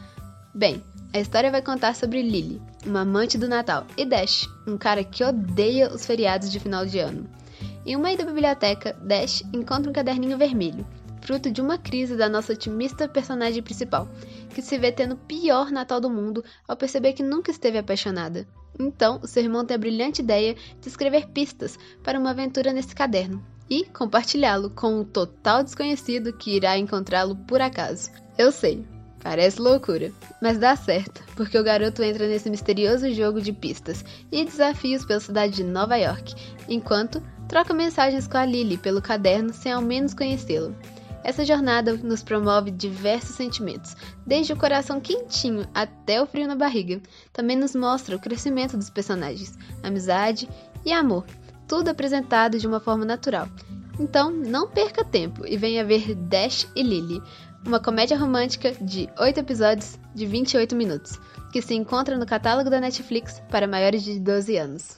Bem, 0.54 0.84
a 1.14 1.20
história 1.20 1.52
vai 1.52 1.62
contar 1.62 1.96
sobre 1.96 2.22
Lily, 2.22 2.62
uma 2.86 3.02
amante 3.02 3.38
do 3.38 3.48
Natal, 3.48 3.86
e 3.98 4.06
Dash, 4.06 4.48
um 4.68 4.78
cara 4.78 5.04
que 5.04 5.24
odeia 5.24 5.92
os 5.92 6.06
feriados 6.06 6.52
de 6.52 6.60
final 6.60 6.86
de 6.86 7.00
ano. 7.00 7.30
Em 7.86 7.96
uma 7.96 8.12
ida 8.12 8.24
à 8.24 8.26
biblioteca, 8.26 8.96
Dash 9.02 9.44
encontra 9.54 9.90
um 9.90 9.94
caderninho 9.94 10.38
vermelho, 10.38 10.86
fruto 11.22 11.52
de 11.52 11.62
uma 11.62 11.78
crise 11.78 12.16
da 12.16 12.30
nossa 12.30 12.54
otimista 12.54 13.08
personagem 13.08 13.62
principal, 13.62 14.10
que 14.54 14.62
se 14.62 14.78
vê 14.78 14.92
tendo 14.92 15.14
o 15.14 15.18
pior 15.18 15.72
Natal 15.72 16.00
do 16.00 16.10
mundo 16.10 16.44
ao 16.68 16.78
perceber 16.78 17.14
que 17.14 17.24
nunca 17.24 17.52
esteve 17.52 17.78
apaixonada. 17.78 18.48
Então, 18.80 19.20
o 19.22 19.28
seu 19.28 19.44
irmão 19.44 19.66
tem 19.66 19.76
a 19.76 19.80
brilhante 19.80 20.22
ideia 20.22 20.56
de 20.80 20.88
escrever 20.88 21.28
pistas 21.28 21.78
para 22.04 22.20
uma 22.20 22.32
aventura 22.32 22.72
nesse 22.72 22.96
caderno 22.96 23.44
e 23.70 23.86
compartilhá-lo 23.86 24.70
com 24.72 25.02
um 25.02 25.04
total 25.04 25.64
desconhecido 25.64 26.34
que 26.34 26.56
irá 26.56 26.78
encontrá-lo 26.78 27.36
por 27.36 27.62
acaso. 27.62 28.10
Eu 28.38 28.52
sei, 28.52 28.86
Parece 29.22 29.62
loucura, 29.62 30.14
mas 30.42 30.58
dá 30.58 30.76
certo, 30.78 31.22
porque 31.36 31.58
o 31.58 31.64
garoto 31.64 32.02
entra 32.02 32.26
nesse 32.26 32.50
misterioso 32.50 33.12
jogo 33.14 33.42
de 33.42 33.52
pistas 33.52 34.04
e 34.32 34.46
desafios 34.46 35.04
pela 35.04 35.20
cidade 35.20 35.56
de 35.58 35.64
Nova 35.64 35.98
York, 35.98 36.34
enquanto 36.70 37.22
troca 37.48 37.74
mensagens 37.74 38.28
com 38.28 38.38
a 38.38 38.46
Lily 38.46 38.78
pelo 38.78 39.02
caderno 39.02 39.54
sem 39.54 39.74
ao 39.74 39.82
menos 39.82 40.14
conhecê-lo. 40.14 40.74
Essa 41.24 41.46
jornada 41.46 41.94
nos 41.94 42.24
promove 42.24 42.72
diversos 42.72 43.36
sentimentos, 43.36 43.96
desde 44.26 44.54
o 44.54 44.58
coração 44.58 45.00
quentinho 45.00 45.68
até 45.74 46.22
o 46.22 46.26
frio 46.26 46.48
na 46.48 46.56
barriga. 46.56 47.02
Também 47.34 47.56
nos 47.56 47.76
mostra 47.76 48.16
o 48.16 48.20
crescimento 48.20 48.78
dos 48.78 48.90
personagens, 48.90 49.58
amizade 49.84 50.50
e 50.86 50.92
amor, 50.92 51.26
tudo 51.68 51.90
apresentado 51.90 52.58
de 52.58 52.66
uma 52.66 52.80
forma 52.80 53.06
natural. 53.06 53.48
Então, 54.00 54.32
não 54.32 54.68
perca 54.68 55.04
tempo 55.04 55.46
e 55.46 55.58
venha 55.58 55.84
ver 55.84 56.16
Dash 56.16 56.68
e 56.76 56.82
Lily, 56.82 57.22
uma 57.66 57.80
comédia 57.80 58.18
romântica 58.18 58.72
de 58.80 59.10
8 59.18 59.42
episódios 59.42 60.00
de 60.16 60.26
28 60.26 60.76
minutos, 60.76 61.20
que 61.52 61.62
se 61.62 61.76
encontra 61.76 62.18
no 62.18 62.26
catálogo 62.26 62.70
da 62.70 62.80
Netflix 62.80 63.42
para 63.50 63.68
maiores 63.68 64.04
de 64.04 64.18
12 64.20 64.56
anos. 64.58 64.98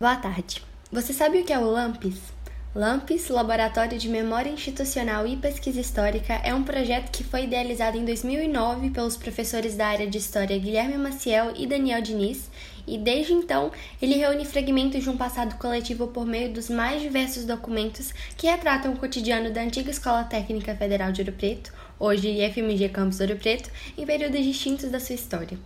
Boa 0.00 0.16
tarde. 0.16 0.64
Você 0.90 1.12
sabe 1.12 1.40
o 1.40 1.44
que 1.44 1.52
é 1.52 1.58
o 1.58 1.70
LAMPS? 1.70 2.39
LAMPS, 2.72 3.30
Laboratório 3.30 3.98
de 3.98 4.08
Memória 4.08 4.48
Institucional 4.48 5.26
e 5.26 5.36
Pesquisa 5.36 5.80
Histórica, 5.80 6.34
é 6.34 6.54
um 6.54 6.62
projeto 6.62 7.10
que 7.10 7.24
foi 7.24 7.42
idealizado 7.42 7.98
em 7.98 8.04
2009 8.04 8.90
pelos 8.90 9.16
professores 9.16 9.74
da 9.74 9.88
área 9.88 10.06
de 10.06 10.18
História 10.18 10.56
Guilherme 10.56 10.96
Maciel 10.96 11.52
e 11.56 11.66
Daniel 11.66 12.00
Diniz, 12.00 12.48
e 12.86 12.96
desde 12.96 13.32
então 13.32 13.72
ele 14.00 14.14
reúne 14.14 14.44
fragmentos 14.44 15.02
de 15.02 15.10
um 15.10 15.16
passado 15.16 15.56
coletivo 15.56 16.06
por 16.06 16.24
meio 16.24 16.52
dos 16.52 16.70
mais 16.70 17.02
diversos 17.02 17.44
documentos 17.44 18.14
que 18.36 18.46
retratam 18.46 18.92
o 18.92 18.96
cotidiano 18.96 19.50
da 19.50 19.62
antiga 19.62 19.90
Escola 19.90 20.22
Técnica 20.22 20.72
Federal 20.76 21.10
de 21.10 21.22
Ouro 21.22 21.32
Preto, 21.32 21.72
hoje 21.98 22.28
IFMG 22.28 22.90
Campus 22.90 23.18
Ouro 23.18 23.34
Preto, 23.34 23.68
em 23.98 24.06
períodos 24.06 24.44
distintos 24.44 24.88
da 24.92 25.00
sua 25.00 25.16
história. 25.16 25.58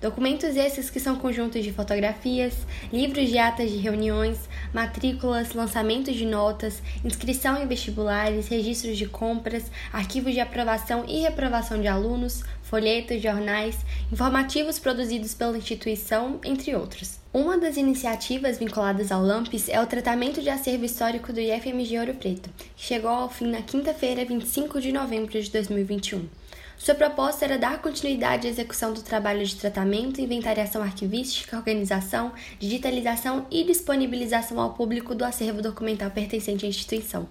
Documentos 0.00 0.56
esses 0.56 0.88
que 0.88 0.98
são 0.98 1.16
conjuntos 1.16 1.62
de 1.62 1.74
fotografias, 1.74 2.54
livros 2.90 3.28
de 3.28 3.36
atas 3.36 3.70
de 3.70 3.76
reuniões, 3.76 4.38
matrículas, 4.72 5.52
lançamentos 5.52 6.16
de 6.16 6.24
notas, 6.24 6.82
inscrição 7.04 7.62
em 7.62 7.66
vestibulares, 7.66 8.48
registros 8.48 8.96
de 8.96 9.04
compras, 9.04 9.70
arquivos 9.92 10.32
de 10.32 10.40
aprovação 10.40 11.04
e 11.06 11.20
reprovação 11.20 11.78
de 11.78 11.86
alunos, 11.86 12.42
folhetos, 12.62 13.20
jornais, 13.20 13.76
informativos 14.10 14.78
produzidos 14.78 15.34
pela 15.34 15.58
instituição, 15.58 16.40
entre 16.44 16.74
outros. 16.74 17.20
Uma 17.30 17.58
das 17.58 17.76
iniciativas 17.76 18.58
vinculadas 18.58 19.12
ao 19.12 19.22
LAMPS 19.22 19.68
é 19.68 19.82
o 19.82 19.86
tratamento 19.86 20.40
de 20.40 20.48
acervo 20.48 20.86
histórico 20.86 21.30
do 21.30 21.40
IFMG 21.40 21.98
Ouro 21.98 22.14
Preto, 22.14 22.48
que 22.74 22.86
chegou 22.86 23.10
ao 23.10 23.28
fim 23.28 23.48
na 23.48 23.60
quinta-feira, 23.60 24.24
25 24.24 24.80
de 24.80 24.92
novembro 24.92 25.38
de 25.38 25.50
2021. 25.50 26.39
Sua 26.80 26.94
proposta 26.94 27.44
era 27.44 27.58
dar 27.58 27.82
continuidade 27.82 28.46
à 28.46 28.50
execução 28.50 28.94
do 28.94 29.02
trabalho 29.02 29.44
de 29.44 29.54
tratamento, 29.54 30.18
inventariação 30.18 30.80
arquivística, 30.80 31.54
organização, 31.54 32.32
digitalização 32.58 33.46
e 33.50 33.64
disponibilização 33.64 34.58
ao 34.58 34.72
público 34.72 35.14
do 35.14 35.22
acervo 35.22 35.60
documental 35.60 36.10
pertencente 36.10 36.64
à 36.64 36.68
instituição. 36.70 37.28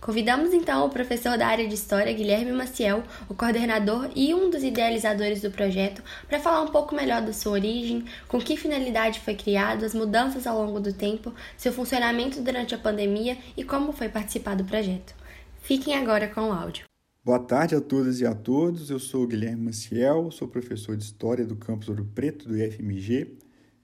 Convidamos 0.00 0.54
então 0.54 0.86
o 0.86 0.88
professor 0.88 1.36
da 1.36 1.48
área 1.48 1.68
de 1.68 1.74
História, 1.74 2.14
Guilherme 2.14 2.50
Maciel, 2.50 3.02
o 3.28 3.34
coordenador 3.34 4.08
e 4.16 4.32
um 4.32 4.48
dos 4.48 4.64
idealizadores 4.64 5.42
do 5.42 5.50
projeto, 5.50 6.02
para 6.26 6.40
falar 6.40 6.62
um 6.62 6.68
pouco 6.68 6.94
melhor 6.94 7.20
da 7.20 7.34
sua 7.34 7.52
origem, 7.52 8.06
com 8.26 8.40
que 8.40 8.56
finalidade 8.56 9.20
foi 9.20 9.34
criado, 9.34 9.84
as 9.84 9.92
mudanças 9.92 10.46
ao 10.46 10.64
longo 10.64 10.80
do 10.80 10.94
tempo, 10.94 11.34
seu 11.58 11.74
funcionamento 11.74 12.40
durante 12.40 12.74
a 12.74 12.78
pandemia 12.78 13.36
e 13.54 13.62
como 13.62 13.92
foi 13.92 14.08
participar 14.08 14.56
do 14.56 14.64
projeto. 14.64 15.14
Fiquem 15.60 15.94
agora 15.94 16.26
com 16.26 16.48
o 16.48 16.52
áudio. 16.54 16.87
Boa 17.24 17.40
tarde 17.40 17.74
a 17.74 17.80
todas 17.80 18.20
e 18.20 18.26
a 18.26 18.34
todos. 18.34 18.90
Eu 18.90 18.98
sou 18.98 19.26
Guilherme 19.26 19.64
Maciel, 19.64 20.30
sou 20.30 20.46
professor 20.46 20.96
de 20.96 21.02
História 21.02 21.44
do 21.44 21.56
Campus 21.56 21.88
Ouro 21.88 22.08
Preto 22.14 22.48
do 22.48 22.56
IFMG 22.56 23.36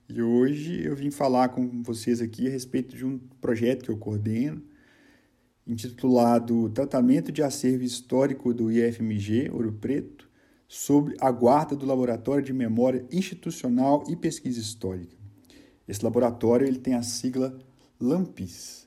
e 0.09 0.22
hoje 0.22 0.82
eu 0.82 0.95
vim 0.95 1.11
falar 1.11 1.49
com 1.49 1.82
vocês 1.82 2.22
aqui 2.22 2.47
a 2.47 2.51
respeito 2.51 2.97
de 2.97 3.05
um 3.05 3.18
projeto 3.41 3.85
que 3.85 3.91
eu 3.91 3.99
coordeno, 3.99 4.62
intitulado 5.66 6.70
Tratamento 6.70 7.32
de 7.32 7.43
Acervo 7.43 7.82
Histórico 7.82 8.55
do 8.55 8.70
IFMG 8.70 9.51
Ouro 9.53 9.72
Preto, 9.72 10.30
sobre 10.68 11.16
a 11.20 11.30
guarda 11.30 11.74
do 11.74 11.85
Laboratório 11.85 12.43
de 12.43 12.53
Memória 12.53 13.05
Institucional 13.11 14.05
e 14.09 14.16
Pesquisa 14.16 14.61
Histórica. 14.61 15.16
Esse 15.87 16.03
laboratório 16.03 16.66
ele 16.66 16.78
tem 16.78 16.95
a 16.95 17.03
sigla 17.03 17.59
LAMPIS. 18.01 18.84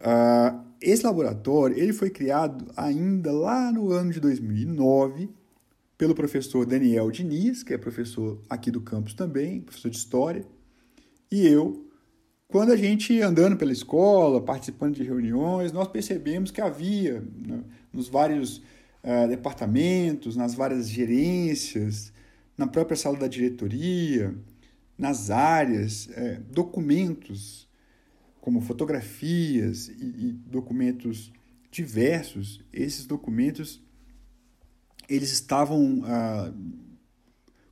Uh, 0.00 0.70
esse 0.80 1.04
laboratório 1.04 1.78
ele 1.78 1.92
foi 1.92 2.08
criado 2.08 2.66
ainda 2.74 3.30
lá 3.30 3.70
no 3.70 3.92
ano 3.92 4.10
de 4.10 4.18
2009 4.18 5.28
pelo 5.98 6.14
professor 6.14 6.64
Daniel 6.64 7.10
Diniz, 7.10 7.62
que 7.62 7.74
é 7.74 7.78
professor 7.78 8.40
aqui 8.48 8.70
do 8.70 8.80
campus 8.80 9.12
também, 9.12 9.60
professor 9.60 9.90
de 9.90 9.98
História, 9.98 10.46
e 11.30 11.46
eu. 11.46 11.86
Quando 12.48 12.72
a 12.72 12.76
gente 12.76 13.20
andando 13.20 13.56
pela 13.56 13.70
escola, 13.70 14.40
participando 14.40 14.94
de 14.94 15.04
reuniões, 15.04 15.70
nós 15.70 15.86
percebemos 15.86 16.50
que 16.50 16.60
havia 16.60 17.22
né, 17.36 17.62
nos 17.92 18.08
vários 18.08 18.56
uh, 19.04 19.28
departamentos, 19.28 20.34
nas 20.34 20.54
várias 20.54 20.88
gerências, 20.88 22.12
na 22.56 22.66
própria 22.66 22.96
sala 22.96 23.18
da 23.18 23.28
diretoria, 23.28 24.34
nas 24.98 25.30
áreas, 25.30 26.06
uh, 26.06 26.42
documentos 26.50 27.69
como 28.40 28.60
fotografias 28.60 29.88
e, 29.88 30.28
e 30.28 30.32
documentos 30.46 31.32
diversos, 31.70 32.64
esses 32.72 33.06
documentos 33.06 33.82
eles 35.08 35.32
estavam 35.32 36.02
ah, 36.04 36.52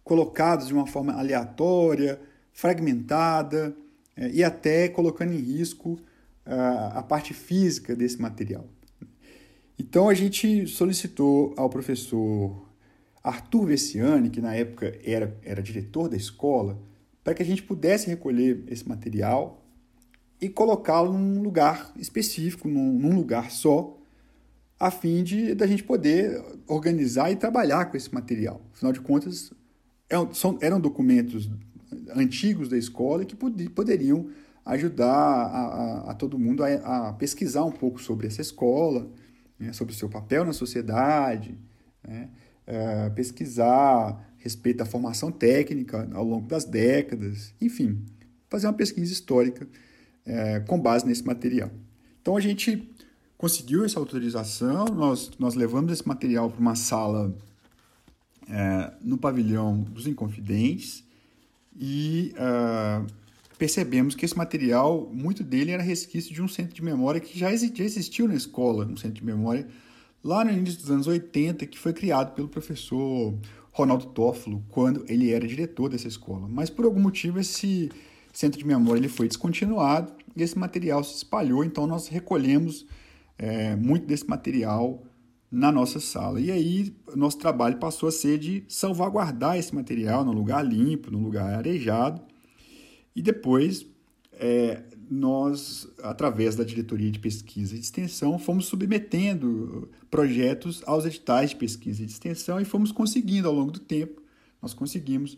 colocados 0.03 0.67
de 0.67 0.75
uma 0.75 0.87
forma 0.87 1.13
aleatória, 1.13 2.21
fragmentada 2.53 3.77
eh, 4.17 4.31
e 4.35 4.45
até 4.45 4.89
colocando 4.89 5.33
em 5.33 5.39
risco 5.39 5.99
ah, 6.45 6.99
a 6.99 7.03
parte 7.03 7.33
física 7.33 7.95
desse 7.95 8.21
material. 8.21 8.67
Então 9.79 10.09
a 10.09 10.15
gente 10.15 10.67
solicitou 10.67 11.55
ao 11.57 11.71
professor 11.71 12.69
Arthur 13.23 13.67
Vessiani, 13.67 14.31
que 14.31 14.41
na 14.41 14.55
época 14.55 14.99
era, 15.05 15.39
era 15.45 15.63
diretor 15.63 16.09
da 16.09 16.17
escola, 16.17 16.83
para 17.23 17.35
que 17.35 17.43
a 17.43 17.47
gente 17.47 17.63
pudesse 17.63 18.09
recolher 18.09 18.65
esse 18.67 18.89
material 18.89 19.65
e 20.41 20.49
colocá-lo 20.49 21.13
num 21.13 21.43
lugar 21.43 21.93
específico, 21.97 22.69
num, 22.69 22.93
num, 22.99 23.15
lugar 23.15 23.51
só, 23.51 23.97
a 24.79 24.91
fim 24.91 25.25
de 25.25 25.55
da 25.55 25.67
gente 25.67 25.83
poder 25.83 26.41
organizar 26.67 27.31
e 27.31 27.37
trabalhar 27.37 27.87
com 27.87 27.97
esse 27.97 28.13
material. 28.15 28.61
Afinal 28.73 28.93
de 28.93 29.01
contas, 29.01 29.53
eram, 30.09 30.29
é 30.31 30.35
são, 30.35 30.59
eram 30.61 30.81
documentos 30.81 31.51
antigos 32.15 32.69
da 32.69 32.79
escola 32.79 33.25
que 33.25 33.35
pod, 33.35 33.69
poderiam 33.71 34.29
ajudar 34.65 35.07
a, 35.07 35.67
a, 36.07 36.11
a 36.11 36.15
todo 36.15 36.39
mundo 36.39 36.63
a, 36.63 37.09
a, 37.09 37.13
pesquisar 37.15 37.65
um 37.65 37.73
pouco 37.73 38.01
sobre 38.01 38.27
essa 38.27 38.41
escola, 38.41 39.11
né, 39.59 39.73
sobre 39.73 39.93
o 39.95 39.97
seu 39.97 40.09
papel 40.09 40.45
na 40.45 40.53
sociedade, 40.53 41.59
né, 42.07 42.29
é, 42.67 43.11
pesquisar 43.11 44.27
respeito 44.37 44.79
da 44.79 44.85
formação 44.85 45.33
técnica 45.33 46.09
ao 46.13 46.23
longo 46.23 46.47
das 46.47 46.65
décadas, 46.65 47.55
enfim, 47.61 48.05
fazer 48.49 48.67
uma 48.67 48.73
pesquisa 48.75 49.13
histórica 49.13 49.67
é, 50.29 50.61
com 50.61 50.79
base 50.79 51.07
nesse 51.07 51.25
material. 51.25 51.71
Então 52.21 52.37
a 52.37 52.41
gente 52.41 52.89
conseguiu 53.37 53.85
essa 53.85 53.99
autorização, 53.99 54.85
nós, 54.87 55.31
nós 55.39 55.55
levamos 55.55 55.93
esse 55.93 56.07
material 56.07 56.51
para 56.51 56.61
uma 56.61 56.75
sala 56.75 57.35
é, 58.49 58.93
no 59.01 59.17
pavilhão 59.17 59.81
dos 59.81 60.07
Inconfidentes 60.07 61.03
e 61.81 62.35
uh, 62.35 63.07
percebemos 63.57 64.15
que 64.15 64.25
esse 64.25 64.37
material, 64.37 65.09
muito 65.13 65.45
dele 65.45 65.71
era 65.71 65.83
resquício 65.83 66.35
de 66.35 66.43
um 66.43 66.49
centro 66.49 66.75
de 66.75 66.83
memória 66.83 67.21
que 67.21 67.39
já 67.39 67.53
existiu 67.53 68.27
na 68.27 68.35
escola, 68.35 68.85
um 68.85 68.97
centro 68.97 69.15
de 69.21 69.25
memória 69.25 69.67
lá 70.23 70.45
no 70.45 70.51
início 70.51 70.81
dos 70.81 70.91
anos 70.91 71.07
80, 71.07 71.65
que 71.67 71.79
foi 71.79 71.93
criado 71.93 72.35
pelo 72.35 72.49
professor 72.49 73.33
Ronaldo 73.71 74.07
Toffolo, 74.07 74.65
quando 74.71 75.05
ele 75.09 75.31
era 75.31 75.47
diretor 75.47 75.89
dessa 75.89 76.09
escola. 76.09 76.49
Mas 76.49 76.69
por 76.69 76.85
algum 76.85 77.01
motivo 77.01 77.39
esse 77.39 77.91
centro 78.39 78.57
de 78.57 78.65
memória 78.65 79.01
ele 79.01 79.09
foi 79.09 79.27
descontinuado 79.27 80.13
e 80.37 80.45
esse 80.45 80.57
material 80.57 81.03
se 81.03 81.17
espalhou, 81.17 81.65
então 81.65 81.89
nós 81.89 82.07
recolhemos 82.07 82.87
é, 83.37 83.75
muito 83.75 84.07
desse 84.07 84.29
material 84.29 85.03
na 85.51 85.73
nossa 85.73 85.99
sala. 85.99 86.41
E 86.41 86.49
aí, 86.53 86.95
nosso 87.17 87.37
trabalho 87.37 87.79
passou 87.79 88.09
a 88.09 88.13
ser 88.13 88.39
de 88.39 88.63
salvaguardar 88.69 89.59
esse 89.59 89.75
material 89.75 90.25
num 90.25 90.31
lugar 90.31 90.65
limpo, 90.65 91.11
num 91.11 91.21
lugar 91.21 91.53
arejado, 91.53 92.23
e 93.17 93.21
depois, 93.21 93.85
é, 94.35 94.85
nós, 95.11 95.89
através 96.01 96.55
da 96.55 96.63
diretoria 96.63 97.11
de 97.11 97.19
pesquisa 97.19 97.75
e 97.75 97.79
de 97.81 97.87
extensão, 97.87 98.39
fomos 98.39 98.67
submetendo 98.67 99.91
projetos 100.09 100.81
aos 100.87 101.05
editais 101.05 101.51
de 101.51 101.57
pesquisa 101.57 102.05
e 102.05 102.07
de 102.07 102.13
extensão 102.13 102.61
e 102.61 102.65
fomos 102.65 102.93
conseguindo 102.93 103.49
ao 103.49 103.55
longo 103.55 103.73
do 103.73 103.81
tempo, 103.81 104.23
nós 104.63 104.73
conseguimos 104.73 105.37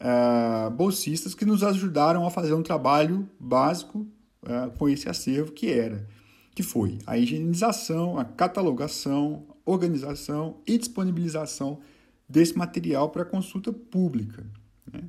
uh, 0.00 0.70
bolsistas 0.70 1.34
que 1.34 1.44
nos 1.44 1.62
ajudaram 1.62 2.26
a 2.26 2.30
fazer 2.30 2.54
um 2.54 2.62
trabalho 2.62 3.28
básico 3.38 4.06
uh, 4.42 4.70
com 4.78 4.88
esse 4.88 5.08
acervo 5.08 5.52
que 5.52 5.70
era, 5.70 6.06
que 6.54 6.62
foi 6.62 6.98
a 7.06 7.18
higienização, 7.18 8.18
a 8.18 8.24
catalogação, 8.24 9.44
organização 9.64 10.58
e 10.66 10.78
disponibilização 10.78 11.80
desse 12.28 12.56
material 12.56 13.10
para 13.10 13.24
consulta 13.24 13.72
pública. 13.72 14.46
Né? 14.92 15.02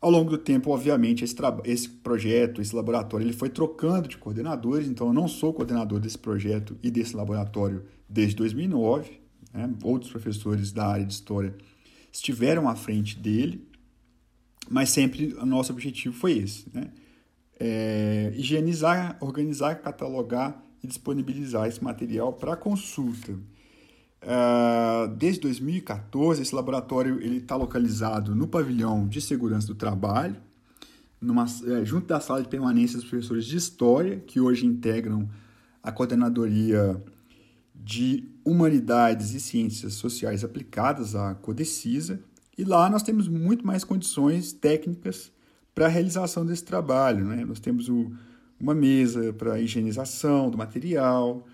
Ao 0.00 0.10
longo 0.10 0.30
do 0.30 0.38
tempo, 0.38 0.70
obviamente, 0.70 1.24
esse, 1.24 1.34
esse 1.64 1.88
projeto, 1.88 2.60
esse 2.60 2.74
laboratório, 2.74 3.26
ele 3.26 3.32
foi 3.32 3.50
trocando 3.50 4.08
de 4.08 4.16
coordenadores, 4.16 4.86
então 4.86 5.08
eu 5.08 5.12
não 5.12 5.26
sou 5.26 5.52
coordenador 5.52 5.98
desse 5.98 6.18
projeto 6.18 6.76
e 6.82 6.90
desse 6.90 7.16
laboratório 7.16 7.84
desde 8.08 8.36
2009. 8.36 9.20
Né? 9.52 9.68
Outros 9.82 10.10
professores 10.10 10.70
da 10.70 10.86
área 10.86 11.04
de 11.04 11.12
História 11.12 11.54
estiveram 12.12 12.68
à 12.68 12.76
frente 12.76 13.18
dele, 13.18 13.66
mas 14.68 14.90
sempre 14.90 15.34
o 15.34 15.46
nosso 15.46 15.72
objetivo 15.72 16.14
foi 16.14 16.38
esse, 16.38 16.66
né? 16.72 16.90
É, 17.60 18.32
higienizar, 18.36 19.16
organizar, 19.20 19.76
catalogar 19.76 20.62
e 20.82 20.86
disponibilizar 20.86 21.66
esse 21.66 21.82
material 21.82 22.32
para 22.32 22.54
consulta. 22.56 23.32
Uh, 23.32 25.08
desde 25.16 25.40
2014, 25.40 26.42
esse 26.42 26.54
laboratório 26.54 27.20
está 27.20 27.56
localizado 27.56 28.34
no 28.34 28.46
pavilhão 28.46 29.06
de 29.08 29.20
segurança 29.20 29.66
do 29.66 29.74
trabalho, 29.74 30.36
numa, 31.20 31.44
é, 31.44 31.84
junto 31.84 32.06
da 32.06 32.20
sala 32.20 32.42
de 32.42 32.48
permanência 32.48 32.96
dos 32.96 33.08
professores 33.08 33.44
de 33.44 33.56
História, 33.56 34.20
que 34.20 34.40
hoje 34.40 34.66
integram 34.66 35.28
a 35.82 35.90
coordenadoria 35.90 37.02
de 37.74 38.28
Humanidades 38.44 39.34
e 39.34 39.40
Ciências 39.40 39.94
Sociais 39.94 40.44
Aplicadas, 40.44 41.14
a 41.14 41.34
Codecisa, 41.34 42.20
e 42.58 42.64
lá 42.64 42.90
nós 42.90 43.04
temos 43.04 43.28
muito 43.28 43.64
mais 43.64 43.84
condições 43.84 44.52
técnicas 44.52 45.32
para 45.72 45.86
a 45.86 45.88
realização 45.88 46.44
desse 46.44 46.64
trabalho. 46.64 47.24
Né? 47.24 47.44
Nós 47.44 47.60
temos 47.60 47.88
o, 47.88 48.10
uma 48.58 48.74
mesa 48.74 49.32
para 49.32 49.60
higienização 49.60 50.50
do 50.50 50.58
material, 50.58 51.46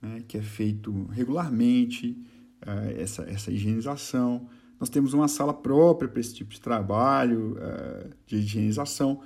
né, 0.00 0.22
que 0.28 0.36
é 0.36 0.42
feito 0.42 1.06
regularmente, 1.10 2.18
uh, 2.66 3.00
essa, 3.00 3.22
essa 3.22 3.50
higienização. 3.50 4.46
Nós 4.78 4.90
temos 4.90 5.14
uma 5.14 5.26
sala 5.26 5.54
própria 5.54 6.06
para 6.06 6.20
esse 6.20 6.34
tipo 6.34 6.52
de 6.52 6.60
trabalho 6.60 7.56
uh, 7.56 8.10
de 8.26 8.36
higienização. 8.36 9.22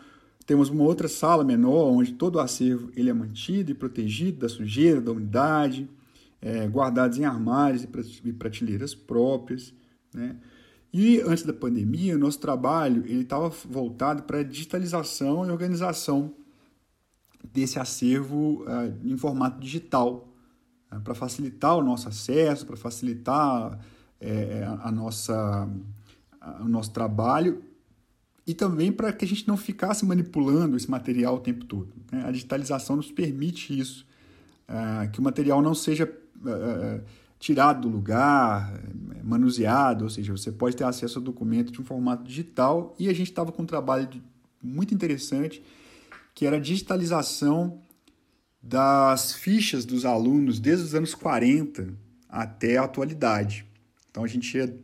Temos 0.46 0.68
uma 0.68 0.84
outra 0.84 1.08
sala 1.08 1.42
menor, 1.42 1.90
onde 1.90 2.12
todo 2.12 2.36
o 2.36 2.38
acervo 2.38 2.88
ele 2.94 3.10
é 3.10 3.12
mantido 3.12 3.72
e 3.72 3.74
protegido 3.74 4.38
da 4.38 4.48
sujeira, 4.48 5.00
da 5.00 5.10
umidade, 5.10 5.88
é, 6.40 6.68
guardados 6.68 7.18
em 7.18 7.24
armários 7.24 7.82
e 8.24 8.32
prateleiras 8.32 8.94
próprias. 8.94 9.74
Né? 10.14 10.36
E 10.98 11.20
antes 11.20 11.44
da 11.44 11.52
pandemia, 11.52 12.16
o 12.16 12.18
nosso 12.18 12.38
trabalho 12.38 13.04
ele 13.04 13.20
estava 13.20 13.50
voltado 13.50 14.22
para 14.22 14.38
a 14.38 14.42
digitalização 14.42 15.46
e 15.46 15.50
organização 15.50 16.32
desse 17.52 17.78
acervo 17.78 18.62
uh, 18.62 18.96
em 19.04 19.14
formato 19.14 19.60
digital, 19.60 20.26
né, 20.90 20.98
para 21.04 21.14
facilitar 21.14 21.76
o 21.76 21.82
nosso 21.82 22.08
acesso, 22.08 22.64
para 22.64 22.78
facilitar 22.78 23.78
é, 24.18 24.66
a, 24.82 24.90
nossa, 24.90 25.68
o 26.60 26.64
nosso 26.66 26.90
trabalho 26.92 27.62
e 28.46 28.54
também 28.54 28.90
para 28.90 29.12
que 29.12 29.26
a 29.26 29.28
gente 29.28 29.46
não 29.46 29.58
ficasse 29.58 30.06
manipulando 30.06 30.78
esse 30.78 30.90
material 30.90 31.34
o 31.34 31.40
tempo 31.40 31.66
todo. 31.66 31.92
Né? 32.10 32.24
A 32.24 32.30
digitalização 32.30 32.96
nos 32.96 33.12
permite 33.12 33.78
isso, 33.78 34.06
é, 34.66 35.08
que 35.08 35.20
o 35.20 35.22
material 35.22 35.60
não 35.60 35.74
seja 35.74 36.10
é 36.46 37.00
tirado 37.38 37.82
do 37.82 37.88
lugar, 37.88 38.72
é, 38.74 39.22
manuseado, 39.22 40.04
ou 40.04 40.10
seja, 40.10 40.32
você 40.32 40.52
pode 40.52 40.76
ter 40.76 40.84
acesso 40.84 41.18
ao 41.18 41.24
documento 41.24 41.72
de 41.72 41.80
um 41.80 41.84
formato 41.84 42.24
digital 42.24 42.94
e 42.98 43.08
a 43.08 43.12
gente 43.12 43.30
estava 43.30 43.52
com 43.52 43.62
um 43.62 43.66
trabalho 43.66 44.08
muito 44.62 44.94
interessante 44.94 45.62
que 46.34 46.46
era 46.46 46.56
a 46.56 46.60
digitalização 46.60 47.80
das 48.62 49.32
fichas 49.32 49.84
dos 49.84 50.04
alunos 50.04 50.60
desde 50.60 50.84
os 50.84 50.94
anos 50.94 51.14
40 51.14 51.94
até 52.28 52.76
a 52.76 52.84
atualidade. 52.84 53.64
Então 54.10 54.22
a 54.22 54.26
gente 54.26 54.56
ia 54.56 54.78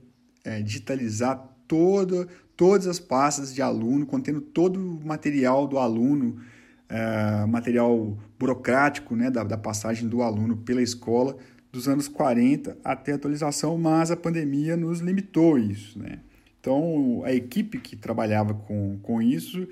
é, 0.44 0.62
digitalizar 0.62 1.53
toda, 1.68 2.26
todas 2.57 2.86
as 2.86 2.98
pastas 2.98 3.55
de 3.55 3.61
aluno, 3.61 4.07
contendo 4.07 4.40
todo 4.40 4.78
o 4.78 5.07
material 5.07 5.66
do 5.66 5.78
aluno, 5.78 6.40
é, 6.88 7.44
material 7.46 8.18
burocrático 8.38 9.16
né, 9.16 9.30
da, 9.30 9.44
da 9.44 9.59
passagem 9.59 10.09
do 10.09 10.22
aluno 10.22 10.57
pela 10.59 10.82
escola, 10.82 11.36
dos 11.72 11.88
anos 11.88 12.06
40 12.06 12.76
até 12.84 13.12
a 13.12 13.14
atualização, 13.14 13.78
mas 13.78 14.10
a 14.10 14.16
pandemia 14.16 14.76
nos 14.76 15.00
limitou 15.00 15.58
isso. 15.58 15.98
Né? 15.98 16.20
Então 16.60 17.22
a 17.24 17.32
equipe 17.32 17.80
que 17.80 17.96
trabalhava 17.96 18.52
com, 18.52 18.98
com 19.02 19.22
isso 19.22 19.66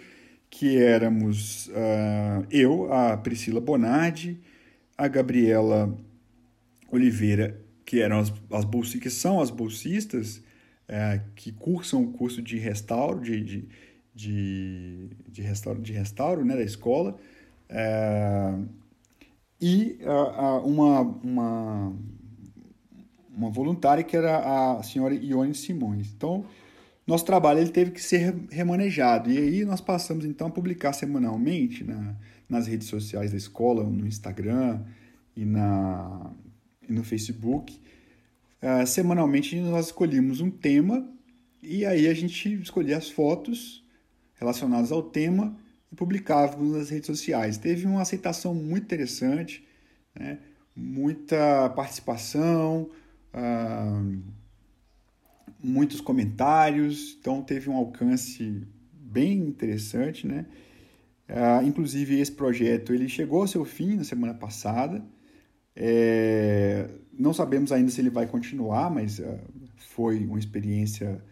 que 0.49 0.79
éramos 0.79 1.69
uh, 1.69 2.45
eu, 2.51 2.93
a 2.93 3.17
Priscila 3.17 3.61
Bonardi, 3.61 4.41
a 4.99 5.07
Gabriela 5.07 5.97
Oliveira, 6.91 7.61
que 7.85 8.01
eram 8.01 8.19
as, 8.19 8.33
as 8.51 8.65
bolsistas, 8.65 9.03
que 9.03 9.11
são 9.11 9.41
as 9.41 9.51
bolsistas 9.51 10.39
uh, 10.89 11.21
que 11.37 11.53
cursam 11.53 12.03
o 12.03 12.13
curso 12.13 12.43
de 12.43 12.59
restauro, 12.59 13.21
de, 13.21 13.41
de, 13.41 13.69
de, 14.13 15.11
de 15.29 15.43
restauro, 15.43 15.81
de 15.81 15.93
restauro 15.93 16.45
né, 16.45 16.57
da 16.57 16.63
escola, 16.63 17.17
uh, 17.71 18.69
e 19.61 19.99
uma, 20.65 21.01
uma, 21.01 21.93
uma 23.37 23.51
voluntária 23.51 24.03
que 24.03 24.17
era 24.17 24.79
a 24.79 24.83
senhora 24.83 25.15
Ione 25.15 25.55
Simões. 25.55 26.13
Então, 26.17 26.47
nosso 27.07 27.25
trabalho 27.25 27.59
ele 27.59 27.71
teve 27.71 27.91
que 27.91 28.03
ser 28.03 28.35
remanejado. 28.51 29.31
E 29.31 29.37
aí 29.37 29.65
nós 29.65 29.81
passamos 29.81 30.25
então 30.25 30.47
a 30.47 30.51
publicar 30.51 30.93
semanalmente 30.93 31.85
na, 31.85 32.15
nas 32.49 32.67
redes 32.67 32.89
sociais 32.89 33.33
da 33.33 33.37
escola, 33.37 33.85
no 33.85 34.07
Instagram 34.07 34.81
e, 35.37 35.45
na, 35.45 36.31
e 36.89 36.93
no 36.93 37.03
Facebook. 37.03 37.79
Uh, 38.63 38.87
semanalmente 38.87 39.59
nós 39.61 39.87
escolhíamos 39.87 40.41
um 40.41 40.51
tema 40.51 41.09
e 41.63 41.85
aí 41.85 42.07
a 42.07 42.15
gente 42.15 42.61
escolhia 42.61 42.97
as 42.97 43.11
fotos 43.11 43.83
relacionadas 44.35 44.93
ao 44.93 45.03
tema 45.03 45.57
e 45.91 45.97
publicávamos 45.97 46.77
nas 46.77 46.91
redes 46.91 47.07
sociais. 47.07 47.59
Teve 47.59 47.87
uma 47.87 48.03
aceitação 48.03 48.55
muito 48.55 48.85
interessante, 48.85 49.67
né? 50.15 50.39
muita 50.75 51.71
participação. 51.71 52.91
Uh, 53.33 54.41
muitos 55.63 56.01
comentários, 56.01 57.17
então 57.21 57.43
teve 57.43 57.69
um 57.69 57.77
alcance 57.77 58.67
bem 58.93 59.39
interessante, 59.39 60.27
né? 60.27 60.47
Uh, 61.29 61.65
inclusive 61.65 62.19
esse 62.19 62.33
projeto 62.33 62.93
ele 62.93 63.09
chegou 63.09 63.43
ao 63.43 63.47
seu 63.47 63.65
fim 63.65 63.97
na 63.97 64.05
semana 64.05 64.35
passada. 64.35 65.05
É, 65.77 66.91
não 67.17 67.33
sabemos 67.33 67.71
ainda 67.71 67.91
se 67.91 68.01
ele 68.01 68.11
vai 68.11 68.27
continuar, 68.27 68.91
mas 68.91 69.21
uh, 69.21 69.39
foi 69.77 70.25
uma 70.25 70.39
experiência 70.39 71.23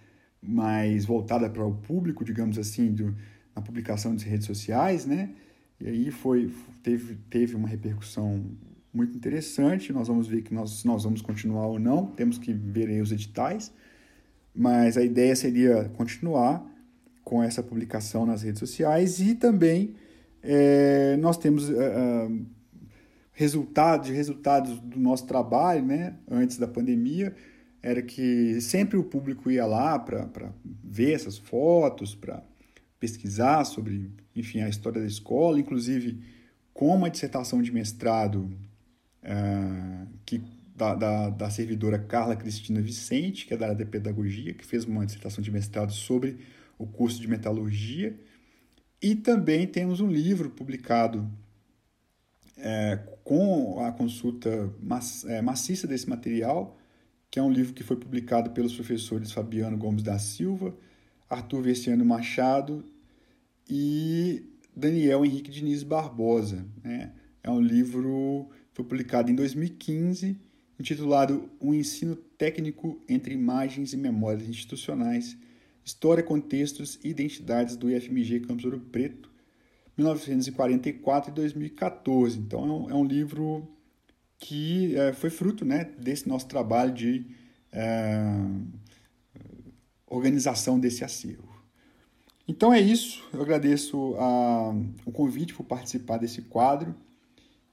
mais 0.40 1.04
voltada 1.04 1.50
para 1.50 1.64
o 1.64 1.74
público, 1.74 2.24
digamos 2.24 2.58
assim, 2.58 2.92
do, 2.92 3.16
na 3.58 3.62
publicação 3.62 4.14
de 4.14 4.24
redes 4.24 4.46
sociais, 4.46 5.04
né? 5.04 5.30
E 5.80 5.86
aí 5.86 6.10
foi 6.10 6.50
teve, 6.82 7.16
teve 7.30 7.54
uma 7.54 7.68
repercussão 7.68 8.44
muito 8.92 9.16
interessante. 9.16 9.92
Nós 9.92 10.08
vamos 10.08 10.26
ver 10.26 10.42
que 10.42 10.54
nós, 10.54 10.84
nós 10.84 11.04
vamos 11.04 11.20
continuar 11.20 11.66
ou 11.66 11.78
não. 11.78 12.06
Temos 12.06 12.38
que 12.38 12.52
ver 12.52 12.88
aí 12.88 13.00
os 13.00 13.12
editais 13.12 13.72
mas 14.58 14.96
a 14.96 15.04
ideia 15.04 15.36
seria 15.36 15.88
continuar 15.96 16.66
com 17.22 17.40
essa 17.40 17.62
publicação 17.62 18.26
nas 18.26 18.42
redes 18.42 18.58
sociais 18.58 19.20
e 19.20 19.36
também 19.36 19.94
é, 20.42 21.16
nós 21.18 21.36
temos 21.36 21.68
uh, 21.70 22.46
resultados, 23.32 24.08
resultados 24.08 24.80
do 24.80 24.98
nosso 24.98 25.26
trabalho, 25.28 25.84
né, 25.84 26.16
antes 26.28 26.58
da 26.58 26.66
pandemia, 26.66 27.36
era 27.80 28.02
que 28.02 28.60
sempre 28.60 28.96
o 28.96 29.04
público 29.04 29.48
ia 29.48 29.64
lá 29.64 29.96
para 29.96 30.28
ver 30.64 31.12
essas 31.12 31.38
fotos, 31.38 32.16
para 32.16 32.42
pesquisar 32.98 33.64
sobre, 33.64 34.10
enfim, 34.34 34.60
a 34.60 34.68
história 34.68 35.00
da 35.00 35.06
escola, 35.06 35.58
inclusive 35.58 36.20
com 36.74 36.94
uma 36.94 37.10
dissertação 37.10 37.60
de 37.60 37.72
mestrado 37.72 38.50
uh, 39.24 40.08
que 40.24 40.42
da, 40.74 40.94
da, 40.94 41.30
da, 41.30 41.50
servidora 41.50 41.98
Carla 41.98 42.36
Cristina 42.36 42.80
Vicente, 42.80 43.46
que 43.46 43.52
é 43.52 43.56
da 43.56 43.66
área 43.66 43.76
de 43.76 43.84
pedagogia, 43.84 44.54
que 44.54 44.64
fez 44.64 44.84
uma 44.84 45.04
dissertação 45.04 45.42
de 45.42 45.50
mestrado 45.50 45.92
sobre 45.92 46.38
o 46.78 46.86
curso 46.86 47.20
de 47.20 47.26
metalurgia. 47.26 48.16
E 49.02 49.16
também 49.16 49.66
temos 49.66 50.00
um 50.00 50.08
livro 50.08 50.50
publicado 50.50 51.28
é, 52.56 52.96
com 53.24 53.84
a 53.84 53.90
consulta 53.90 54.72
é, 55.26 55.42
maciça 55.42 55.86
desse 55.86 56.08
material, 56.08 56.78
que 57.28 57.40
é 57.40 57.42
um 57.42 57.50
livro 57.50 57.74
que 57.74 57.82
foi 57.82 57.96
publicado 57.96 58.50
pelos 58.50 58.74
professores 58.74 59.32
Fabiano 59.32 59.76
Gomes 59.76 60.04
da 60.04 60.18
Silva, 60.18 60.74
Arthur 61.28 61.62
Versiano 61.62 62.04
Machado 62.04 62.84
e 63.68 64.42
Daniel 64.74 65.24
Henrique 65.24 65.50
Diniz 65.50 65.82
Barbosa. 65.82 66.66
Né? 66.82 67.12
É 67.42 67.50
um 67.50 67.60
livro 67.60 68.48
foi 68.78 68.84
publicado 68.84 69.28
em 69.28 69.34
2015, 69.34 70.38
intitulado 70.78 71.50
O 71.58 71.74
Ensino 71.74 72.14
Técnico 72.14 73.02
entre 73.08 73.34
Imagens 73.34 73.92
e 73.92 73.96
Memórias 73.96 74.48
Institucionais, 74.48 75.36
História, 75.84 76.22
Contextos 76.22 76.96
e 77.02 77.08
Identidades 77.08 77.74
do 77.74 77.90
IFMG 77.90 78.38
Campus 78.40 78.64
Ouro 78.64 78.78
Preto, 78.78 79.32
1944 79.96 81.32
e 81.32 81.34
2014. 81.34 82.38
Então 82.38 82.64
é 82.64 82.66
um, 82.66 82.90
é 82.90 82.94
um 82.94 83.04
livro 83.04 83.68
que 84.38 84.94
é, 84.94 85.12
foi 85.12 85.30
fruto 85.30 85.64
né, 85.64 85.90
desse 85.98 86.28
nosso 86.28 86.46
trabalho 86.46 86.92
de 86.92 87.26
é, 87.72 88.22
organização 90.08 90.78
desse 90.78 91.04
acervo. 91.04 91.48
Então 92.46 92.72
é 92.72 92.80
isso, 92.80 93.22
eu 93.32 93.42
agradeço 93.42 94.14
a, 94.18 94.74
o 95.04 95.12
convite 95.12 95.52
por 95.52 95.64
participar 95.64 96.16
desse 96.16 96.42
quadro. 96.42 96.94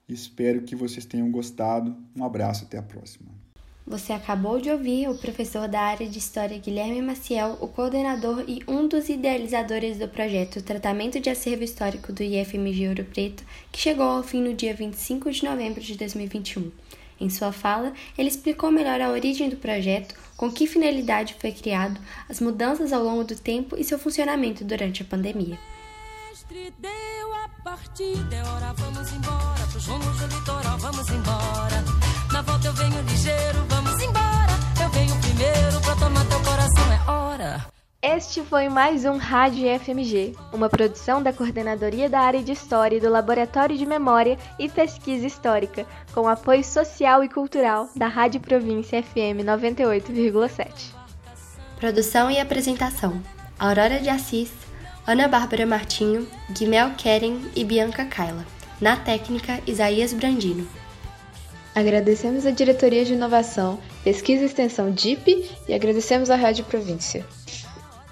Espero 0.08 0.62
que 0.64 0.76
vocês 0.76 1.06
tenham 1.06 1.32
gostado. 1.32 1.96
Um 2.16 2.24
abraço, 2.24 2.66
até 2.66 2.78
a 2.78 2.84
próxima. 2.84 3.36
Você 3.88 4.14
acabou 4.14 4.60
de 4.60 4.72
ouvir 4.72 5.08
o 5.08 5.16
professor 5.16 5.68
da 5.68 5.80
área 5.80 6.10
de 6.10 6.18
História 6.18 6.58
Guilherme 6.58 7.04
Maciel, 7.04 7.56
o 7.62 7.68
coordenador 7.68 8.44
e 8.48 8.64
um 8.68 8.88
dos 8.88 9.10
idealizadores 9.10 10.00
do 10.00 10.08
projeto 10.08 10.64
Tratamento 10.64 11.20
de 11.20 11.30
Acervo 11.30 11.64
Histórico 11.64 12.12
do 12.12 12.24
IFMG 12.24 12.88
Ouro 12.88 13.06
Preto, 13.06 13.44
que 13.72 13.80
chegou 13.80 14.06
ao 14.06 14.24
fim 14.24 14.42
no 14.42 14.56
dia 14.56 14.74
25 14.74 15.32
de 15.32 15.46
novembro 15.46 15.82
de 15.82 15.96
2021. 15.96 16.72
Em 17.20 17.30
sua 17.30 17.52
fala, 17.52 17.94
ele 18.18 18.28
explicou 18.28 18.72
melhor 18.72 19.00
a 19.00 19.10
origem 19.10 19.50
do 19.50 19.56
projeto, 19.56 20.16
com 20.36 20.52
que 20.52 20.68
finalidade 20.68 21.36
foi 21.40 21.52
criado, 21.52 22.00
as 22.30 22.40
mudanças 22.40 22.92
ao 22.92 23.04
longo 23.04 23.24
do 23.24 23.36
tempo 23.36 23.76
e 23.78 23.84
seu 23.84 23.98
funcionamento 23.98 24.64
durante 24.64 25.02
a 25.02 25.06
pandemia. 25.06 25.58
Na 32.32 32.42
volta 32.42 32.68
eu 32.68 32.74
venho 32.74 33.02
ligeiro, 33.04 33.66
vamos 33.70 34.02
embora. 34.02 34.52
Eu 34.82 34.90
venho 34.90 35.16
primeiro 35.22 35.82
pra 35.82 35.96
tomar 35.96 36.26
teu 36.26 36.40
coração, 36.42 36.92
é 36.92 37.12
hora. 37.12 37.75
Este 38.08 38.44
foi 38.44 38.70
mais 38.70 39.04
um 39.04 39.18
Rádio 39.18 39.68
FMG, 39.80 40.36
uma 40.54 40.70
produção 40.70 41.24
da 41.24 41.34
Coordenadoria 41.34 42.08
da 42.08 42.20
Área 42.20 42.44
de 42.44 42.52
História 42.52 42.98
e 42.98 43.00
do 43.00 43.10
Laboratório 43.10 43.76
de 43.76 43.84
Memória 43.84 44.38
e 44.60 44.70
Pesquisa 44.70 45.26
Histórica, 45.26 45.88
com 46.14 46.28
apoio 46.28 46.64
social 46.64 47.24
e 47.24 47.28
cultural 47.28 47.90
da 47.96 48.06
Rádio 48.06 48.40
Província 48.42 49.02
FM 49.02 49.42
98,7. 49.44 50.68
Produção 51.80 52.30
e 52.30 52.40
apresentação: 52.40 53.20
Aurora 53.58 54.00
de 54.00 54.08
Assis, 54.08 54.52
Ana 55.08 55.28
Bárbara 55.28 55.66
Martinho, 55.66 56.28
Guimel 56.52 56.92
Keren 56.96 57.42
e 57.56 57.64
Bianca 57.64 58.06
Kaila. 58.06 58.46
Na 58.80 58.98
técnica, 58.98 59.60
Isaías 59.66 60.14
Brandino. 60.14 60.68
Agradecemos 61.74 62.46
a 62.46 62.52
Diretoria 62.52 63.04
de 63.04 63.16
Inovação, 63.16 63.80
Pesquisa 64.04 64.44
e 64.44 64.46
Extensão 64.46 64.92
DIP 64.92 65.50
e 65.68 65.74
agradecemos 65.74 66.30
à 66.30 66.36
Rádio 66.36 66.66
Província. 66.66 67.26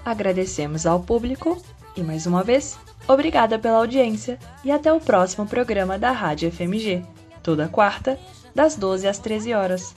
Agradecemos 0.04 0.86
ao 0.86 1.00
público 1.00 1.60
e, 1.96 2.02
mais 2.02 2.26
uma 2.26 2.42
vez, 2.42 2.78
obrigada 3.08 3.58
pela 3.58 3.78
audiência 3.78 4.38
e 4.64 4.70
até 4.70 4.92
o 4.92 5.00
próximo 5.00 5.46
programa 5.46 5.98
da 5.98 6.10
Rádio 6.10 6.50
FMG, 6.50 7.02
toda 7.42 7.68
quarta, 7.68 8.18
das 8.54 8.76
12 8.76 9.08
às 9.08 9.18
13 9.18 9.54
horas. 9.54 9.94